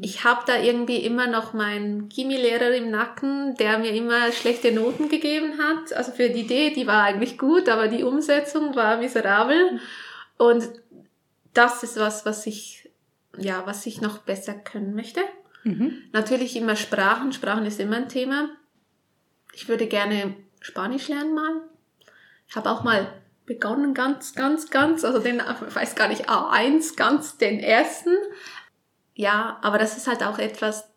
ich 0.00 0.24
habe 0.24 0.42
da 0.46 0.58
irgendwie 0.58 0.96
immer 0.96 1.26
noch 1.26 1.52
meinen 1.52 2.08
Chemielehrer 2.08 2.74
im 2.74 2.90
Nacken, 2.90 3.54
der 3.56 3.78
mir 3.78 3.92
immer 3.92 4.32
schlechte 4.32 4.72
Noten 4.72 5.10
gegeben 5.10 5.58
hat. 5.58 5.92
Also 5.92 6.12
für 6.12 6.30
die 6.30 6.40
Idee, 6.40 6.70
die 6.70 6.86
war 6.86 7.02
eigentlich 7.02 7.36
gut, 7.36 7.68
aber 7.68 7.88
die 7.88 8.02
Umsetzung 8.02 8.74
war 8.74 8.96
miserabel. 8.96 9.78
Und 10.38 10.70
das 11.52 11.82
ist 11.82 11.98
was, 11.98 12.24
was 12.24 12.46
ich, 12.46 12.90
ja, 13.36 13.66
was 13.66 13.84
ich 13.84 14.00
noch 14.00 14.18
besser 14.18 14.54
können 14.54 14.94
möchte. 14.94 15.20
Mhm. 15.64 16.02
Natürlich 16.12 16.56
immer 16.56 16.76
Sprachen. 16.76 17.32
Sprachen 17.32 17.66
ist 17.66 17.78
immer 17.78 17.96
ein 17.96 18.08
Thema. 18.08 18.48
Ich 19.52 19.68
würde 19.68 19.86
gerne 19.86 20.34
Spanisch 20.60 21.08
lernen 21.08 21.34
mal. 21.34 21.60
Ich 22.48 22.56
habe 22.56 22.70
auch 22.70 22.84
mal 22.84 23.06
begonnen, 23.46 23.92
ganz, 23.92 24.34
ganz, 24.34 24.70
ganz, 24.70 25.04
also 25.04 25.18
den, 25.18 25.42
ich 25.68 25.76
weiß 25.76 25.94
gar 25.94 26.08
nicht, 26.08 26.28
A1, 26.30 26.96
ganz 26.96 27.36
den 27.36 27.60
ersten. 27.60 28.16
Ja, 29.14 29.58
aber 29.62 29.78
das 29.78 29.96
ist 29.96 30.06
halt 30.06 30.22
auch 30.22 30.38
etwas, 30.38 30.88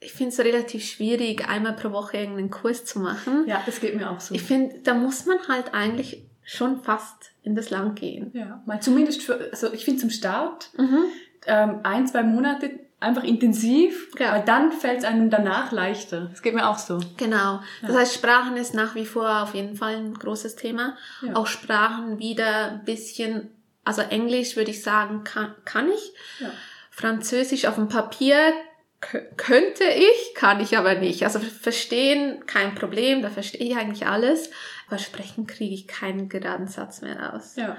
ich 0.00 0.12
finde 0.12 0.32
es 0.32 0.38
relativ 0.40 0.84
schwierig, 0.84 1.48
einmal 1.48 1.72
pro 1.74 1.90
Woche 1.90 2.16
irgendeinen 2.18 2.50
Kurs 2.50 2.84
zu 2.84 3.00
machen. 3.00 3.44
Ja, 3.46 3.62
das 3.66 3.80
geht 3.80 3.96
mir 3.96 4.10
auch 4.10 4.20
so. 4.20 4.34
Ich 4.34 4.42
finde, 4.42 4.78
da 4.84 4.94
muss 4.94 5.26
man 5.26 5.38
halt 5.48 5.74
eigentlich 5.74 6.22
schon 6.44 6.82
fast 6.82 7.32
in 7.42 7.56
das 7.56 7.70
Land 7.70 7.98
gehen. 7.98 8.30
ja, 8.34 8.62
mal 8.66 8.80
zumindest 8.80 9.22
für, 9.22 9.48
also 9.50 9.72
ich 9.72 9.84
finde 9.84 10.00
zum 10.00 10.10
Start 10.10 10.70
Mhm. 10.76 11.04
ähm, 11.46 11.80
ein, 11.82 12.06
zwei 12.06 12.22
Monate 12.22 12.70
einfach 13.00 13.24
intensiv, 13.24 14.08
Ja. 14.18 14.32
aber 14.32 14.44
dann 14.44 14.70
fällt 14.72 14.98
es 15.00 15.04
einem 15.04 15.28
danach 15.28 15.72
leichter. 15.72 16.26
Das 16.30 16.42
geht 16.42 16.54
mir 16.54 16.68
auch 16.68 16.78
so. 16.78 17.00
Genau. 17.16 17.60
Das 17.82 17.96
heißt, 17.96 18.14
Sprachen 18.14 18.56
ist 18.56 18.74
nach 18.74 18.94
wie 18.94 19.06
vor 19.06 19.42
auf 19.42 19.54
jeden 19.54 19.76
Fall 19.76 19.96
ein 19.96 20.14
großes 20.14 20.54
Thema. 20.56 20.96
Ja. 21.22 21.34
Auch 21.34 21.46
Sprachen 21.46 22.18
wieder 22.20 22.70
ein 22.72 22.84
bisschen, 22.84 23.50
also 23.84 24.02
Englisch 24.02 24.56
würde 24.56 24.70
ich 24.70 24.82
sagen, 24.82 25.24
kann, 25.24 25.54
kann 25.64 25.88
ich. 25.90 26.12
Ja. 26.40 26.50
Französisch 26.96 27.66
auf 27.66 27.74
dem 27.74 27.88
Papier 27.88 28.54
kö- 29.02 29.22
könnte 29.36 29.84
ich, 29.84 30.34
kann 30.34 30.60
ich 30.60 30.78
aber 30.78 30.94
nicht. 30.94 31.24
Also 31.24 31.38
verstehen, 31.40 32.44
kein 32.46 32.74
Problem, 32.74 33.20
da 33.20 33.28
verstehe 33.28 33.60
ich 33.68 33.76
eigentlich 33.76 34.06
alles. 34.06 34.50
Aber 34.88 34.98
sprechen 34.98 35.46
kriege 35.46 35.74
ich 35.74 35.86
keinen 35.86 36.30
geraden 36.30 36.68
Satz 36.68 37.02
mehr 37.02 37.20
raus. 37.20 37.54
Ja. 37.56 37.76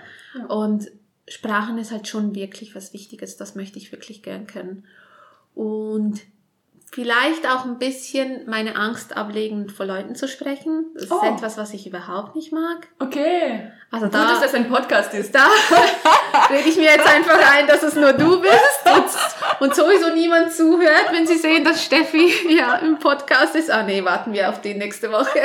Und 0.50 0.92
Sprachen 1.28 1.80
ist 1.80 1.92
halt 1.92 2.08
schon 2.08 2.36
wirklich 2.36 2.76
was 2.76 2.94
Wichtiges, 2.94 3.38
das 3.38 3.56
möchte 3.56 3.80
ich 3.80 3.92
wirklich 3.92 4.22
gern 4.22 4.46
können. 4.46 4.86
Und 5.56 6.22
vielleicht 6.92 7.48
auch 7.48 7.66
ein 7.66 7.80
bisschen 7.80 8.48
meine 8.48 8.76
Angst 8.76 9.18
ablegen, 9.18 9.70
vor 9.70 9.86
Leuten 9.88 10.14
zu 10.16 10.28
sprechen. 10.28 10.86
Das 10.94 11.10
Oh. 11.12 11.16
ist 11.18 11.24
etwas, 11.24 11.58
was 11.58 11.74
ich 11.74 11.88
überhaupt 11.88 12.36
nicht 12.36 12.52
mag. 12.54 12.88
Okay. 13.00 13.72
Also 13.90 14.06
Gut, 14.06 14.14
da, 14.16 14.30
dass 14.32 14.42
das 14.42 14.54
ein 14.54 14.70
Podcast 14.70 15.14
ist. 15.16 15.34
da 15.34 15.48
rede 16.50 16.70
ich 16.70 16.78
mir 16.78 16.86
jetzt 16.86 17.08
einfach 17.08 17.40
ein, 17.54 17.68
dass 17.68 17.84
es 17.84 17.96
nur 17.96 18.14
du 18.14 18.42
bist 18.42 18.82
und, 18.86 19.68
und 19.68 19.76
sowieso 19.76 20.14
niemand 20.14 20.54
zuhört, 20.54 21.12
wenn 21.12 21.28
sie 21.28 21.38
sehen, 21.38 21.64
dass 21.64 21.84
Steffi 21.84 22.32
ja 22.50 22.76
im 22.78 23.00
Podcast 23.00 23.56
ist. 23.56 23.70
Ah 23.70 23.84
nee, 23.84 24.04
warten 24.04 24.34
wir 24.34 24.50
auf 24.50 24.62
die 24.62 24.74
nächste 24.74 25.12
Woche. 25.12 25.42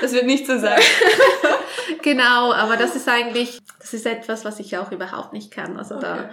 Das 0.00 0.12
wird 0.12 0.26
nicht 0.26 0.46
so 0.46 0.58
sein. 0.58 0.80
Genau, 2.02 2.52
aber 2.52 2.76
das 2.76 2.96
ist 2.96 3.08
eigentlich, 3.08 3.58
das 3.78 3.92
ist 3.94 4.06
etwas, 4.06 4.44
was 4.44 4.58
ich 4.60 4.78
auch 4.78 4.92
überhaupt 4.92 5.32
nicht 5.32 5.50
kann. 5.50 5.76
Also 5.76 5.98
da, 6.00 6.30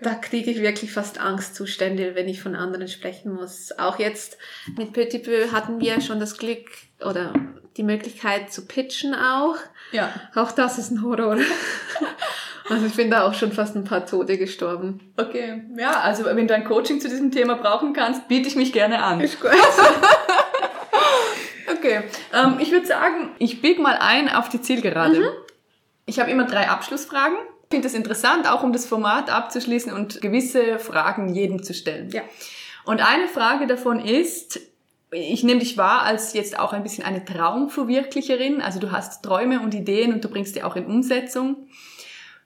da 0.00 0.14
kriege 0.14 0.50
ich 0.50 0.60
wirklich 0.60 0.92
fast 0.92 1.20
Angstzustände, 1.20 2.14
wenn 2.14 2.28
ich 2.28 2.42
von 2.42 2.54
anderen 2.54 2.88
sprechen 2.88 3.32
muss. 3.32 3.76
Auch 3.78 3.98
jetzt 3.98 4.38
mit 4.76 4.92
Petit 4.92 5.24
Peu 5.24 5.50
hatten 5.52 5.80
wir 5.80 6.00
schon 6.00 6.20
das 6.20 6.36
Glück 6.36 6.66
oder 7.00 7.32
die 7.76 7.82
Möglichkeit 7.82 8.52
zu 8.52 8.66
pitchen 8.66 9.14
auch. 9.14 9.56
Ja. 9.92 10.12
Auch 10.34 10.52
das 10.52 10.78
ist 10.78 10.90
ein 10.90 11.02
Horror. 11.02 11.38
Also 12.68 12.86
ich 12.86 12.94
bin 12.94 13.10
da 13.10 13.26
auch 13.26 13.34
schon 13.34 13.52
fast 13.52 13.76
ein 13.76 13.84
paar 13.84 14.04
Tote 14.06 14.36
gestorben. 14.36 15.00
Okay. 15.16 15.62
Ja, 15.76 16.00
also 16.00 16.24
wenn 16.24 16.46
du 16.46 16.54
ein 16.54 16.64
Coaching 16.64 17.00
zu 17.00 17.08
diesem 17.08 17.30
Thema 17.30 17.54
brauchen 17.54 17.92
kannst, 17.92 18.28
biete 18.28 18.48
ich 18.48 18.56
mich 18.56 18.72
gerne 18.72 19.02
an. 19.02 19.20
Ist 19.20 19.40
gut. 19.40 19.50
Okay. 21.70 22.02
Ähm, 22.34 22.56
ich 22.60 22.72
würde 22.72 22.86
sagen, 22.86 23.30
ich 23.38 23.60
bieg 23.60 23.78
mal 23.78 23.96
ein 24.00 24.28
auf 24.28 24.48
die 24.48 24.60
Zielgerade. 24.60 25.32
Ich 26.06 26.18
habe 26.18 26.30
immer 26.30 26.44
drei 26.44 26.68
Abschlussfragen. 26.68 27.36
Ich 27.64 27.68
finde 27.70 27.88
es 27.88 27.94
interessant, 27.94 28.50
auch 28.50 28.62
um 28.62 28.72
das 28.72 28.86
Format 28.86 29.30
abzuschließen 29.30 29.92
und 29.92 30.20
gewisse 30.20 30.78
Fragen 30.78 31.34
jedem 31.34 31.62
zu 31.62 31.74
stellen. 31.74 32.10
Ja. 32.10 32.22
Und 32.84 33.06
eine 33.06 33.28
Frage 33.28 33.66
davon 33.66 34.00
ist, 34.00 34.60
ich 35.10 35.42
nehme 35.44 35.60
dich 35.60 35.76
wahr 35.76 36.02
als 36.02 36.32
jetzt 36.32 36.58
auch 36.58 36.72
ein 36.72 36.82
bisschen 36.82 37.04
eine 37.04 37.24
Traumverwirklicherin. 37.24 38.62
Also 38.62 38.80
du 38.80 38.90
hast 38.90 39.22
Träume 39.22 39.60
und 39.60 39.74
Ideen 39.74 40.12
und 40.12 40.24
du 40.24 40.28
bringst 40.28 40.56
die 40.56 40.62
auch 40.62 40.76
in 40.76 40.86
Umsetzung. 40.86 41.68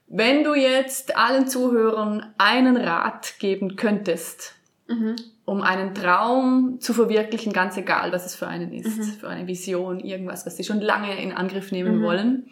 Wenn 0.07 0.43
du 0.43 0.53
jetzt 0.53 1.15
allen 1.17 1.47
Zuhörern 1.47 2.33
einen 2.37 2.77
Rat 2.77 3.35
geben 3.39 3.75
könntest, 3.75 4.55
Mhm. 4.87 5.15
um 5.45 5.61
einen 5.61 5.95
Traum 5.95 6.77
zu 6.81 6.93
verwirklichen, 6.93 7.53
ganz 7.53 7.77
egal, 7.77 8.11
was 8.11 8.25
es 8.25 8.35
für 8.35 8.47
einen 8.47 8.73
ist, 8.73 9.19
für 9.19 9.29
eine 9.29 9.47
Vision, 9.47 9.99
irgendwas, 10.01 10.45
was 10.45 10.57
sie 10.57 10.65
schon 10.65 10.81
lange 10.81 11.21
in 11.21 11.31
Angriff 11.31 11.71
nehmen 11.71 12.03
wollen, 12.03 12.49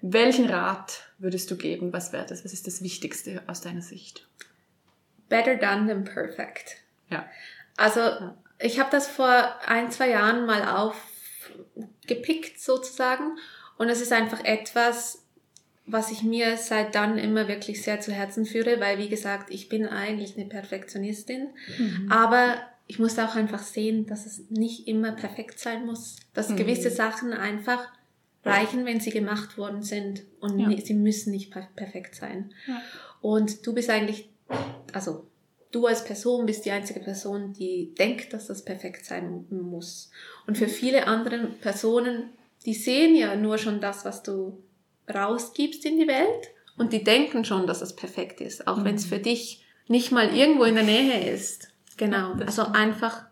welchen 0.00 0.48
Rat 0.48 1.02
würdest 1.18 1.50
du 1.50 1.56
geben? 1.56 1.92
Was 1.92 2.12
wäre 2.12 2.24
das? 2.26 2.44
Was 2.44 2.52
ist 2.54 2.66
das 2.66 2.82
Wichtigste 2.82 3.42
aus 3.46 3.60
deiner 3.60 3.82
Sicht? 3.82 4.26
Better 5.28 5.56
done 5.56 5.86
than 5.86 6.04
perfect. 6.04 6.76
Ja. 7.10 7.26
Also 7.76 8.00
ich 8.58 8.80
habe 8.80 8.90
das 8.90 9.06
vor 9.08 9.54
ein, 9.66 9.90
zwei 9.90 10.08
Jahren 10.10 10.46
mal 10.46 10.64
aufgepickt 10.74 12.60
sozusagen 12.60 13.36
und 13.76 13.88
es 13.88 14.00
ist 14.00 14.12
einfach 14.12 14.42
etwas, 14.44 15.21
was 15.86 16.10
ich 16.12 16.22
mir 16.22 16.56
seit 16.56 16.94
dann 16.94 17.18
immer 17.18 17.48
wirklich 17.48 17.82
sehr 17.82 18.00
zu 18.00 18.12
Herzen 18.12 18.46
führe, 18.46 18.78
weil 18.80 18.98
wie 18.98 19.08
gesagt, 19.08 19.50
ich 19.50 19.68
bin 19.68 19.86
eigentlich 19.86 20.36
eine 20.36 20.46
Perfektionistin, 20.46 21.48
aber 22.08 22.56
ich 22.86 22.98
muss 22.98 23.18
auch 23.18 23.34
einfach 23.34 23.62
sehen, 23.62 24.06
dass 24.06 24.26
es 24.26 24.42
nicht 24.50 24.86
immer 24.86 25.12
perfekt 25.12 25.58
sein 25.58 25.86
muss, 25.86 26.16
dass 26.34 26.50
Mhm. 26.50 26.56
gewisse 26.56 26.90
Sachen 26.90 27.32
einfach 27.32 27.88
reichen, 28.44 28.84
wenn 28.84 29.00
sie 29.00 29.10
gemacht 29.10 29.56
worden 29.56 29.82
sind 29.82 30.22
und 30.40 30.58
Ja. 30.58 30.68
nie- 30.68 30.80
sie 30.80 30.94
müssen 30.94 31.30
nicht 31.30 31.50
per 31.52 31.68
perfekt 31.76 32.14
sein. 32.16 32.52
Ja. 32.66 32.80
Und 33.20 33.66
du 33.66 33.72
bist 33.72 33.88
eigentlich, 33.88 34.28
also 34.92 35.26
du 35.70 35.86
als 35.86 36.04
Person 36.04 36.44
bist 36.46 36.64
die 36.64 36.70
einzige 36.72 37.00
Person, 37.00 37.52
die 37.54 37.94
denkt, 37.96 38.32
dass 38.32 38.48
das 38.48 38.64
perfekt 38.64 39.04
sein 39.06 39.46
muss. 39.50 40.10
Und 40.46 40.58
für 40.58 40.68
viele 40.68 41.06
andere 41.06 41.46
Personen, 41.60 42.30
die 42.66 42.74
sehen 42.74 43.14
ja 43.16 43.34
nur 43.36 43.58
schon 43.58 43.80
das, 43.80 44.04
was 44.04 44.22
du 44.22 44.58
rausgibst 45.14 45.84
in 45.84 45.98
die 45.98 46.08
Welt 46.08 46.48
und 46.76 46.92
die 46.92 47.04
denken 47.04 47.44
schon, 47.44 47.66
dass 47.66 47.82
es 47.82 47.94
perfekt 47.94 48.40
ist, 48.40 48.66
auch 48.66 48.84
wenn 48.84 48.94
es 48.94 49.06
für 49.06 49.18
dich 49.18 49.64
nicht 49.88 50.12
mal 50.12 50.34
irgendwo 50.34 50.64
in 50.64 50.74
der 50.74 50.84
Nähe 50.84 51.32
ist. 51.32 51.68
Genau. 51.96 52.34
Das 52.34 52.58
also 52.58 52.72
einfach 52.72 53.24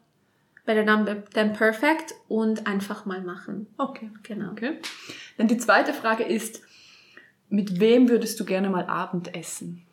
better 0.64 0.84
than, 0.84 1.24
than 1.34 1.52
perfect 1.52 2.14
und 2.28 2.66
einfach 2.66 3.06
mal 3.06 3.20
machen. 3.22 3.66
Okay. 3.78 4.10
Genau. 4.22 4.52
Okay. 4.52 4.78
Dann 5.36 5.48
die 5.48 5.58
zweite 5.58 5.92
Frage 5.92 6.24
ist, 6.24 6.62
mit 7.48 7.80
wem 7.80 8.08
würdest 8.08 8.38
du 8.38 8.44
gerne 8.44 8.70
mal 8.70 8.84
Abendessen? 8.84 9.84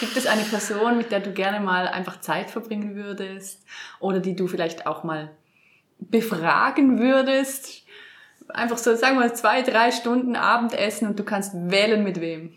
Gibt 0.00 0.16
es 0.16 0.26
eine 0.26 0.42
Person, 0.42 0.98
mit 0.98 1.10
der 1.10 1.20
du 1.20 1.32
gerne 1.32 1.58
mal 1.60 1.88
einfach 1.88 2.20
Zeit 2.20 2.50
verbringen 2.50 2.94
würdest? 2.96 3.64
Oder 3.98 4.20
die 4.20 4.36
du 4.36 4.46
vielleicht 4.46 4.86
auch 4.86 5.04
mal 5.04 5.30
befragen 5.98 6.98
würdest? 6.98 7.85
Einfach 8.48 8.78
so, 8.78 8.94
sagen 8.94 9.16
wir 9.16 9.26
mal, 9.26 9.34
zwei, 9.34 9.62
drei 9.62 9.90
Stunden 9.90 10.36
Abendessen 10.36 11.08
und 11.08 11.18
du 11.18 11.24
kannst 11.24 11.52
wählen 11.54 12.02
mit 12.04 12.20
wem. 12.20 12.56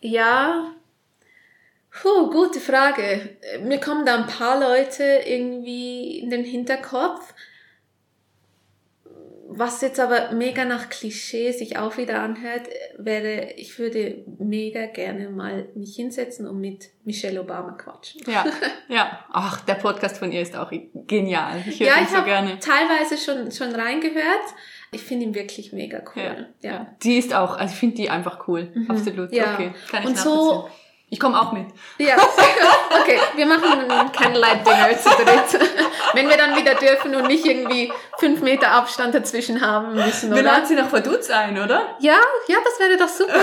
Ja, 0.00 0.72
Puh, 2.00 2.30
gute 2.30 2.58
Frage. 2.58 3.36
Mir 3.62 3.78
kommen 3.78 4.06
da 4.06 4.16
ein 4.16 4.26
paar 4.26 4.58
Leute 4.58 5.04
irgendwie 5.26 6.18
in 6.18 6.30
den 6.30 6.44
Hinterkopf. 6.44 7.34
was 9.54 9.82
jetzt 9.82 10.00
aber 10.00 10.32
mega 10.32 10.64
nach 10.64 10.88
Klischee 10.88 11.52
sich 11.52 11.76
auch 11.76 11.98
wieder 11.98 12.22
anhört, 12.22 12.62
wäre, 12.96 13.52
ich 13.56 13.78
würde 13.78 14.24
mega 14.38 14.86
gerne 14.86 15.28
mal 15.28 15.68
mich 15.74 15.94
hinsetzen 15.94 16.48
und 16.48 16.58
mit 16.58 16.88
Michelle 17.04 17.38
Obama 17.38 17.72
quatschen. 17.72 18.22
Ja, 18.26 18.46
ja. 18.88 19.26
Ach, 19.30 19.60
der 19.66 19.74
Podcast 19.74 20.16
von 20.16 20.32
ihr 20.32 20.40
ist 20.40 20.56
auch 20.56 20.72
genial. 20.94 21.62
Ich 21.68 21.80
höre 21.80 21.86
ja, 21.86 21.98
ihn 21.98 22.06
so 22.06 22.22
gerne. 22.22 22.58
teilweise 22.60 23.18
schon, 23.18 23.52
schon 23.52 23.78
reingehört. 23.78 24.46
Ich 24.94 25.02
finde 25.02 25.24
ihn 25.24 25.34
wirklich 25.34 25.72
mega 25.72 26.02
cool. 26.14 26.22
Ja, 26.22 26.70
ja. 26.70 26.86
Die 27.02 27.16
ist 27.16 27.34
auch, 27.34 27.56
also 27.56 27.72
ich 27.72 27.80
finde 27.80 27.96
die 27.96 28.10
einfach 28.10 28.46
cool. 28.46 28.70
Mhm. 28.74 28.90
Absolut. 28.90 29.32
Ja. 29.32 29.54
Okay, 29.54 29.72
kann 29.90 30.02
ich 30.02 30.08
Und 30.10 30.18
so 30.18 30.68
ich 31.12 31.20
komme 31.20 31.38
auch 31.38 31.52
mit. 31.52 31.66
Ja, 31.98 32.16
okay. 33.02 33.18
Wir 33.36 33.44
machen 33.44 33.90
ein 33.90 34.12
Candlelight-Dinner 34.12 34.98
zu 34.98 35.10
dritt. 35.10 35.60
Wenn 36.14 36.26
wir 36.26 36.38
dann 36.38 36.56
wieder 36.56 36.74
dürfen 36.74 37.14
und 37.14 37.26
nicht 37.26 37.44
irgendwie 37.44 37.92
fünf 38.18 38.40
Meter 38.40 38.70
Abstand 38.70 39.14
dazwischen 39.14 39.60
haben 39.60 39.92
müssen, 39.92 40.28
oder? 40.32 40.36
Wir 40.36 40.42
laden 40.42 40.64
sie 40.64 40.74
nach 40.74 40.90
Vaduz 40.90 41.28
ein, 41.28 41.58
oder? 41.58 41.96
Ja, 42.00 42.16
ja, 42.48 42.56
das 42.64 42.80
wäre 42.80 42.96
doch 42.96 43.08
super. 43.08 43.40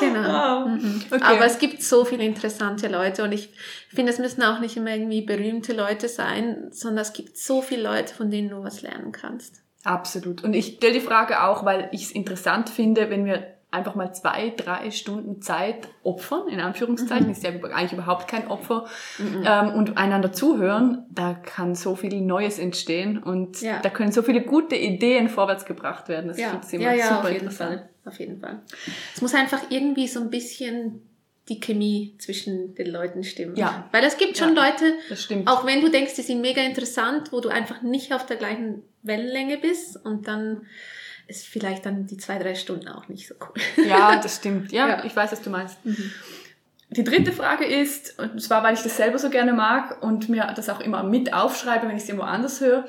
genau. 0.00 0.64
Wow. 0.64 0.66
Mhm. 0.66 1.02
Okay. 1.10 1.24
Aber 1.24 1.46
es 1.46 1.58
gibt 1.58 1.82
so 1.82 2.04
viele 2.04 2.24
interessante 2.24 2.88
Leute 2.88 3.24
und 3.24 3.32
ich 3.32 3.48
finde, 3.88 4.12
es 4.12 4.18
müssen 4.18 4.42
auch 4.42 4.58
nicht 4.58 4.76
immer 4.76 4.90
irgendwie 4.90 5.22
berühmte 5.22 5.72
Leute 5.72 6.10
sein, 6.10 6.68
sondern 6.72 7.00
es 7.00 7.14
gibt 7.14 7.38
so 7.38 7.62
viele 7.62 7.84
Leute, 7.84 8.14
von 8.14 8.30
denen 8.30 8.50
du 8.50 8.62
was 8.62 8.82
lernen 8.82 9.12
kannst. 9.12 9.62
Absolut. 9.82 10.44
Und 10.44 10.52
ich 10.52 10.74
stelle 10.76 10.92
die 10.92 11.00
Frage 11.00 11.42
auch, 11.42 11.64
weil 11.64 11.88
ich 11.92 12.02
es 12.02 12.10
interessant 12.10 12.68
finde, 12.68 13.08
wenn 13.08 13.24
wir 13.24 13.53
einfach 13.74 13.94
mal 13.94 14.12
zwei, 14.12 14.52
drei 14.56 14.90
Stunden 14.90 15.42
Zeit 15.42 15.88
opfern, 16.02 16.48
in 16.48 16.60
Anführungszeichen, 16.60 17.26
mhm. 17.26 17.32
ist 17.32 17.42
ja 17.42 17.50
eigentlich 17.50 17.92
überhaupt 17.92 18.28
kein 18.28 18.48
Opfer, 18.48 18.86
mhm. 19.18 19.44
ähm, 19.46 19.68
und 19.74 19.98
einander 19.98 20.32
zuhören, 20.32 21.06
da 21.10 21.34
kann 21.34 21.74
so 21.74 21.96
viel 21.96 22.20
Neues 22.20 22.58
entstehen 22.58 23.18
und 23.18 23.60
ja. 23.60 23.80
da 23.80 23.90
können 23.90 24.12
so 24.12 24.22
viele 24.22 24.42
gute 24.42 24.76
Ideen 24.76 25.28
vorwärts 25.28 25.64
gebracht 25.64 26.08
werden. 26.08 26.28
Das 26.28 26.38
ja. 26.38 26.50
finde 26.50 26.66
ich 26.66 26.74
immer 26.74 26.84
ja, 26.84 26.92
ja, 26.94 27.08
super 27.08 27.20
auf 27.20 27.32
jeden 27.32 27.50
Fall. 27.50 27.88
Auf 28.04 28.18
jeden 28.18 28.40
Fall. 28.40 28.60
Es 29.14 29.22
muss 29.22 29.34
einfach 29.34 29.62
irgendwie 29.70 30.06
so 30.08 30.20
ein 30.20 30.30
bisschen 30.30 31.02
die 31.48 31.60
Chemie 31.60 32.14
zwischen 32.18 32.74
den 32.74 32.90
Leuten 32.90 33.22
stimmen. 33.22 33.56
Ja. 33.56 33.88
Weil 33.92 34.04
es 34.04 34.16
gibt 34.16 34.38
schon 34.38 34.56
ja, 34.56 34.66
Leute, 34.66 34.94
auch 35.46 35.66
wenn 35.66 35.80
du 35.80 35.90
denkst, 35.90 36.14
die 36.14 36.22
sind 36.22 36.40
mega 36.40 36.62
interessant, 36.62 37.32
wo 37.32 37.40
du 37.40 37.50
einfach 37.50 37.82
nicht 37.82 38.14
auf 38.14 38.24
der 38.24 38.36
gleichen 38.36 38.82
Wellenlänge 39.02 39.58
bist 39.58 40.02
und 40.04 40.26
dann 40.26 40.66
ist 41.26 41.46
vielleicht 41.46 41.86
dann 41.86 42.06
die 42.06 42.16
zwei, 42.16 42.38
drei 42.38 42.54
Stunden 42.54 42.88
auch 42.88 43.08
nicht 43.08 43.28
so 43.28 43.34
cool. 43.40 43.86
Ja, 43.86 44.20
das 44.20 44.36
stimmt. 44.36 44.72
Ja, 44.72 44.88
ja. 44.88 45.04
ich 45.04 45.14
weiß, 45.14 45.32
was 45.32 45.42
du 45.42 45.50
meinst. 45.50 45.84
Mhm. 45.84 46.10
Die 46.90 47.04
dritte 47.04 47.32
Frage 47.32 47.64
ist, 47.64 48.18
und 48.20 48.40
zwar, 48.40 48.62
weil 48.62 48.74
ich 48.74 48.82
das 48.82 48.96
selber 48.96 49.18
so 49.18 49.30
gerne 49.30 49.52
mag 49.52 50.02
und 50.02 50.28
mir 50.28 50.52
das 50.54 50.68
auch 50.68 50.80
immer 50.80 51.02
mit 51.02 51.32
aufschreibe, 51.32 51.88
wenn 51.88 51.96
ich 51.96 52.02
es 52.02 52.08
irgendwo 52.08 52.26
anders 52.26 52.60
höre. 52.60 52.84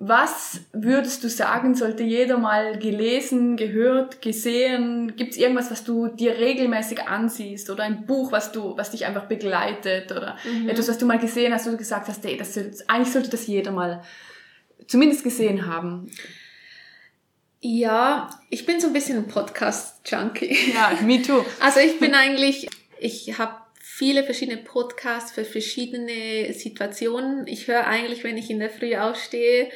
Was 0.00 0.60
würdest 0.72 1.24
du 1.24 1.28
sagen, 1.28 1.74
sollte 1.74 2.04
jeder 2.04 2.38
mal 2.38 2.78
gelesen, 2.78 3.56
gehört, 3.56 4.22
gesehen? 4.22 5.16
Gibt 5.16 5.32
es 5.32 5.38
irgendwas, 5.38 5.72
was 5.72 5.82
du 5.82 6.06
dir 6.06 6.38
regelmäßig 6.38 7.08
ansiehst 7.08 7.68
oder 7.68 7.82
ein 7.82 8.06
Buch, 8.06 8.30
was 8.30 8.52
du, 8.52 8.76
was 8.76 8.92
dich 8.92 9.06
einfach 9.06 9.24
begleitet 9.24 10.12
oder 10.12 10.36
mhm. 10.44 10.68
etwas, 10.68 10.88
was 10.88 10.98
du 10.98 11.06
mal 11.06 11.18
gesehen 11.18 11.52
hast, 11.52 11.66
wo 11.66 11.70
du 11.70 11.76
gesagt 11.76 12.06
hast, 12.06 12.24
ey, 12.24 12.36
das, 12.36 12.56
eigentlich 12.88 13.12
sollte 13.12 13.30
das 13.30 13.48
jeder 13.48 13.72
mal 13.72 14.02
zumindest 14.86 15.24
gesehen 15.24 15.66
haben? 15.66 16.10
Ja, 17.60 18.30
ich 18.50 18.66
bin 18.66 18.80
so 18.80 18.86
ein 18.86 18.92
bisschen 18.92 19.18
ein 19.18 19.28
Podcast-Junkie. 19.28 20.72
Ja, 20.74 20.96
me 21.02 21.20
too. 21.20 21.44
Also 21.60 21.80
ich 21.80 21.98
bin 21.98 22.14
eigentlich, 22.14 22.68
ich 23.00 23.36
habe 23.38 23.56
viele 23.80 24.22
verschiedene 24.22 24.58
Podcasts 24.58 25.32
für 25.32 25.44
verschiedene 25.44 26.52
Situationen. 26.52 27.48
Ich 27.48 27.66
höre 27.66 27.86
eigentlich, 27.86 28.22
wenn 28.22 28.36
ich 28.36 28.48
in 28.48 28.60
der 28.60 28.70
Früh 28.70 28.96
aufstehe 28.96 29.70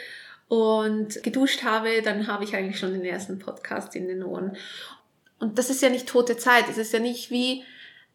und 0.46 1.22
geduscht 1.24 1.64
habe, 1.64 2.02
dann 2.02 2.28
habe 2.28 2.44
ich 2.44 2.54
eigentlich 2.54 2.78
schon 2.78 2.92
den 2.92 3.04
ersten 3.04 3.40
Podcast 3.40 3.96
in 3.96 4.06
den 4.06 4.22
Ohren. 4.22 4.56
Und 5.40 5.58
das 5.58 5.68
ist 5.68 5.82
ja 5.82 5.88
nicht 5.88 6.06
tote 6.06 6.36
Zeit. 6.36 6.66
Es 6.70 6.78
ist 6.78 6.92
ja 6.92 7.00
nicht 7.00 7.32
wie 7.32 7.64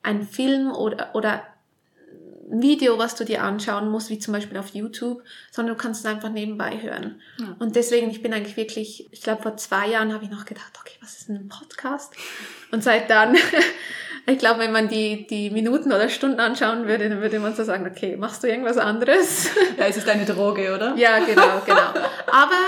ein 0.02 0.24
Film 0.24 0.72
oder, 0.72 1.14
oder 1.14 1.46
Video, 2.50 2.98
was 2.98 3.16
du 3.16 3.26
dir 3.26 3.44
anschauen 3.44 3.90
musst, 3.90 4.10
wie 4.10 4.20
zum 4.20 4.34
Beispiel 4.34 4.58
auf 4.58 4.74
YouTube, 4.74 5.22
sondern 5.52 5.76
du 5.76 5.82
kannst 5.82 6.06
es 6.06 6.12
einfach 6.12 6.30
nebenbei 6.30 6.80
hören. 6.82 7.22
Ja. 7.40 7.56
Und 7.60 7.76
deswegen, 7.76 8.10
ich 8.10 8.22
bin 8.22 8.34
eigentlich 8.34 8.56
wirklich, 8.56 9.08
ich 9.12 9.22
glaube, 9.22 9.42
vor 9.42 9.58
zwei 9.58 9.88
Jahren 9.90 10.14
habe 10.14 10.24
ich 10.24 10.32
noch 10.32 10.46
gedacht, 10.46 10.72
okay, 10.80 10.94
was 11.02 11.18
ist 11.18 11.28
denn 11.28 11.36
ein 11.36 11.50
Podcast? 11.50 12.14
Und 12.72 12.84
seit 12.84 13.10
dann, 13.10 13.36
ich 14.26 14.40
glaube, 14.40 14.62
wenn 14.62 14.72
man 14.72 14.88
die, 14.88 15.28
die 15.28 15.50
Minuten 15.50 15.92
oder 15.92 16.08
Stunden 16.08 16.40
anschauen 16.40 16.88
würde, 16.88 17.10
dann 17.10 17.22
würde 17.22 17.40
man 17.40 17.54
so 17.54 17.66
sagen, 17.66 17.86
okay, 17.86 18.16
machst 18.16 18.44
du 18.44 18.48
irgendwas 18.48 18.78
anderes? 18.78 19.50
Ja, 19.78 19.88
es 19.88 19.98
ist 19.98 20.08
eine 20.08 20.26
Droge, 20.26 20.74
oder? 20.74 20.96
Ja, 20.96 21.20
genau, 21.20 21.62
genau. 21.66 21.92
Aber 22.28 22.62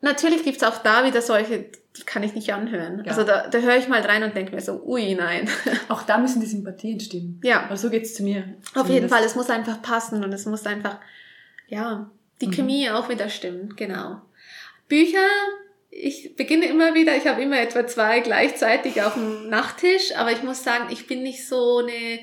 natürlich 0.00 0.44
gibt's 0.44 0.62
auch 0.62 0.78
da 0.78 1.04
wieder 1.04 1.22
solche, 1.22 1.66
die 1.96 2.02
kann 2.04 2.22
ich 2.22 2.34
nicht 2.34 2.52
anhören. 2.52 3.02
Ja. 3.04 3.10
Also 3.10 3.24
da, 3.24 3.48
da 3.48 3.58
höre 3.58 3.76
ich 3.76 3.88
mal 3.88 4.00
rein 4.00 4.22
und 4.22 4.34
denke 4.34 4.54
mir 4.54 4.60
so, 4.60 4.82
ui, 4.84 5.14
nein. 5.14 5.48
Auch 5.88 6.02
da 6.02 6.18
müssen 6.18 6.40
die 6.40 6.46
Sympathien 6.46 7.00
stimmen. 7.00 7.40
Ja. 7.42 7.64
Aber 7.64 7.76
so 7.76 7.90
geht's 7.90 8.14
zu 8.14 8.22
mir. 8.22 8.40
Auf 8.40 8.72
Zumindest. 8.72 8.94
jeden 8.94 9.08
Fall, 9.08 9.24
es 9.24 9.34
muss 9.34 9.50
einfach 9.50 9.82
passen 9.82 10.22
und 10.22 10.32
es 10.32 10.46
muss 10.46 10.66
einfach, 10.66 10.98
ja, 11.66 12.10
die 12.40 12.46
mhm. 12.46 12.52
Chemie 12.52 12.90
auch 12.90 13.08
wieder 13.08 13.28
stimmen, 13.28 13.74
genau. 13.76 14.20
Bücher, 14.88 15.26
ich 15.90 16.36
beginne 16.36 16.66
immer 16.66 16.94
wieder, 16.94 17.16
ich 17.16 17.26
habe 17.26 17.42
immer 17.42 17.60
etwa 17.60 17.86
zwei 17.86 18.20
gleichzeitig 18.20 19.02
auf 19.02 19.14
dem 19.14 19.48
Nachttisch, 19.48 20.14
aber 20.16 20.32
ich 20.32 20.42
muss 20.42 20.62
sagen, 20.62 20.86
ich 20.90 21.06
bin 21.06 21.22
nicht 21.22 21.46
so 21.46 21.78
eine, 21.78 22.20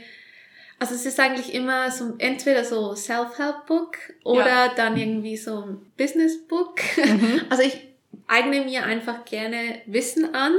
also 0.79 0.93
es 0.93 1.05
ist 1.05 1.19
eigentlich 1.19 1.53
immer 1.53 1.89
so 1.91 2.15
entweder 2.17 2.63
so 2.63 2.95
Self-Help-Book 2.95 3.97
oder 4.23 4.45
ja. 4.45 4.73
dann 4.75 4.97
irgendwie 4.97 5.37
so 5.37 5.63
ein 5.63 5.91
Business-Book. 5.97 6.79
Mhm. 6.97 7.41
Also 7.49 7.63
ich 7.63 7.87
eigne 8.27 8.61
mir 8.61 8.83
einfach 8.83 9.25
gerne 9.25 9.81
Wissen 9.85 10.33
an, 10.33 10.53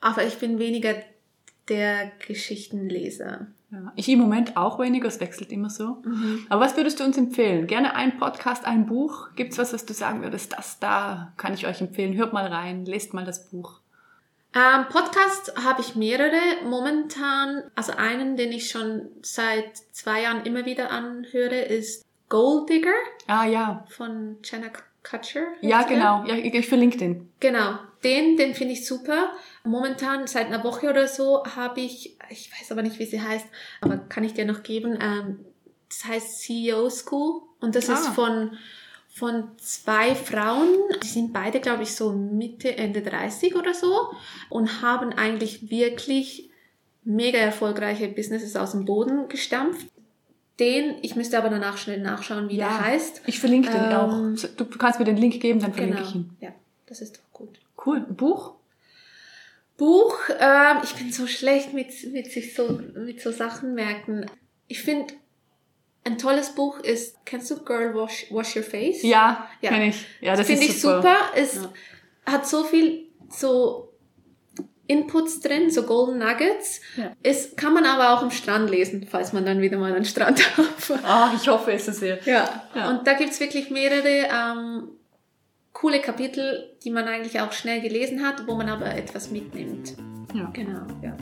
aber 0.00 0.24
ich 0.24 0.38
bin 0.38 0.58
weniger 0.58 0.94
der 1.68 2.12
Geschichtenleser. 2.26 3.46
Ja, 3.72 3.92
ich 3.94 4.08
im 4.08 4.18
Moment 4.18 4.56
auch 4.56 4.80
weniger, 4.80 5.06
es 5.06 5.20
wechselt 5.20 5.52
immer 5.52 5.70
so. 5.70 5.98
Mhm. 6.04 6.46
Aber 6.48 6.64
was 6.64 6.76
würdest 6.76 6.98
du 6.98 7.04
uns 7.04 7.16
empfehlen? 7.16 7.68
Gerne 7.68 7.94
ein 7.94 8.18
Podcast, 8.18 8.64
ein 8.64 8.86
Buch? 8.86 9.28
Gibt's 9.36 9.58
was, 9.58 9.72
was 9.72 9.86
du 9.86 9.94
sagen 9.94 10.22
würdest? 10.22 10.52
Das 10.52 10.80
da 10.80 11.32
kann 11.36 11.54
ich 11.54 11.66
euch 11.66 11.80
empfehlen. 11.80 12.16
Hört 12.16 12.32
mal 12.32 12.46
rein, 12.46 12.84
lest 12.84 13.14
mal 13.14 13.24
das 13.24 13.48
Buch. 13.48 13.79
Ähm, 14.52 14.86
Podcast 14.88 15.54
habe 15.64 15.80
ich 15.80 15.94
mehrere. 15.94 16.64
Momentan, 16.64 17.62
also 17.74 17.92
einen, 17.92 18.36
den 18.36 18.52
ich 18.52 18.68
schon 18.68 19.08
seit 19.22 19.76
zwei 19.92 20.22
Jahren 20.22 20.44
immer 20.44 20.64
wieder 20.64 20.90
anhöre, 20.90 21.60
ist 21.60 22.04
Gold 22.28 22.68
Digger. 22.68 22.94
Ah 23.26 23.46
ja. 23.46 23.84
Von 23.90 24.38
Jenna 24.42 24.68
Kutcher. 25.02 25.46
Ja, 25.60 25.82
genau. 25.82 26.24
Ja, 26.26 26.34
ich, 26.34 26.52
ich 26.52 26.68
verlinke 26.68 26.98
den. 26.98 27.30
Genau. 27.38 27.78
Den, 28.02 28.36
den 28.36 28.54
finde 28.54 28.72
ich 28.72 28.86
super. 28.86 29.30
Momentan, 29.62 30.26
seit 30.26 30.46
einer 30.46 30.64
Woche 30.64 30.88
oder 30.88 31.06
so, 31.06 31.44
habe 31.44 31.80
ich, 31.80 32.16
ich 32.28 32.50
weiß 32.52 32.72
aber 32.72 32.82
nicht, 32.82 32.98
wie 32.98 33.04
sie 33.04 33.20
heißt, 33.20 33.46
aber 33.80 33.98
kann 33.98 34.24
ich 34.24 34.34
dir 34.34 34.46
noch 34.46 34.62
geben. 34.62 34.98
Ähm, 35.00 35.44
das 35.88 36.04
heißt 36.04 36.40
CEO 36.40 36.88
School 36.88 37.42
und 37.60 37.74
das 37.74 37.90
ah. 37.90 37.94
ist 37.94 38.08
von, 38.08 38.56
von 39.10 39.44
zwei 39.58 40.14
Frauen. 40.14 40.68
Die 41.02 41.08
sind 41.08 41.32
beide, 41.32 41.60
glaube 41.60 41.82
ich, 41.82 41.94
so 41.94 42.12
Mitte, 42.12 42.76
Ende 42.76 43.02
30 43.02 43.56
oder 43.56 43.74
so 43.74 44.12
und 44.48 44.82
haben 44.82 45.12
eigentlich 45.12 45.70
wirklich 45.70 46.50
mega 47.04 47.38
erfolgreiche 47.38 48.08
Businesses 48.08 48.56
aus 48.56 48.72
dem 48.72 48.84
Boden 48.84 49.28
gestampft 49.28 49.86
den, 50.60 50.96
ich 51.00 51.16
müsste 51.16 51.38
aber 51.38 51.48
danach 51.48 51.78
schnell 51.78 52.00
nachschauen, 52.00 52.48
wie 52.50 52.56
ja, 52.56 52.68
der 52.68 52.84
heißt. 52.84 53.22
Ich 53.26 53.40
verlinke 53.40 53.70
den 53.70 53.90
ähm, 53.90 53.92
auch. 53.92 54.56
Du 54.56 54.66
kannst 54.66 54.98
mir 54.98 55.06
den 55.06 55.16
Link 55.16 55.40
geben, 55.40 55.58
dann 55.58 55.72
verlinke 55.72 55.96
genau. 55.96 56.08
ich 56.08 56.14
ihn. 56.14 56.30
Ja, 56.40 56.50
das 56.86 57.00
ist 57.00 57.16
doch 57.16 57.32
gut. 57.32 57.58
Cool. 57.84 58.04
Ein 58.06 58.14
Buch? 58.14 58.54
Buch, 59.78 60.18
ähm, 60.38 60.76
ich 60.84 60.94
bin 60.94 61.10
so 61.10 61.26
schlecht 61.26 61.72
mit, 61.72 61.88
mit 62.12 62.30
sich 62.30 62.54
so, 62.54 62.78
mit 62.94 63.22
so 63.22 63.32
Sachen 63.32 63.74
merken. 63.74 64.26
Ich 64.68 64.82
finde, 64.82 65.14
ein 66.04 66.18
tolles 66.18 66.54
Buch 66.54 66.78
ist, 66.80 67.16
kennst 67.24 67.50
du 67.50 67.62
Girl 67.64 67.94
Wash, 67.94 68.26
Wash 68.30 68.56
Your 68.56 68.62
Face? 68.62 69.02
Ja, 69.02 69.48
ja. 69.60 69.70
kenn 69.70 69.82
ich. 69.82 70.06
Ja, 70.20 70.36
das, 70.36 70.46
finde 70.46 70.64
ich 70.64 70.80
super. 70.80 71.16
Es 71.34 71.56
ja. 71.56 71.72
hat 72.26 72.46
so 72.46 72.64
viel 72.64 73.06
so 73.28 73.92
Inputs 74.86 75.40
drin, 75.40 75.70
so 75.70 75.84
Golden 75.84 76.18
Nuggets. 76.18 76.80
Ja. 76.96 77.12
Es 77.22 77.54
kann 77.54 77.74
man 77.74 77.84
aber 77.84 78.10
auch 78.10 78.22
am 78.22 78.30
Strand 78.30 78.70
lesen, 78.70 79.06
falls 79.08 79.32
man 79.32 79.46
dann 79.46 79.60
wieder 79.60 79.78
mal 79.78 79.94
einen 79.94 80.04
Strand 80.04 80.40
hat. 80.56 81.04
Ah, 81.04 81.32
ich 81.36 81.46
hoffe 81.46 81.72
es 81.72 81.86
sehr. 81.86 82.18
Ja. 82.24 82.64
ja. 82.74 82.90
Und 82.90 83.06
da 83.06 83.12
gibt's 83.12 83.38
wirklich 83.38 83.70
mehrere 83.70 84.28
ähm, 84.32 84.88
coole 85.72 86.00
Kapitel, 86.00 86.76
die 86.82 86.90
man 86.90 87.06
eigentlich 87.06 87.40
auch 87.40 87.52
schnell 87.52 87.80
gelesen 87.80 88.26
hat, 88.26 88.48
wo 88.48 88.54
man 88.54 88.68
aber 88.68 88.94
etwas 88.94 89.30
mitnimmt. 89.30 89.94
Ja. 90.34 90.50
Genau, 90.52 90.86
ja. 91.02 91.16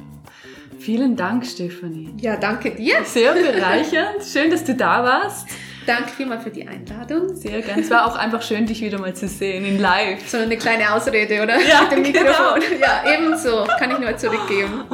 Vielen 0.79 1.16
Dank, 1.16 1.45
Stefanie. 1.45 2.11
Ja, 2.20 2.37
danke 2.37 2.70
dir. 2.70 3.05
Sehr 3.05 3.33
bereichernd. 3.35 4.24
Schön, 4.24 4.51
dass 4.51 4.64
du 4.64 4.74
da 4.74 5.03
warst. 5.03 5.49
Danke 5.89 6.11
vielmals 6.11 6.43
für 6.43 6.51
die 6.51 6.68
Einladung. 6.68 7.34
Sehr 7.34 7.62
gerne. 7.62 7.80
Es 7.80 7.91
war 7.91 8.07
auch 8.07 8.14
einfach 8.14 8.43
schön, 8.43 8.66
dich 8.66 8.82
wieder 8.82 8.99
mal 8.99 9.14
zu 9.14 9.26
sehen 9.26 9.64
in 9.64 9.80
live. 9.80 10.28
So 10.28 10.36
eine 10.36 10.59
kleine 10.59 10.93
Ausrede, 10.93 11.43
oder? 11.43 11.59
Ja, 11.59 11.80
Mit 11.82 11.93
dem 11.93 12.03
Mikrofon. 12.03 12.61
Genau. 12.61 12.84
Ja, 12.84 13.11
ebenso. 13.11 13.64
Kann 13.78 13.93
ich 13.93 13.99
nur 13.99 14.14
zurückgeben. 14.18 14.84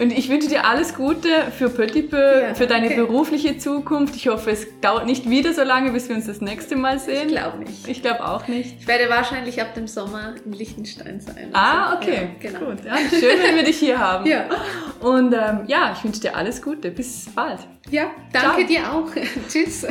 Und 0.00 0.10
ich 0.10 0.30
wünsche 0.30 0.48
dir 0.48 0.64
alles 0.64 0.94
Gute 0.94 1.28
für 1.58 1.68
Petit 1.68 2.08
Peu, 2.08 2.40
ja, 2.40 2.54
für 2.54 2.66
deine 2.66 2.86
okay. 2.86 2.96
berufliche 2.96 3.58
Zukunft. 3.58 4.16
Ich 4.16 4.28
hoffe, 4.28 4.50
es 4.50 4.66
dauert 4.80 5.04
nicht 5.04 5.28
wieder 5.28 5.52
so 5.52 5.64
lange, 5.64 5.92
bis 5.92 6.08
wir 6.08 6.16
uns 6.16 6.26
das 6.26 6.40
nächste 6.40 6.76
Mal 6.76 6.98
sehen. 6.98 7.26
Ich 7.26 7.34
glaube 7.34 7.58
nicht. 7.58 7.86
Ich 7.86 8.00
glaube 8.00 8.26
auch 8.26 8.48
nicht. 8.48 8.76
Ich 8.80 8.88
werde 8.88 9.10
wahrscheinlich 9.10 9.60
ab 9.60 9.74
dem 9.74 9.86
Sommer 9.86 10.34
in 10.46 10.52
Liechtenstein 10.52 11.20
sein. 11.20 11.50
Ah, 11.52 11.94
okay. 11.96 12.30
Ja, 12.40 12.50
genau. 12.50 12.70
Gut. 12.70 12.84
Ja, 12.86 12.96
schön, 12.96 13.38
wenn 13.42 13.56
wir 13.56 13.64
dich 13.64 13.78
hier 13.78 13.98
haben. 13.98 14.24
Ja. 14.24 14.46
Und 15.00 15.34
ähm, 15.34 15.64
ja, 15.66 15.92
ich 15.94 16.02
wünsche 16.02 16.20
dir 16.20 16.34
alles 16.34 16.62
Gute. 16.62 16.90
Bis 16.90 17.26
bald. 17.34 17.60
Ja, 17.90 18.12
danke 18.32 18.66
Ciao. 18.66 18.66
dir 18.66 18.92
auch. 18.92 19.08
Tschüss. 19.48 19.84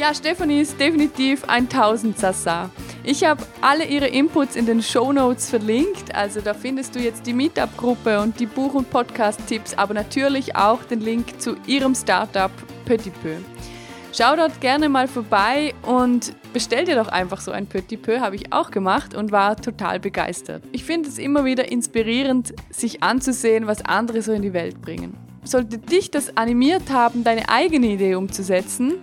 Ja, 0.00 0.14
Stefanie 0.14 0.62
ist 0.62 0.80
definitiv 0.80 1.44
ein 1.46 1.68
Tausendsassa. 1.68 2.70
Ich 3.04 3.22
habe 3.22 3.42
alle 3.60 3.84
ihre 3.84 4.06
Inputs 4.06 4.56
in 4.56 4.64
den 4.64 4.82
Show 4.82 5.12
Notes 5.12 5.50
verlinkt, 5.50 6.14
also 6.14 6.40
da 6.40 6.54
findest 6.54 6.94
du 6.94 7.00
jetzt 7.00 7.26
die 7.26 7.34
Meetup-Gruppe 7.34 8.18
und 8.18 8.40
die 8.40 8.46
Buch- 8.46 8.72
und 8.72 8.88
Podcast-Tipps, 8.88 9.74
aber 9.74 9.92
natürlich 9.92 10.56
auch 10.56 10.82
den 10.84 11.02
Link 11.02 11.38
zu 11.38 11.54
ihrem 11.66 11.94
Startup 11.94 12.50
Petit 12.86 13.12
Peu. 13.22 13.34
Schau 14.14 14.36
dort 14.36 14.62
gerne 14.62 14.88
mal 14.88 15.06
vorbei 15.06 15.74
und 15.82 16.34
bestell 16.54 16.86
dir 16.86 16.96
doch 16.96 17.08
einfach 17.08 17.42
so 17.42 17.50
ein 17.50 17.66
Petit 17.66 18.00
Peu, 18.00 18.20
habe 18.20 18.36
ich 18.36 18.54
auch 18.54 18.70
gemacht 18.70 19.14
und 19.14 19.32
war 19.32 19.54
total 19.56 20.00
begeistert. 20.00 20.62
Ich 20.72 20.82
finde 20.82 21.10
es 21.10 21.18
immer 21.18 21.44
wieder 21.44 21.70
inspirierend, 21.70 22.54
sich 22.70 23.02
anzusehen, 23.02 23.66
was 23.66 23.84
andere 23.84 24.22
so 24.22 24.32
in 24.32 24.40
die 24.40 24.54
Welt 24.54 24.80
bringen. 24.80 25.14
Sollte 25.44 25.76
dich 25.76 26.10
das 26.10 26.38
animiert 26.38 26.90
haben, 26.90 27.22
deine 27.22 27.50
eigene 27.50 27.88
Idee 27.88 28.14
umzusetzen, 28.14 28.94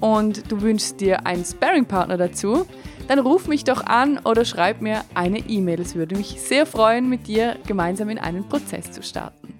und 0.00 0.50
du 0.50 0.60
wünschst 0.60 1.00
dir 1.00 1.26
einen 1.26 1.44
Sparring-Partner 1.44 2.16
dazu, 2.16 2.66
dann 3.08 3.18
ruf 3.18 3.46
mich 3.46 3.64
doch 3.64 3.86
an 3.86 4.18
oder 4.24 4.44
schreib 4.44 4.80
mir 4.80 5.04
eine 5.14 5.38
E-Mail. 5.38 5.80
Es 5.80 5.94
würde 5.94 6.16
mich 6.16 6.40
sehr 6.40 6.66
freuen, 6.66 7.08
mit 7.08 7.26
dir 7.26 7.56
gemeinsam 7.66 8.08
in 8.08 8.18
einen 8.18 8.48
Prozess 8.48 8.90
zu 8.90 9.02
starten. 9.02 9.54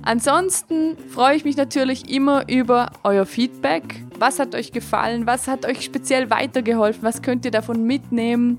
Ansonsten 0.00 0.96
freue 1.08 1.36
ich 1.36 1.44
mich 1.44 1.56
natürlich 1.56 2.08
immer 2.08 2.48
über 2.48 2.90
euer 3.04 3.26
Feedback. 3.26 4.02
Was 4.18 4.38
hat 4.38 4.54
euch 4.54 4.72
gefallen? 4.72 5.26
Was 5.26 5.48
hat 5.48 5.66
euch 5.66 5.82
speziell 5.82 6.30
weitergeholfen? 6.30 7.02
Was 7.02 7.20
könnt 7.20 7.44
ihr 7.44 7.50
davon 7.50 7.84
mitnehmen? 7.84 8.58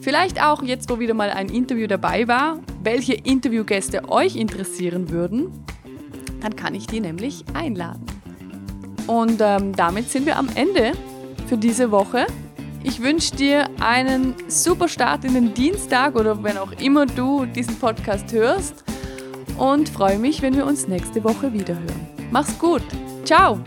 Vielleicht 0.00 0.42
auch 0.42 0.62
jetzt, 0.62 0.90
wo 0.90 0.98
wieder 0.98 1.14
mal 1.14 1.30
ein 1.30 1.48
Interview 1.48 1.86
dabei 1.86 2.26
war, 2.26 2.60
welche 2.82 3.14
Interviewgäste 3.14 4.08
euch 4.08 4.36
interessieren 4.36 5.10
würden. 5.10 5.52
Dann 6.40 6.56
kann 6.56 6.74
ich 6.74 6.86
die 6.86 7.00
nämlich 7.00 7.44
einladen. 7.54 8.15
Und 9.06 9.40
ähm, 9.40 9.74
damit 9.74 10.10
sind 10.10 10.26
wir 10.26 10.36
am 10.36 10.48
Ende 10.54 10.92
für 11.46 11.56
diese 11.56 11.90
Woche. 11.90 12.26
Ich 12.82 13.02
wünsche 13.02 13.34
dir 13.34 13.68
einen 13.80 14.34
super 14.48 14.88
Start 14.88 15.24
in 15.24 15.34
den 15.34 15.54
Dienstag 15.54 16.14
oder 16.14 16.42
wenn 16.42 16.56
auch 16.56 16.72
immer 16.72 17.06
du 17.06 17.44
diesen 17.46 17.78
Podcast 17.78 18.32
hörst 18.32 18.84
und 19.58 19.88
freue 19.88 20.18
mich, 20.18 20.42
wenn 20.42 20.54
wir 20.54 20.66
uns 20.66 20.86
nächste 20.86 21.22
Woche 21.24 21.52
wieder 21.52 21.74
hören. 21.74 22.08
Mach's 22.30 22.58
gut. 22.58 22.82
Ciao. 23.24 23.58